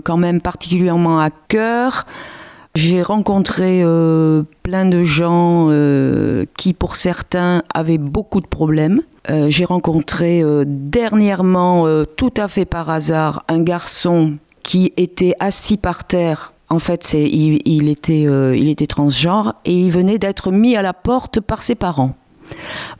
quand 0.05 0.17
même 0.17 0.41
particulièrement 0.41 1.21
à 1.21 1.31
cœur. 1.31 2.07
J'ai 2.75 3.03
rencontré 3.03 3.83
euh, 3.85 4.45
plein 4.63 4.87
de 4.87 5.05
gens 5.05 5.69
euh, 5.71 6.47
qui, 6.57 6.73
pour 6.73 6.97
certains, 6.97 7.63
avaient 7.75 7.99
beaucoup 7.99 8.41
de 8.41 8.47
problèmes. 8.47 9.03
Euh, 9.31 9.51
J'ai 9.51 9.67
rencontré 9.67 10.43
euh, 10.43 10.65
dernièrement, 10.67 11.87
euh, 11.87 12.05
tout 12.05 12.33
à 12.37 12.49
fait 12.49 12.65
par 12.65 12.89
hasard, 12.89 13.45
un 13.49 13.63
garçon 13.63 14.39
qui 14.63 14.93
était 14.97 15.35
assis 15.39 15.77
par 15.77 16.05
terre. 16.05 16.55
En 16.71 16.79
fait, 16.79 17.13
il, 17.13 17.61
il 17.67 17.91
était, 17.91 18.25
euh, 18.27 18.57
il 18.57 18.71
était 18.71 18.87
transgenre 18.87 19.55
et 19.67 19.75
il 19.75 19.91
venait 19.91 20.19
d'être 20.19 20.51
mis 20.51 20.75
à 20.75 20.81
la 20.81 20.95
porte 20.95 21.41
par 21.41 21.63
ses 21.63 21.75
parents. 21.75 22.15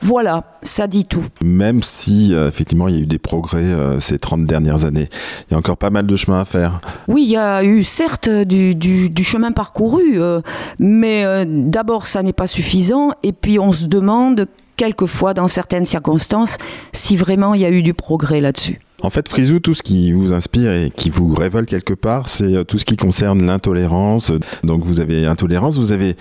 Voilà, 0.01 0.43
ça 0.61 0.87
dit 0.87 1.05
tout. 1.05 1.23
Même 1.43 1.81
si, 1.83 2.33
euh, 2.33 2.47
effectivement, 2.47 2.87
il 2.87 2.95
y 2.95 2.97
a 2.99 3.01
eu 3.01 3.07
des 3.07 3.19
progrès 3.19 3.63
euh, 3.63 3.99
ces 3.99 4.19
30 4.19 4.45
dernières 4.45 4.85
années. 4.85 5.09
Il 5.49 5.53
y 5.53 5.55
a 5.55 5.57
encore 5.57 5.77
pas 5.77 5.89
mal 5.89 6.05
de 6.05 6.15
chemin 6.15 6.39
à 6.39 6.45
faire. 6.45 6.81
Oui, 7.07 7.23
il 7.25 7.31
y 7.31 7.37
a 7.37 7.63
eu 7.63 7.83
certes 7.83 8.29
du, 8.29 8.75
du- 8.75 9.09
du 9.09 9.23
chemin 9.23 9.51
parcouru, 9.51 10.19
euh, 10.21 10.41
mais 10.79 11.25
d'abord, 11.45 12.05
ça 12.07 12.23
n'est 12.23 12.33
pas 12.33 12.47
suffisant. 12.47 13.11
Et 13.23 13.33
puis, 13.33 13.59
on 13.59 13.71
se 13.71 13.85
demande, 13.85 14.47
quelquefois, 14.77 15.33
dans 15.33 15.47
certaines 15.47 15.85
circonstances, 15.85 16.57
si 16.91 17.15
vraiment 17.15 17.53
il 17.53 17.61
y 17.61 17.65
a 17.65 17.69
eu 17.69 17.81
du 17.83 17.93
progrès 17.93 18.41
là-dessus. 18.41 18.79
En 19.01 19.09
fait, 19.09 19.27
Frisou, 19.27 19.59
tout 19.59 19.73
ce 19.73 19.83
qui 19.83 20.13
vous 20.13 20.31
inspire 20.33 20.71
et 20.71 20.89
qui 20.95 21.09
vous 21.09 21.33
révèle 21.35 21.65
quelque 21.65 21.93
part, 21.93 22.29
c'est 22.29 22.63
tout 22.65 22.77
ce 22.77 22.85
qui 22.85 22.95
concerne 22.95 23.45
l'intolérance. 23.45 24.31
Donc, 24.63 24.85
vous 24.85 25.01
avez 25.01 25.25
intolérance, 25.25 25.77
vous 25.77 25.91
avez 25.91 26.15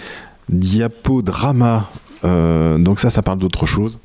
diapodrama. 0.48 1.76
Euh, 1.76 1.80
donc 2.22 3.00
ça, 3.00 3.10
ça 3.10 3.22
parle 3.22 3.38
d'autre 3.38 3.66
chose. 3.66 3.98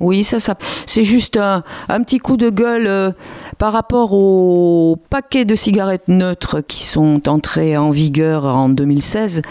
Oui, 0.00 0.24
ça, 0.24 0.38
ça 0.38 0.54
c'est 0.86 1.04
juste 1.04 1.36
un, 1.36 1.62
un 1.88 2.02
petit 2.02 2.18
coup 2.18 2.36
de 2.36 2.50
gueule 2.50 2.86
euh, 2.86 3.10
par 3.58 3.72
rapport 3.72 4.12
aux 4.12 4.98
paquets 5.10 5.44
de 5.44 5.54
cigarettes 5.54 6.08
neutres 6.08 6.60
qui 6.60 6.84
sont 6.84 7.28
entrés 7.28 7.76
en 7.76 7.90
vigueur 7.90 8.44
en 8.44 8.68
2016. 8.68 9.42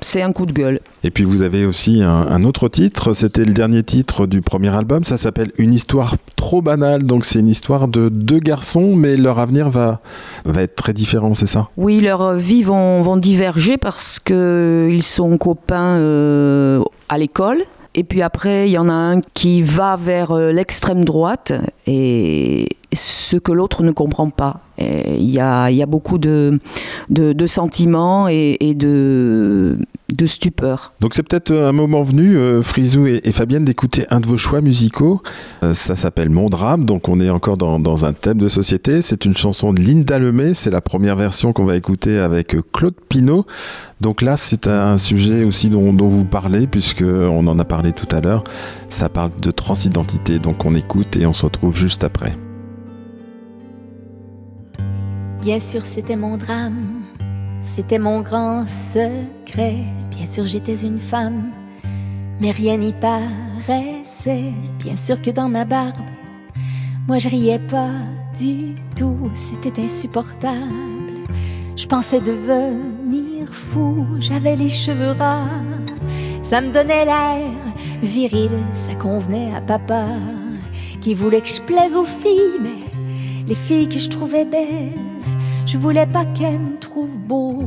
C'est 0.00 0.22
un 0.22 0.32
coup 0.32 0.46
de 0.46 0.52
gueule. 0.52 0.80
Et 1.02 1.10
puis 1.10 1.24
vous 1.24 1.42
avez 1.42 1.64
aussi 1.64 2.02
un, 2.02 2.26
un 2.28 2.44
autre 2.44 2.68
titre, 2.68 3.12
c'était 3.12 3.44
le 3.44 3.52
dernier 3.52 3.82
titre 3.82 4.26
du 4.26 4.42
premier 4.42 4.68
album, 4.68 5.04
ça 5.04 5.16
s'appelle 5.16 5.50
Une 5.58 5.72
histoire 5.74 6.16
trop 6.36 6.62
banale, 6.62 7.02
donc 7.02 7.24
c'est 7.24 7.40
une 7.40 7.48
histoire 7.48 7.88
de 7.88 8.08
deux 8.08 8.38
garçons, 8.38 8.94
mais 8.94 9.16
leur 9.16 9.38
avenir 9.38 9.70
va, 9.70 10.00
va 10.44 10.62
être 10.62 10.76
très 10.76 10.92
différent, 10.92 11.34
c'est 11.34 11.46
ça? 11.46 11.68
Oui, 11.76 12.00
leurs 12.00 12.34
vies 12.34 12.62
vont, 12.62 13.02
vont 13.02 13.16
diverger 13.16 13.76
parce 13.76 14.18
qu'ils 14.20 15.02
sont 15.02 15.36
copains 15.38 15.96
euh, 15.96 16.82
à 17.08 17.18
l'école. 17.18 17.62
Et 17.98 18.04
puis 18.04 18.22
après, 18.22 18.68
il 18.68 18.70
y 18.70 18.78
en 18.78 18.88
a 18.88 18.92
un 18.92 19.20
qui 19.34 19.60
va 19.60 19.96
vers 19.96 20.30
euh, 20.30 20.52
l'extrême 20.52 21.04
droite 21.04 21.52
et 21.84 22.68
ce 22.92 23.36
que 23.36 23.52
l'autre 23.52 23.82
ne 23.82 23.92
comprend 23.92 24.30
pas. 24.30 24.60
Il 24.78 25.30
y 25.30 25.40
a, 25.40 25.86
beaucoup 25.86 26.18
de, 26.18 26.58
sentiments 27.46 28.28
et, 28.28 28.74
de, 28.74 29.78
de 30.14 30.26
stupeur. 30.26 30.94
Donc 31.00 31.14
c'est 31.14 31.22
peut-être 31.22 31.52
un 31.52 31.72
moment 31.72 32.02
venu, 32.02 32.36
euh, 32.36 32.62
Frisou 32.62 33.06
et, 33.06 33.32
Fabienne, 33.32 33.64
d'écouter 33.64 34.04
un 34.10 34.20
de 34.20 34.26
vos 34.26 34.38
choix 34.38 34.60
musicaux. 34.60 35.20
Euh, 35.62 35.74
ça 35.74 35.96
s'appelle 35.96 36.30
Mon 36.30 36.48
drame, 36.48 36.84
donc 36.84 37.08
on 37.08 37.20
est 37.20 37.28
encore 37.28 37.56
dans, 37.56 38.04
un 38.04 38.12
thème 38.12 38.38
de 38.38 38.48
société. 38.48 39.02
C'est 39.02 39.24
une 39.24 39.36
chanson 39.36 39.72
de 39.72 39.82
Linda 39.82 40.18
Lemay, 40.18 40.54
c'est 40.54 40.70
la 40.70 40.80
première 40.80 41.16
version 41.16 41.52
qu'on 41.52 41.64
va 41.64 41.76
écouter 41.76 42.18
avec 42.18 42.54
euh, 42.54 42.62
Claude 42.72 42.94
Pinault. 43.08 43.44
Donc 44.00 44.22
là, 44.22 44.36
c'est 44.36 44.68
un 44.68 44.96
sujet 44.96 45.44
aussi 45.44 45.68
dont, 45.70 45.92
dont 45.92 46.06
vous 46.06 46.24
parlez, 46.24 46.66
puisque 46.68 47.02
on 47.02 47.46
en 47.48 47.58
a 47.58 47.64
parlé 47.64 47.92
tout 47.92 48.08
à 48.14 48.20
l'heure. 48.20 48.44
Ça 48.88 49.08
parle 49.08 49.32
de 49.42 49.50
transidentité, 49.50 50.38
donc 50.38 50.64
on 50.64 50.74
écoute 50.74 51.16
et 51.16 51.26
on 51.26 51.32
se 51.32 51.44
retrouve 51.44 51.76
juste 51.76 52.04
après. 52.04 52.47
Bien 55.40 55.60
sûr, 55.60 55.82
c'était 55.86 56.16
mon 56.16 56.36
drame, 56.36 57.02
c'était 57.62 57.98
mon 57.98 58.20
grand 58.20 58.66
secret. 58.66 59.76
Bien 60.10 60.26
sûr, 60.26 60.46
j'étais 60.46 60.74
une 60.74 60.98
femme, 60.98 61.52
mais 62.40 62.50
rien 62.50 62.76
n'y 62.76 62.92
paraissait. 62.92 64.52
Bien 64.80 64.96
sûr 64.96 65.22
que 65.22 65.30
dans 65.30 65.48
ma 65.48 65.64
barbe, 65.64 65.94
moi 67.06 67.18
je 67.18 67.28
riais 67.28 67.60
pas 67.60 67.92
du 68.38 68.74
tout, 68.96 69.30
c'était 69.32 69.80
insupportable. 69.80 70.74
Je 71.76 71.86
pensais 71.86 72.20
devenir 72.20 73.48
fou, 73.52 74.06
j'avais 74.18 74.56
les 74.56 74.68
cheveux 74.68 75.12
rares, 75.12 75.48
ça 76.42 76.60
me 76.60 76.72
donnait 76.72 77.04
l'air 77.04 77.50
viril, 78.02 78.50
ça 78.74 78.94
convenait 78.94 79.54
à 79.54 79.60
papa, 79.60 80.06
qui 81.00 81.14
voulait 81.14 81.40
que 81.40 81.48
je 81.48 81.62
plaise 81.62 81.96
aux 81.96 82.04
filles, 82.04 82.58
mais 82.60 83.46
les 83.46 83.54
filles 83.54 83.88
que 83.88 83.98
je 83.98 84.08
trouvais 84.08 84.44
belles. 84.44 84.98
Je 85.70 85.76
voulais 85.76 86.06
pas 86.06 86.24
qu'elle 86.24 86.58
me 86.58 86.78
trouve 86.78 87.20
beau, 87.20 87.62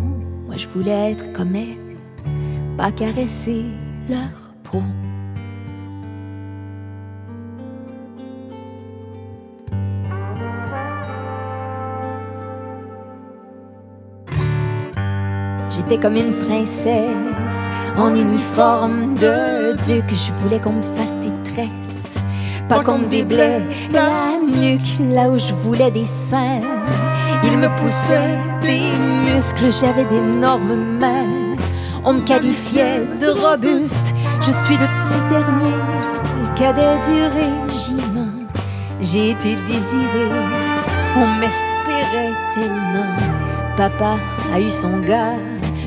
moi 0.48 0.56
je 0.58 0.68
voulais 0.68 1.12
être 1.12 1.32
comme 1.34 1.56
elle, 1.56 1.98
pas 2.76 2.92
caresser 2.92 3.64
leur 4.10 4.56
peau. 4.64 4.82
J'étais 15.70 16.00
comme 16.00 16.16
une 16.16 16.34
princesse 16.34 17.70
en 17.98 18.16
uniforme 18.16 19.14
de 19.14 19.74
duc. 19.74 20.06
Je 20.10 20.32
voulais 20.42 20.60
qu'on 20.60 20.74
me 20.74 20.82
fasse 20.82 21.16
des 21.18 21.52
tresses, 21.52 22.18
pas 22.68 22.84
qu'on 22.84 22.98
me 22.98 23.06
déblaye 23.06 23.62
la 23.94 24.40
nuque 24.44 24.98
là 25.14 25.30
où 25.30 25.38
je 25.38 25.54
voulais 25.54 25.92
des 25.92 26.06
seins. 26.06 26.62
Me 27.62 27.70
poussait 27.78 28.40
des 28.64 28.82
muscles, 29.32 29.72
j'avais 29.72 30.06
d'énormes 30.06 30.98
mains. 31.00 31.56
On 32.04 32.14
me 32.14 32.22
qualifiait 32.22 33.06
de 33.20 33.28
robuste, 33.28 34.16
je 34.40 34.52
suis 34.52 34.78
le 34.78 34.88
petit 34.88 35.22
dernier, 35.30 35.76
le 36.42 36.48
cadet 36.56 36.98
du 37.06 37.22
régiment. 37.40 38.34
J'ai 39.00 39.30
été 39.30 39.56
désiré, 39.58 40.28
on 41.16 41.28
m'espérait 41.40 42.34
tellement. 42.56 43.16
Papa 43.78 44.18
a 44.56 44.60
eu 44.60 44.72
son 44.72 44.98
gars, 45.02 45.38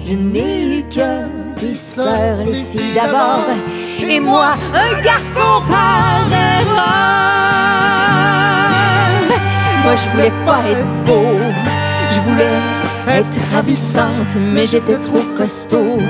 je 0.07 0.15
n'ai 0.15 0.79
eu 0.79 0.83
que 0.85 1.27
des 1.61 1.75
sœurs, 1.75 2.39
les 2.47 2.63
filles 2.63 2.95
d'abord, 2.95 3.49
et 4.01 4.21
moi, 4.21 4.55
un 4.73 5.01
garçon 5.03 5.61
par 5.67 6.23
erreur. 6.31 7.15
Je 9.97 10.09
voulais 10.11 10.33
pas 10.45 10.61
être 10.69 10.87
beau, 11.07 11.39
je 12.11 12.21
voulais 12.29 12.59
être 13.09 13.39
ravissante, 13.55 14.37
mais 14.41 14.67
j'étais 14.67 14.99
trop 14.99 15.23
costaud 15.37 16.01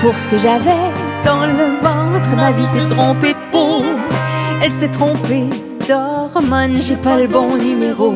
pour 0.00 0.16
ce 0.16 0.28
que 0.28 0.38
j'avais 0.38 0.92
dans 1.24 1.44
le 1.44 1.80
ventre. 1.82 2.36
Ma 2.36 2.52
vie 2.52 2.64
s'est 2.66 2.94
trompée 2.94 3.32
de 3.32 3.50
peau, 3.50 3.84
elle 4.62 4.70
s'est 4.70 4.90
trompée 4.90 5.48
d'hormones, 5.88 6.80
j'ai 6.80 6.96
pas 6.96 7.18
le 7.18 7.26
bon 7.26 7.56
numéro. 7.56 8.14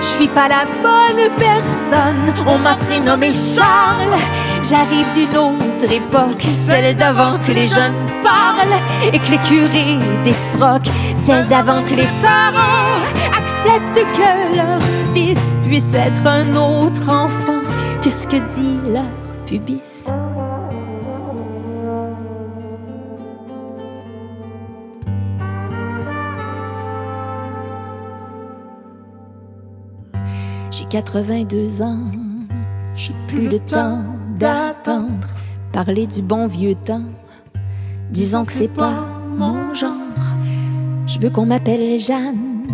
Je 0.00 0.06
suis 0.06 0.28
pas 0.28 0.48
la 0.48 0.64
bonne 0.82 1.30
personne, 1.38 2.34
on 2.46 2.58
m'a 2.58 2.74
prénommé 2.74 3.32
Charles. 3.32 4.18
J'arrive 4.62 5.12
d'une 5.12 5.36
autre 5.36 5.92
époque, 5.92 6.42
celle 6.42 6.94
d'avant 6.94 7.36
que 7.46 7.52
les 7.52 7.66
jeunes 7.66 7.96
parlent 8.22 8.80
et 9.12 9.18
que 9.18 9.30
les 9.32 9.38
curés 9.38 9.98
défroquent, 10.24 10.90
celle 11.16 11.46
d'avant 11.48 11.82
que 11.82 11.94
les 11.94 12.08
parents 12.22 13.02
acceptent 13.36 14.06
que 14.16 14.56
leur 14.56 14.80
fils 15.12 15.56
puisse 15.64 15.92
être 15.94 16.26
un 16.26 16.54
autre 16.54 17.08
enfant. 17.08 17.60
Que 18.02 18.08
ce 18.08 18.26
que 18.28 18.36
dit 18.36 18.78
leur 18.88 19.04
pubis? 19.46 20.06
J'ai 30.70 30.84
82 30.84 31.82
ans, 31.82 32.10
j'ai 32.94 33.14
plus 33.26 33.48
le 33.48 33.58
temps 33.58 34.02
d'attendre. 34.42 35.28
Parler 35.72 36.06
du 36.06 36.20
bon 36.20 36.46
vieux 36.46 36.74
temps, 36.74 37.08
disons 38.10 38.44
que 38.44 38.52
c'est 38.52 38.74
pas 38.84 39.06
mon 39.38 39.72
genre. 39.72 40.24
Je 41.06 41.18
veux 41.20 41.30
qu'on 41.30 41.46
m'appelle 41.46 41.98
Jeanne, 41.98 42.66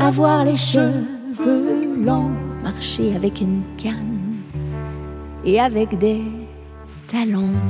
avoir 0.00 0.44
les 0.44 0.56
cheveux 0.56 1.94
longs, 2.04 2.32
marcher 2.62 3.14
avec 3.14 3.40
une 3.40 3.62
canne 3.76 4.40
et 5.44 5.60
avec 5.60 5.96
des 5.98 6.22
talons. 7.06 7.60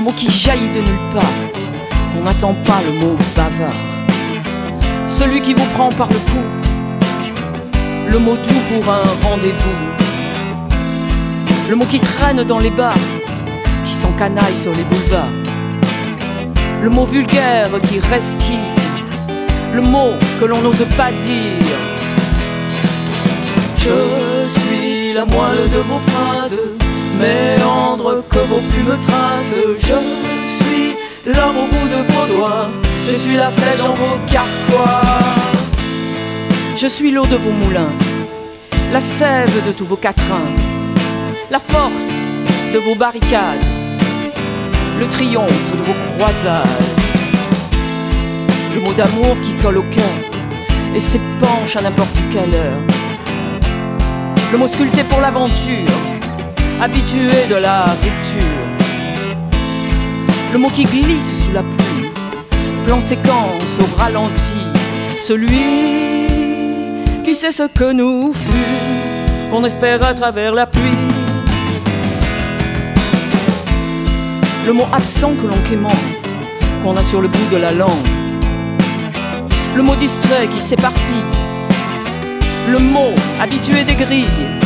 Le 0.00 0.06
mot 0.06 0.12
qui 0.12 0.30
jaillit 0.30 0.70
de 0.70 0.80
nulle 0.80 1.10
part, 1.12 1.22
qu'on 2.14 2.22
n'attend 2.22 2.54
pas 2.54 2.80
le 2.86 2.92
mot 2.92 3.18
bavard. 3.36 3.74
Celui 5.06 5.42
qui 5.42 5.52
vous 5.52 5.66
prend 5.74 5.90
par 5.90 6.08
le 6.08 6.16
cou, 6.16 6.42
le 8.06 8.18
mot 8.18 8.34
doux 8.34 8.62
pour 8.70 8.90
un 8.90 9.04
rendez-vous. 9.22 9.76
Le 11.68 11.76
mot 11.76 11.84
qui 11.84 12.00
traîne 12.00 12.42
dans 12.44 12.58
les 12.58 12.70
bars, 12.70 12.94
qui 13.84 13.92
s'encanaille 13.92 14.56
sur 14.56 14.72
les 14.72 14.84
boulevards. 14.84 15.28
Le 16.80 16.88
mot 16.88 17.04
vulgaire 17.04 17.68
qui 17.82 18.00
resquille, 18.00 18.72
le 19.74 19.82
mot 19.82 20.12
que 20.40 20.46
l'on 20.46 20.62
n'ose 20.62 20.86
pas 20.96 21.12
dire. 21.12 21.78
Je 23.76 24.48
suis 24.48 25.12
la 25.12 25.26
moelle 25.26 25.68
de 25.70 25.78
vos 25.80 26.00
phrases, 26.08 26.58
méandre 27.20 28.24
que 28.28 28.38
vos 28.38 28.60
plumes 28.70 28.98
tracent. 29.02 29.56
Je 29.78 29.98
suis 30.46 30.96
l'homme 31.26 31.58
au 31.58 31.66
bout 31.66 31.88
de 31.88 32.00
vos 32.12 32.26
doigts, 32.34 32.68
je 33.08 33.16
suis 33.16 33.36
la 33.36 33.50
flèche 33.50 33.84
en 33.84 33.94
vos 33.94 34.18
carquois. 34.26 35.02
Je 36.76 36.86
suis 36.86 37.10
l'eau 37.10 37.26
de 37.26 37.36
vos 37.36 37.52
moulins, 37.52 37.92
la 38.92 39.00
sève 39.00 39.66
de 39.66 39.72
tous 39.72 39.84
vos 39.84 39.96
quatrains, 39.96 40.50
la 41.50 41.58
force 41.58 42.10
de 42.72 42.78
vos 42.78 42.94
barricades, 42.94 43.64
le 44.98 45.06
triomphe 45.06 45.72
de 45.72 45.82
vos 45.82 45.96
croisades. 46.14 46.66
Le 48.74 48.80
mot 48.80 48.92
d'amour 48.92 49.36
qui 49.42 49.56
colle 49.56 49.78
au 49.78 49.82
cœur 49.82 50.04
et 50.94 51.00
s'épanche 51.00 51.76
à 51.76 51.82
n'importe 51.82 52.16
quelle 52.30 52.54
heure. 52.54 52.82
Le 54.52 54.58
mot 54.58 54.68
sculpté 54.68 55.02
pour 55.04 55.20
l'aventure, 55.20 55.88
habitué 56.80 57.46
de 57.48 57.56
la 57.56 57.84
rupture. 57.84 58.40
Le 60.52 60.58
mot 60.58 60.70
qui 60.70 60.84
glisse 60.84 61.44
sous 61.44 61.52
la 61.52 61.62
pluie, 61.62 62.10
plan 62.84 63.00
séquence 63.00 63.78
au 63.78 63.96
ralenti. 63.96 64.64
Celui 65.20 65.60
qui 67.22 67.34
sait 67.34 67.52
ce 67.52 67.64
que 67.64 67.92
nous 67.92 68.32
fûmes, 68.32 69.50
qu'on 69.50 69.64
espère 69.64 70.02
à 70.02 70.14
travers 70.14 70.54
la 70.54 70.66
pluie. 70.66 70.82
Le 74.66 74.72
mot 74.72 74.86
absent 74.92 75.34
que 75.34 75.46
l'on 75.46 75.60
quémande, 75.68 75.92
qu'on 76.82 76.96
a 76.96 77.02
sur 77.02 77.20
le 77.20 77.28
bout 77.28 77.48
de 77.52 77.56
la 77.58 77.72
langue. 77.72 77.90
Le 79.76 79.82
mot 79.82 79.96
distrait 79.96 80.48
qui 80.48 80.60
s'éparpille. 80.60 81.30
Le 82.68 82.78
mot 82.78 83.14
habitué 83.40 83.84
des 83.84 83.94
grilles. 83.94 84.59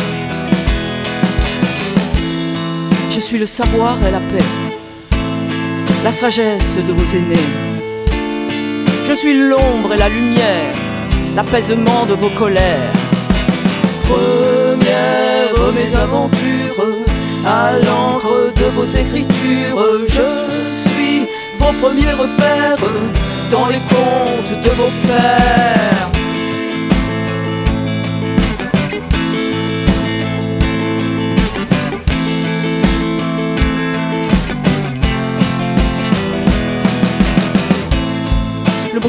Je 3.11 3.21
suis 3.21 3.39
le 3.39 3.47
savoir 3.47 3.97
et 4.07 4.11
la 4.11 4.21
paix, 4.21 4.49
la 6.03 6.13
sagesse 6.13 6.77
de 6.77 6.93
vos 6.93 7.17
aînés. 7.17 7.51
Je 9.09 9.13
suis 9.13 9.35
l'ombre 9.35 9.95
et 9.95 9.97
la 9.97 10.09
lumière, 10.09 10.75
l'apaisement 11.37 12.07
de 12.07 12.15
vos 12.15 12.31
colères. 12.31 12.93
Première 14.09 15.73
mes 15.73 15.97
aventures, 15.97 16.87
à 17.47 17.73
l'encre 17.79 18.53
de 18.55 18.65
vos 18.77 18.85
écritures, 18.85 19.85
je 20.07 20.79
suis 20.89 21.27
vos 21.59 21.73
premiers 21.81 22.13
repères 22.13 22.79
dans 23.51 23.67
les 23.69 23.81
contes 23.89 24.63
de 24.63 24.71
vos 24.71 24.91
pères. 25.07 26.14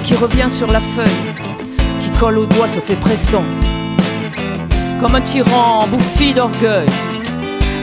Qui 0.05 0.13
revient 0.13 0.49
sur 0.49 0.71
la 0.71 0.79
feuille, 0.79 1.25
qui 1.99 2.11
colle 2.11 2.37
au 2.37 2.45
doigt 2.45 2.67
se 2.67 2.79
fait 2.79 2.95
pressant. 2.95 3.43
Comme 5.01 5.15
un 5.15 5.21
tyran 5.21 5.87
bouffi 5.87 6.31
d'orgueil, 6.31 6.85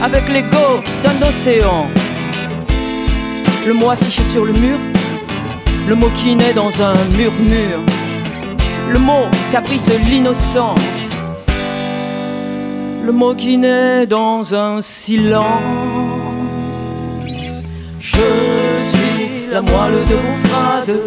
avec 0.01 0.29
l'ego 0.29 0.81
d'un 1.03 1.27
océan. 1.27 1.89
Le 3.67 3.73
mot 3.73 3.89
affiché 3.89 4.23
sur 4.23 4.45
le 4.45 4.53
mur, 4.53 4.77
le 5.85 5.95
mot 5.95 6.09
qui 6.11 6.35
naît 6.35 6.53
dans 6.53 6.71
un 6.81 6.95
murmure, 7.17 7.83
le 8.89 8.99
mot 8.99 9.25
qu'abrite 9.51 9.91
l'innocence, 10.09 10.79
le 13.05 13.11
mot 13.11 13.35
qui 13.35 13.57
naît 13.57 14.07
dans 14.07 14.55
un 14.55 14.79
silence. 14.79 15.61
Je 17.99 18.17
suis 18.79 19.47
la 19.51 19.61
moelle 19.61 20.05
de 20.09 20.15
vos 20.15 20.47
phrases, 20.47 20.97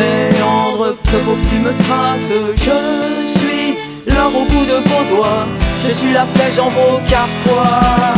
méandre 0.00 0.96
que 1.04 1.16
vos 1.26 1.38
plumes 1.48 1.74
tracent. 1.84 2.32
Je 2.56 3.38
suis 3.38 3.76
l'or 4.06 4.32
au 4.40 4.44
bout 4.50 4.64
de 4.64 4.78
vos 4.88 5.04
doigts, 5.14 5.46
je 5.86 5.92
suis 5.92 6.12
la 6.12 6.24
flèche 6.24 6.58
en 6.58 6.70
vos 6.70 7.00
carquois. 7.06 8.14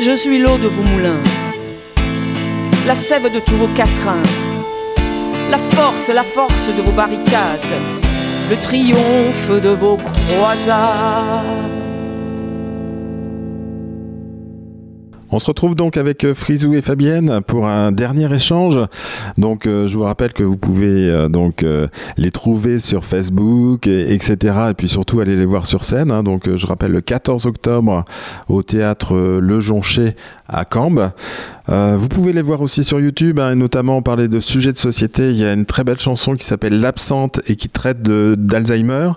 Je 0.00 0.16
suis 0.16 0.38
l'eau 0.38 0.58
de 0.58 0.68
vos 0.68 0.82
moulins, 0.82 1.22
la 2.86 2.94
sève 2.94 3.32
de 3.32 3.38
tous 3.38 3.56
vos 3.56 3.68
quatrains, 3.68 4.26
la 5.50 5.58
force, 5.74 6.08
la 6.08 6.24
force 6.24 6.68
de 6.76 6.82
vos 6.82 6.92
barricades, 6.92 7.78
le 8.50 8.56
triomphe 8.56 9.60
de 9.60 9.70
vos 9.70 9.96
croisades. 9.96 11.81
On 15.34 15.38
se 15.38 15.46
retrouve 15.46 15.74
donc 15.74 15.96
avec 15.96 16.24
euh, 16.24 16.34
Frisou 16.34 16.74
et 16.74 16.82
Fabienne 16.82 17.40
pour 17.46 17.66
un 17.66 17.90
dernier 17.90 18.32
échange. 18.34 18.78
Donc, 19.38 19.66
euh, 19.66 19.88
je 19.88 19.96
vous 19.96 20.02
rappelle 20.02 20.34
que 20.34 20.42
vous 20.42 20.58
pouvez 20.58 21.08
euh, 21.08 21.30
donc 21.30 21.64
les 22.18 22.30
trouver 22.30 22.78
sur 22.78 23.06
Facebook, 23.06 23.86
et, 23.86 24.12
etc. 24.12 24.36
Et 24.70 24.74
puis 24.74 24.88
surtout 24.88 25.20
aller 25.20 25.34
les 25.34 25.46
voir 25.46 25.64
sur 25.64 25.84
scène. 25.84 26.10
Hein. 26.10 26.22
Donc, 26.22 26.54
je 26.54 26.66
rappelle 26.66 26.92
le 26.92 27.00
14 27.00 27.46
octobre 27.46 28.04
au 28.48 28.62
théâtre 28.62 29.16
Le 29.40 29.60
Jonché 29.60 30.14
à 30.48 30.66
Cambes. 30.66 31.10
vous 31.68 32.08
pouvez 32.08 32.34
les 32.34 32.42
voir 32.42 32.60
aussi 32.60 32.84
sur 32.84 33.00
YouTube, 33.00 33.40
hein, 33.40 33.52
et 33.52 33.54
notamment 33.54 34.02
parler 34.02 34.28
de 34.28 34.38
sujets 34.38 34.72
de 34.72 34.78
société. 34.78 35.30
Il 35.30 35.36
y 35.38 35.44
a 35.46 35.54
une 35.54 35.64
très 35.64 35.84
belle 35.84 36.00
chanson 36.00 36.34
qui 36.34 36.44
s'appelle 36.44 36.78
L'absente 36.78 37.40
et 37.46 37.56
qui 37.56 37.70
traite 37.70 38.02
d'Alzheimer. 38.02 39.12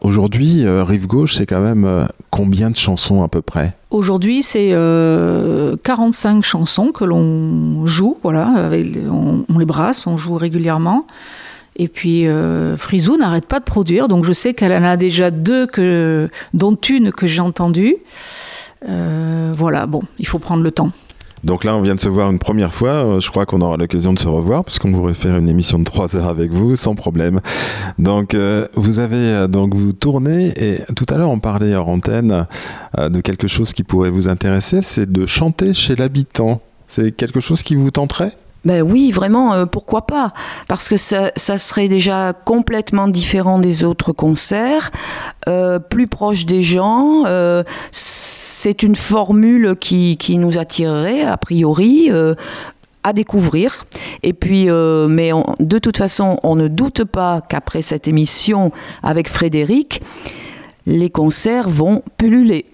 Aujourd'hui, 0.00 0.64
Rive 0.66 1.06
Gauche, 1.06 1.34
c'est 1.34 1.46
quand 1.46 1.60
même 1.60 2.08
combien 2.30 2.70
de 2.70 2.76
chansons 2.76 3.22
à 3.22 3.28
peu 3.28 3.42
près? 3.42 3.74
Aujourd'hui, 3.90 4.42
c'est 4.42 4.70
45 4.70 4.74
euh, 4.76 6.42
chansons 6.42 6.92
que 6.92 7.04
l'on 7.04 7.84
joue, 7.86 8.16
voilà, 8.22 8.70
on, 9.10 9.58
les 9.58 9.64
brasse, 9.64 10.06
on 10.06 10.16
joue 10.16 10.34
régulièrement. 10.34 11.06
Et 11.76 11.88
puis 11.88 12.26
euh, 12.26 12.76
Frisou 12.76 13.16
n'arrête 13.16 13.46
pas 13.46 13.58
de 13.58 13.64
produire, 13.64 14.08
donc 14.08 14.24
je 14.24 14.32
sais 14.32 14.54
qu'elle 14.54 14.72
en 14.72 14.84
a 14.84 14.96
déjà 14.96 15.30
deux, 15.30 15.66
que, 15.66 16.28
dont 16.52 16.76
une 16.76 17.12
que 17.12 17.26
j'ai 17.26 17.40
entendue. 17.40 17.96
Euh, 18.88 19.52
voilà, 19.56 19.86
bon, 19.86 20.02
il 20.18 20.26
faut 20.26 20.38
prendre 20.38 20.62
le 20.62 20.70
temps. 20.70 20.90
Donc 21.44 21.64
là, 21.64 21.74
on 21.76 21.80
vient 21.80 21.94
de 21.94 22.00
se 22.00 22.08
voir 22.08 22.30
une 22.30 22.38
première 22.38 22.72
fois. 22.72 22.90
Euh, 22.90 23.20
je 23.20 23.30
crois 23.30 23.46
qu'on 23.46 23.60
aura 23.60 23.76
l'occasion 23.76 24.12
de 24.12 24.18
se 24.18 24.28
revoir 24.28 24.64
puisqu'on 24.64 24.92
pourrait 24.92 25.14
faire 25.14 25.36
une 25.36 25.48
émission 25.48 25.78
de 25.78 25.84
trois 25.84 26.16
heures 26.16 26.28
avec 26.28 26.50
vous 26.50 26.76
sans 26.76 26.94
problème. 26.94 27.40
Donc 27.98 28.34
euh, 28.34 28.66
vous 28.74 29.00
avez 29.00 29.16
euh, 29.16 29.46
donc 29.46 29.74
vous 29.74 29.92
tournez 29.92 30.52
et 30.56 30.80
tout 30.94 31.06
à 31.08 31.16
l'heure 31.16 31.30
on 31.30 31.38
parlait 31.38 31.74
en 31.74 31.86
antenne 31.86 32.46
de 32.98 33.20
quelque 33.20 33.48
chose 33.48 33.72
qui 33.72 33.82
pourrait 33.82 34.10
vous 34.10 34.28
intéresser, 34.28 34.80
c'est 34.82 35.10
de 35.10 35.26
chanter 35.26 35.72
chez 35.72 35.96
l'habitant. 35.96 36.60
C'est 36.86 37.12
quelque 37.12 37.40
chose 37.40 37.62
qui 37.62 37.74
vous 37.74 37.90
tenterait? 37.90 38.36
Ben 38.64 38.82
oui, 38.82 39.10
vraiment, 39.10 39.66
pourquoi 39.66 40.06
pas? 40.06 40.32
Parce 40.68 40.88
que 40.88 40.96
ça, 40.96 41.30
serait 41.36 41.88
déjà 41.88 42.32
complètement 42.32 43.08
différent 43.08 43.58
des 43.58 43.84
autres 43.84 44.12
concerts, 44.12 44.90
plus 45.88 46.06
proche 46.06 46.44
des 46.46 46.62
gens 46.62 47.24
c'est 48.60 48.82
une 48.82 48.94
formule 48.94 49.74
qui, 49.80 50.36
nous 50.36 50.58
attirerait, 50.58 51.22
a 51.22 51.38
priori. 51.38 52.08
Euh, 52.10 52.34
à 53.02 53.14
découvrir. 53.14 53.86
Et 54.22 54.34
puis, 54.34 54.68
euh, 54.68 55.08
mais 55.08 55.30
de 55.58 55.78
toute 55.78 55.96
façon, 55.96 56.38
on 56.42 56.54
ne 56.54 56.68
doute 56.68 57.04
pas 57.04 57.40
qu'après 57.40 57.80
cette 57.80 58.06
émission 58.06 58.72
avec 59.02 59.26
Frédéric, 59.26 60.02
les 60.84 61.08
concerts 61.08 61.70
vont 61.70 62.02
pulluler. 62.18 62.66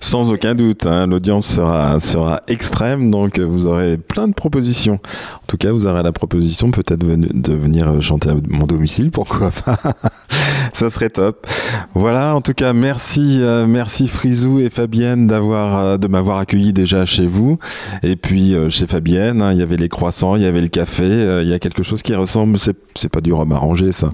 Sans 0.00 0.30
aucun 0.30 0.54
doute, 0.54 0.86
hein, 0.86 1.06
l'audience 1.06 1.46
sera, 1.46 2.00
sera 2.00 2.42
extrême, 2.48 3.10
donc 3.10 3.38
vous 3.38 3.66
aurez 3.66 3.96
plein 3.96 4.28
de 4.28 4.34
propositions. 4.34 4.94
En 4.94 5.46
tout 5.46 5.56
cas, 5.56 5.72
vous 5.72 5.86
aurez 5.86 6.02
la 6.02 6.12
proposition 6.12 6.70
peut-être 6.70 7.04
de 7.04 7.52
venir 7.52 8.00
chanter 8.00 8.30
à 8.30 8.34
mon 8.48 8.66
domicile, 8.66 9.10
pourquoi 9.10 9.50
pas 9.50 9.78
Ça 10.72 10.88
serait 10.88 11.10
top. 11.10 11.46
Voilà, 11.94 12.34
en 12.34 12.40
tout 12.40 12.54
cas, 12.54 12.72
merci, 12.72 13.38
euh, 13.40 13.66
merci 13.66 14.08
Frisou 14.08 14.58
et 14.58 14.70
Fabienne 14.70 15.26
d'avoir, 15.26 15.78
euh, 15.78 15.96
de 15.98 16.08
m'avoir 16.08 16.38
accueilli 16.38 16.72
déjà 16.72 17.04
chez 17.04 17.26
vous. 17.26 17.58
Et 18.02 18.16
puis 18.16 18.54
euh, 18.54 18.70
chez 18.70 18.86
Fabienne, 18.86 19.42
hein, 19.42 19.52
il 19.52 19.58
y 19.58 19.62
avait 19.62 19.76
les 19.76 19.90
croissants, 19.90 20.34
il 20.34 20.42
y 20.42 20.46
avait 20.46 20.62
le 20.62 20.68
café. 20.68 21.04
Il 21.42 21.48
y 21.48 21.52
a 21.52 21.58
quelque 21.58 21.82
chose 21.82 22.02
qui 22.02 22.14
ressemble. 22.14 22.58
C'est, 22.58 22.76
c'est 22.96 23.10
pas 23.10 23.20
du 23.20 23.32
rhum 23.32 23.52
arrangé, 23.52 23.92
ça. 23.92 24.08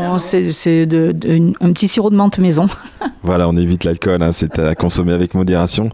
Non, 0.00 0.18
c'est, 0.18 0.52
c'est 0.52 0.86
de, 0.86 1.12
un 1.60 1.72
petit 1.72 1.88
sirop 1.88 2.10
de 2.10 2.16
menthe 2.16 2.38
maison. 2.38 2.66
voilà, 3.22 3.48
on 3.48 3.56
évite 3.56 3.82
l'alcool. 3.82 4.22
Hein, 4.22 4.30
c'est 4.32 4.58
à 4.60 4.74
consommer 4.76 5.12
avec 5.12 5.34
modération. 5.34 5.90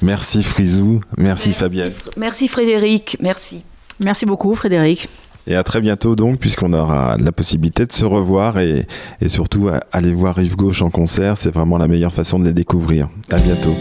Merci 0.00 0.42
Frisou, 0.42 1.00
merci, 1.16 1.48
merci 1.48 1.52
Fabienne. 1.52 1.92
Merci 2.16 2.48
Frédéric, 2.48 3.16
merci. 3.20 3.64
Merci 3.98 4.26
beaucoup 4.26 4.54
Frédéric. 4.54 5.08
Et 5.46 5.54
à 5.54 5.62
très 5.62 5.80
bientôt 5.80 6.16
donc, 6.16 6.38
puisqu'on 6.38 6.72
aura 6.72 7.16
la 7.18 7.32
possibilité 7.32 7.86
de 7.86 7.92
se 7.92 8.04
revoir 8.04 8.58
et, 8.58 8.86
surtout 9.26 9.70
aller 9.92 10.12
voir 10.12 10.36
Rive 10.36 10.56
Gauche 10.56 10.82
en 10.82 10.90
concert. 10.90 11.36
C'est 11.36 11.50
vraiment 11.50 11.78
la 11.78 11.88
meilleure 11.88 12.12
façon 12.12 12.38
de 12.38 12.44
les 12.44 12.52
découvrir. 12.52 13.08
À 13.30 13.38
bientôt. 13.38 13.74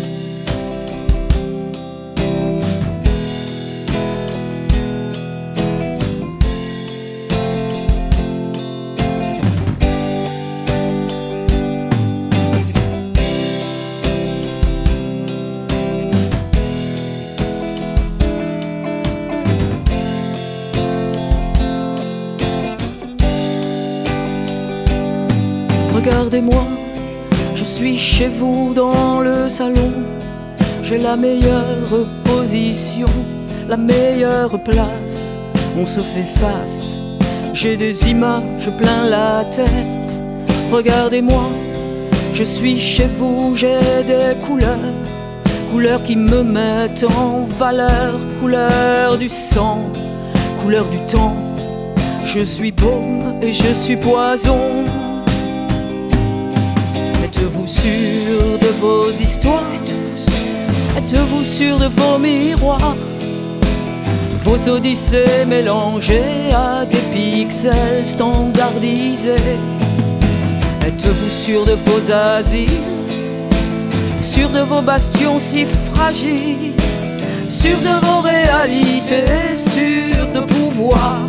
La 31.05 31.15
meilleure 31.15 32.07
position, 32.23 33.07
la 33.69 33.77
meilleure 33.77 34.57
place. 34.63 35.37
On 35.77 35.85
se 35.85 36.01
fait 36.01 36.29
face, 36.41 36.97
j'ai 37.53 37.77
des 37.77 38.09
images 38.09 38.71
plein 38.75 39.07
la 39.07 39.45
tête. 39.51 40.13
Regardez-moi, 40.71 41.45
je 42.33 42.43
suis 42.43 42.79
chez 42.79 43.07
vous, 43.19 43.55
j'ai 43.55 43.77
des 44.07 44.33
couleurs, 44.47 44.95
couleurs 45.71 46.01
qui 46.01 46.15
me 46.15 46.41
mettent 46.41 47.05
en 47.23 47.45
valeur, 47.63 48.13
couleur 48.41 49.19
du 49.19 49.29
sang, 49.29 49.91
couleur 50.63 50.89
du 50.89 50.99
temps. 51.05 51.37
Je 52.25 52.43
suis 52.43 52.71
baume 52.71 53.35
et 53.43 53.53
je 53.53 53.71
suis 53.73 53.97
poison 53.97 54.85
Êtes-vous 57.23 57.67
sûr 57.67 58.57
de 58.59 58.71
vos 58.81 59.11
histoires? 59.11 59.61
Sûr 61.45 61.77
de 61.77 61.87
vos 61.87 62.17
miroirs. 62.17 62.95
Vos 64.43 64.69
odyssées 64.69 65.45
mélangées 65.47 66.51
à 66.53 66.85
des 66.85 67.03
pixels 67.13 68.05
standardisés. 68.05 69.57
Êtes-vous 70.85 71.29
sûr 71.29 71.65
de 71.65 71.75
vos 71.85 72.11
asiles? 72.11 72.69
Sûr 74.19 74.49
de 74.49 74.61
vos 74.61 74.81
bastions 74.81 75.39
si 75.39 75.65
fragiles? 75.93 76.73
Sûr 77.47 77.77
de 77.77 78.05
vos 78.05 78.21
réalités? 78.21 79.55
Sûr 79.55 80.25
de 80.33 80.41
pouvoir? 80.41 81.19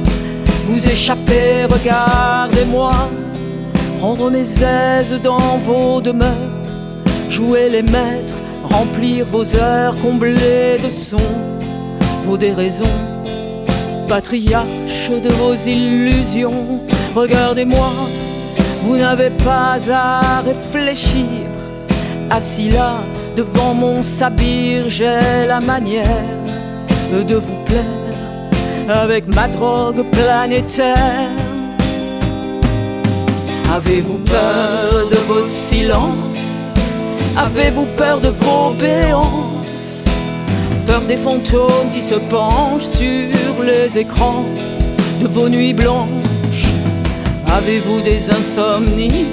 Vous 0.67 0.89
échapper 0.89 1.67
Regardez-moi. 1.69 2.93
Prendre 3.99 4.31
mes 4.31 4.63
aises 4.63 5.19
dans 5.23 5.57
vos 5.65 6.03
demeures, 6.03 6.53
jouer 7.31 7.71
les 7.71 7.83
maîtres, 7.83 8.41
remplir 8.77 9.25
vos 9.25 9.55
heures 9.55 9.97
comblées 10.03 10.79
de 10.83 10.91
sons, 10.91 11.35
vos 12.27 12.37
déraisons, 12.37 12.99
patriarches 14.07 15.11
de 15.27 15.31
vos 15.31 15.55
illusions. 15.55 16.83
Regardez-moi, 17.15 17.91
vous 18.83 18.97
n'avez 18.99 19.31
pas 19.31 19.79
à 19.91 20.43
réfléchir. 20.43 21.47
Assis 22.29 22.69
là, 22.69 22.99
devant 23.35 23.73
mon 23.73 24.03
sabir, 24.03 24.89
j'ai 24.89 25.47
la 25.47 25.61
manière 25.61 26.27
de 27.31 27.37
vous 27.37 27.59
plaire 27.65 29.01
avec 29.05 29.27
ma 29.27 29.49
drogue 29.49 30.05
planétaire. 30.13 31.31
Avez-vous 33.75 34.19
peur 34.19 35.09
de 35.11 35.17
vos 35.29 35.43
silences? 35.43 36.56
Avez-vous 37.37 37.85
peur 37.99 38.21
de 38.23 38.29
vos 38.29 38.71
béances? 38.71 40.07
Peur 40.87 41.03
des 41.03 41.19
fantômes 41.19 41.91
qui 41.93 42.01
se 42.01 42.15
penchent 42.15 42.89
sur 42.89 43.63
les 43.63 43.99
écrans 43.99 44.47
de 45.21 45.29
vos 45.29 45.47
nuits 45.47 45.75
blanches? 45.75 46.67
Avez-vous 47.47 48.01
des 48.01 48.31
insomnies? 48.31 49.27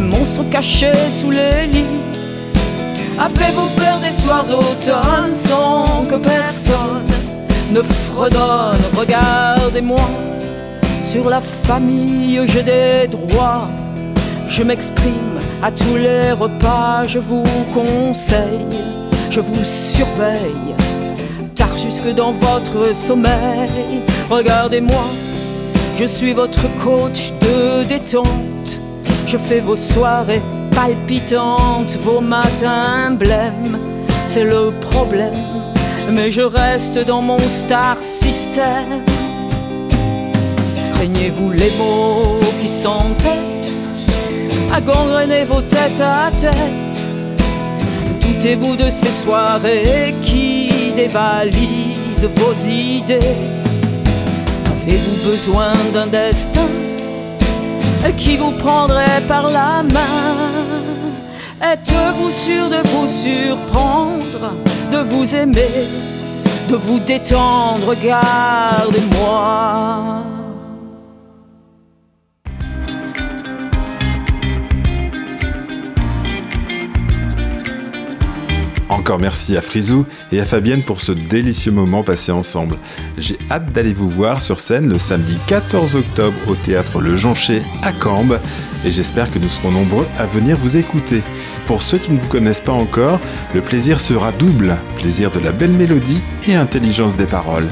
Monstres 0.00 0.48
cachés 0.50 1.10
sous 1.10 1.30
les 1.30 1.66
lits? 1.66 1.98
Avez-vous 3.18 3.68
peur 3.76 4.00
des 4.00 4.12
soirs 4.12 4.46
d'automne 4.46 5.34
sans 5.34 6.06
que 6.08 6.16
personne 6.16 7.04
ne 7.70 7.82
fredonne? 7.82 8.80
Regardez-moi 8.96 10.08
sur 11.02 11.28
la 11.28 11.42
famille, 11.42 12.40
j'ai 12.46 12.62
des 12.62 13.08
droits. 13.08 13.68
Je 14.48 14.62
m'exprime 14.62 15.31
à 15.62 15.70
tous 15.70 15.96
les 15.96 16.32
repas, 16.32 17.06
je 17.06 17.20
vous 17.20 17.44
conseille, 17.72 18.82
je 19.30 19.40
vous 19.40 19.64
surveille, 19.64 20.74
tard 21.54 21.76
jusque 21.76 22.12
dans 22.14 22.32
votre 22.32 22.94
sommeil. 22.94 24.02
Regardez-moi, 24.28 25.04
je 25.96 26.04
suis 26.04 26.32
votre 26.32 26.66
coach 26.82 27.32
de 27.40 27.84
détente. 27.84 28.80
Je 29.26 29.38
fais 29.38 29.60
vos 29.60 29.76
soirées 29.76 30.42
palpitantes, 30.74 31.96
vos 32.02 32.20
matins 32.20 33.12
blêmes, 33.12 33.78
c'est 34.26 34.44
le 34.44 34.72
problème. 34.80 35.44
Mais 36.10 36.32
je 36.32 36.42
reste 36.42 36.98
dans 37.06 37.22
mon 37.22 37.38
star 37.38 37.98
système. 37.98 39.04
Craignez-vous 40.94 41.50
les 41.52 41.70
mots 41.78 42.40
qui 42.60 42.68
s'entêtent 42.68 43.51
à 44.72 44.80
vos 45.44 45.60
têtes 45.60 46.00
à 46.00 46.30
tête. 46.30 47.06
Doutez-vous 48.20 48.76
de 48.76 48.88
ces 48.90 49.10
soirées 49.10 50.14
qui 50.22 50.92
dévalisent 50.96 52.30
vos 52.36 52.54
idées? 52.66 53.36
Avez-vous 54.66 55.30
besoin 55.30 55.74
d'un 55.92 56.06
destin 56.06 56.68
qui 58.16 58.36
vous 58.36 58.52
prendrait 58.52 59.20
par 59.28 59.50
la 59.50 59.82
main? 59.82 60.38
Êtes-vous 61.62 62.30
sûr 62.30 62.70
de 62.70 62.78
vous 62.88 63.08
surprendre, 63.08 64.54
de 64.90 64.98
vous 64.98 65.34
aimer, 65.34 65.88
de 66.68 66.76
vous 66.76 66.98
détendre? 66.98 67.88
Regardez-moi. 67.88 70.41
Encore 78.92 79.18
merci 79.18 79.56
à 79.56 79.62
Frisou 79.62 80.04
et 80.32 80.40
à 80.40 80.44
Fabienne 80.44 80.82
pour 80.82 81.00
ce 81.00 81.12
délicieux 81.12 81.72
moment 81.72 82.02
passé 82.02 82.30
ensemble. 82.30 82.76
J'ai 83.16 83.38
hâte 83.50 83.72
d'aller 83.72 83.94
vous 83.94 84.10
voir 84.10 84.42
sur 84.42 84.60
scène 84.60 84.86
le 84.86 84.98
samedi 84.98 85.38
14 85.46 85.96
octobre 85.96 86.36
au 86.46 86.54
théâtre 86.54 87.00
Le 87.00 87.16
Joncher 87.16 87.62
à 87.82 87.92
Cambes 87.92 88.38
et 88.84 88.90
j'espère 88.90 89.30
que 89.30 89.38
nous 89.38 89.48
serons 89.48 89.70
nombreux 89.70 90.06
à 90.18 90.26
venir 90.26 90.58
vous 90.58 90.76
écouter. 90.76 91.22
Pour 91.64 91.82
ceux 91.82 91.96
qui 91.96 92.12
ne 92.12 92.18
vous 92.18 92.28
connaissent 92.28 92.60
pas 92.60 92.72
encore, 92.72 93.18
le 93.54 93.62
plaisir 93.62 93.98
sera 93.98 94.30
double, 94.30 94.76
plaisir 94.98 95.30
de 95.30 95.38
la 95.38 95.52
belle 95.52 95.72
mélodie 95.72 96.20
et 96.46 96.54
intelligence 96.54 97.16
des 97.16 97.26
paroles. 97.26 97.68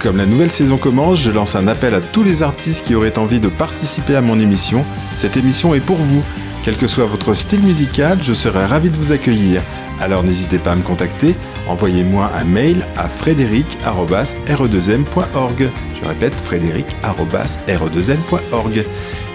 Comme 0.00 0.16
la 0.16 0.26
nouvelle 0.26 0.50
saison 0.50 0.76
commence, 0.76 1.20
je 1.20 1.30
lance 1.30 1.54
un 1.54 1.68
appel 1.68 1.94
à 1.94 2.00
tous 2.00 2.24
les 2.24 2.42
artistes 2.42 2.84
qui 2.84 2.96
auraient 2.96 3.18
envie 3.18 3.40
de 3.40 3.48
participer 3.48 4.16
à 4.16 4.22
mon 4.22 4.40
émission. 4.40 4.84
Cette 5.14 5.36
émission 5.36 5.72
est 5.76 5.80
pour 5.80 5.98
vous. 5.98 6.24
Quel 6.64 6.76
que 6.76 6.88
soit 6.88 7.06
votre 7.06 7.34
style 7.34 7.62
musical, 7.62 8.18
je 8.20 8.34
serai 8.34 8.66
ravi 8.66 8.90
de 8.90 8.96
vous 8.96 9.12
accueillir. 9.12 9.62
Alors 10.00 10.22
n'hésitez 10.22 10.58
pas 10.58 10.72
à 10.72 10.76
me 10.76 10.82
contacter, 10.82 11.34
envoyez-moi 11.68 12.30
un 12.34 12.44
mail 12.44 12.84
à 12.96 13.08
frédéric.re2m.org. 13.08 15.70
Je 16.00 16.08
répète, 16.08 16.34
frédéric.re2m.org. 16.34 18.86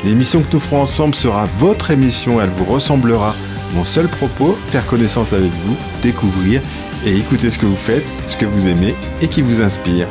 L'émission 0.06 0.42
que 0.42 0.54
nous 0.54 0.60
ferons 0.60 0.82
ensemble 0.82 1.16
sera 1.16 1.46
votre 1.58 1.92
émission, 1.92 2.42
elle 2.42 2.50
vous 2.50 2.66
ressemblera. 2.66 3.36
Mon 3.74 3.84
seul 3.84 4.08
propos, 4.08 4.58
faire 4.70 4.86
connaissance 4.86 5.34
avec 5.34 5.52
vous, 5.66 5.76
découvrir 6.02 6.62
et 7.06 7.14
écouter 7.16 7.50
ce 7.50 7.60
que 7.60 7.66
vous 7.66 7.76
faites, 7.76 8.06
ce 8.28 8.38
que 8.38 8.46
vous 8.46 8.68
aimez 8.68 8.96
et 9.22 9.28
qui 9.28 9.42
vous 9.42 9.62
inspire. 9.62 10.08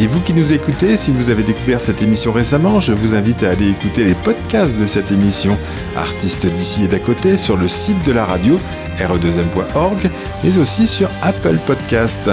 Et 0.00 0.06
vous 0.06 0.20
qui 0.20 0.32
nous 0.32 0.54
écoutez, 0.54 0.96
si 0.96 1.10
vous 1.10 1.28
avez 1.28 1.42
découvert 1.42 1.78
cette 1.78 2.00
émission 2.00 2.32
récemment, 2.32 2.80
je 2.80 2.94
vous 2.94 3.12
invite 3.12 3.42
à 3.42 3.50
aller 3.50 3.68
écouter 3.68 4.02
les 4.02 4.14
podcasts 4.14 4.78
de 4.78 4.86
cette 4.86 5.12
émission, 5.12 5.58
artistes 5.94 6.46
d'ici 6.46 6.84
et 6.84 6.88
d'à 6.88 6.98
côté, 6.98 7.36
sur 7.36 7.58
le 7.58 7.68
site 7.68 8.02
de 8.06 8.12
la 8.12 8.24
radio 8.24 8.58
re2m.org, 8.98 10.08
mais 10.42 10.56
aussi 10.56 10.86
sur 10.86 11.10
Apple 11.20 11.58
Podcast. 11.66 12.30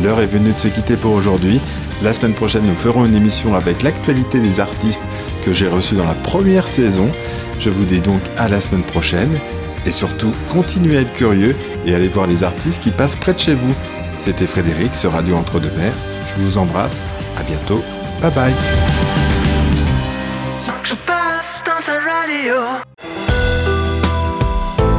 L'heure 0.00 0.20
est 0.20 0.26
venue 0.26 0.52
de 0.52 0.58
se 0.60 0.68
quitter 0.68 0.94
pour 0.94 1.10
aujourd'hui. 1.10 1.60
La 2.04 2.12
semaine 2.12 2.34
prochaine, 2.34 2.64
nous 2.64 2.76
ferons 2.76 3.04
une 3.04 3.16
émission 3.16 3.56
avec 3.56 3.82
l'actualité 3.82 4.38
des 4.38 4.60
artistes 4.60 5.02
que 5.44 5.52
j'ai 5.52 5.66
reçus 5.66 5.96
dans 5.96 6.04
la 6.04 6.14
première 6.14 6.68
saison. 6.68 7.10
Je 7.58 7.70
vous 7.70 7.84
dis 7.84 8.00
donc 8.00 8.20
à 8.36 8.48
la 8.48 8.60
semaine 8.60 8.84
prochaine. 8.84 9.40
Et 9.86 9.90
surtout, 9.90 10.30
continuez 10.52 10.98
à 10.98 11.00
être 11.00 11.14
curieux 11.14 11.56
et 11.84 11.96
allez 11.96 12.06
voir 12.06 12.28
les 12.28 12.44
artistes 12.44 12.80
qui 12.80 12.92
passent 12.92 13.16
près 13.16 13.34
de 13.34 13.40
chez 13.40 13.54
vous. 13.54 13.74
C'était 14.18 14.46
Frédéric 14.46 14.94
sur 14.94 15.10
Radio 15.10 15.34
Entre-deux-Mers. 15.34 16.17
Je 16.38 16.44
vous 16.44 16.58
embrasse. 16.58 17.04
À 17.36 17.42
bientôt. 17.42 17.82
Bye 18.22 18.30
bye. 18.32 18.54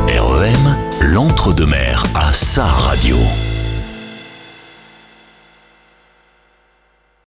REM, 0.07 0.77
l'entre-deux-mers 1.01 2.03
à 2.15 2.33
sa 2.33 2.65
radio. 2.65 3.17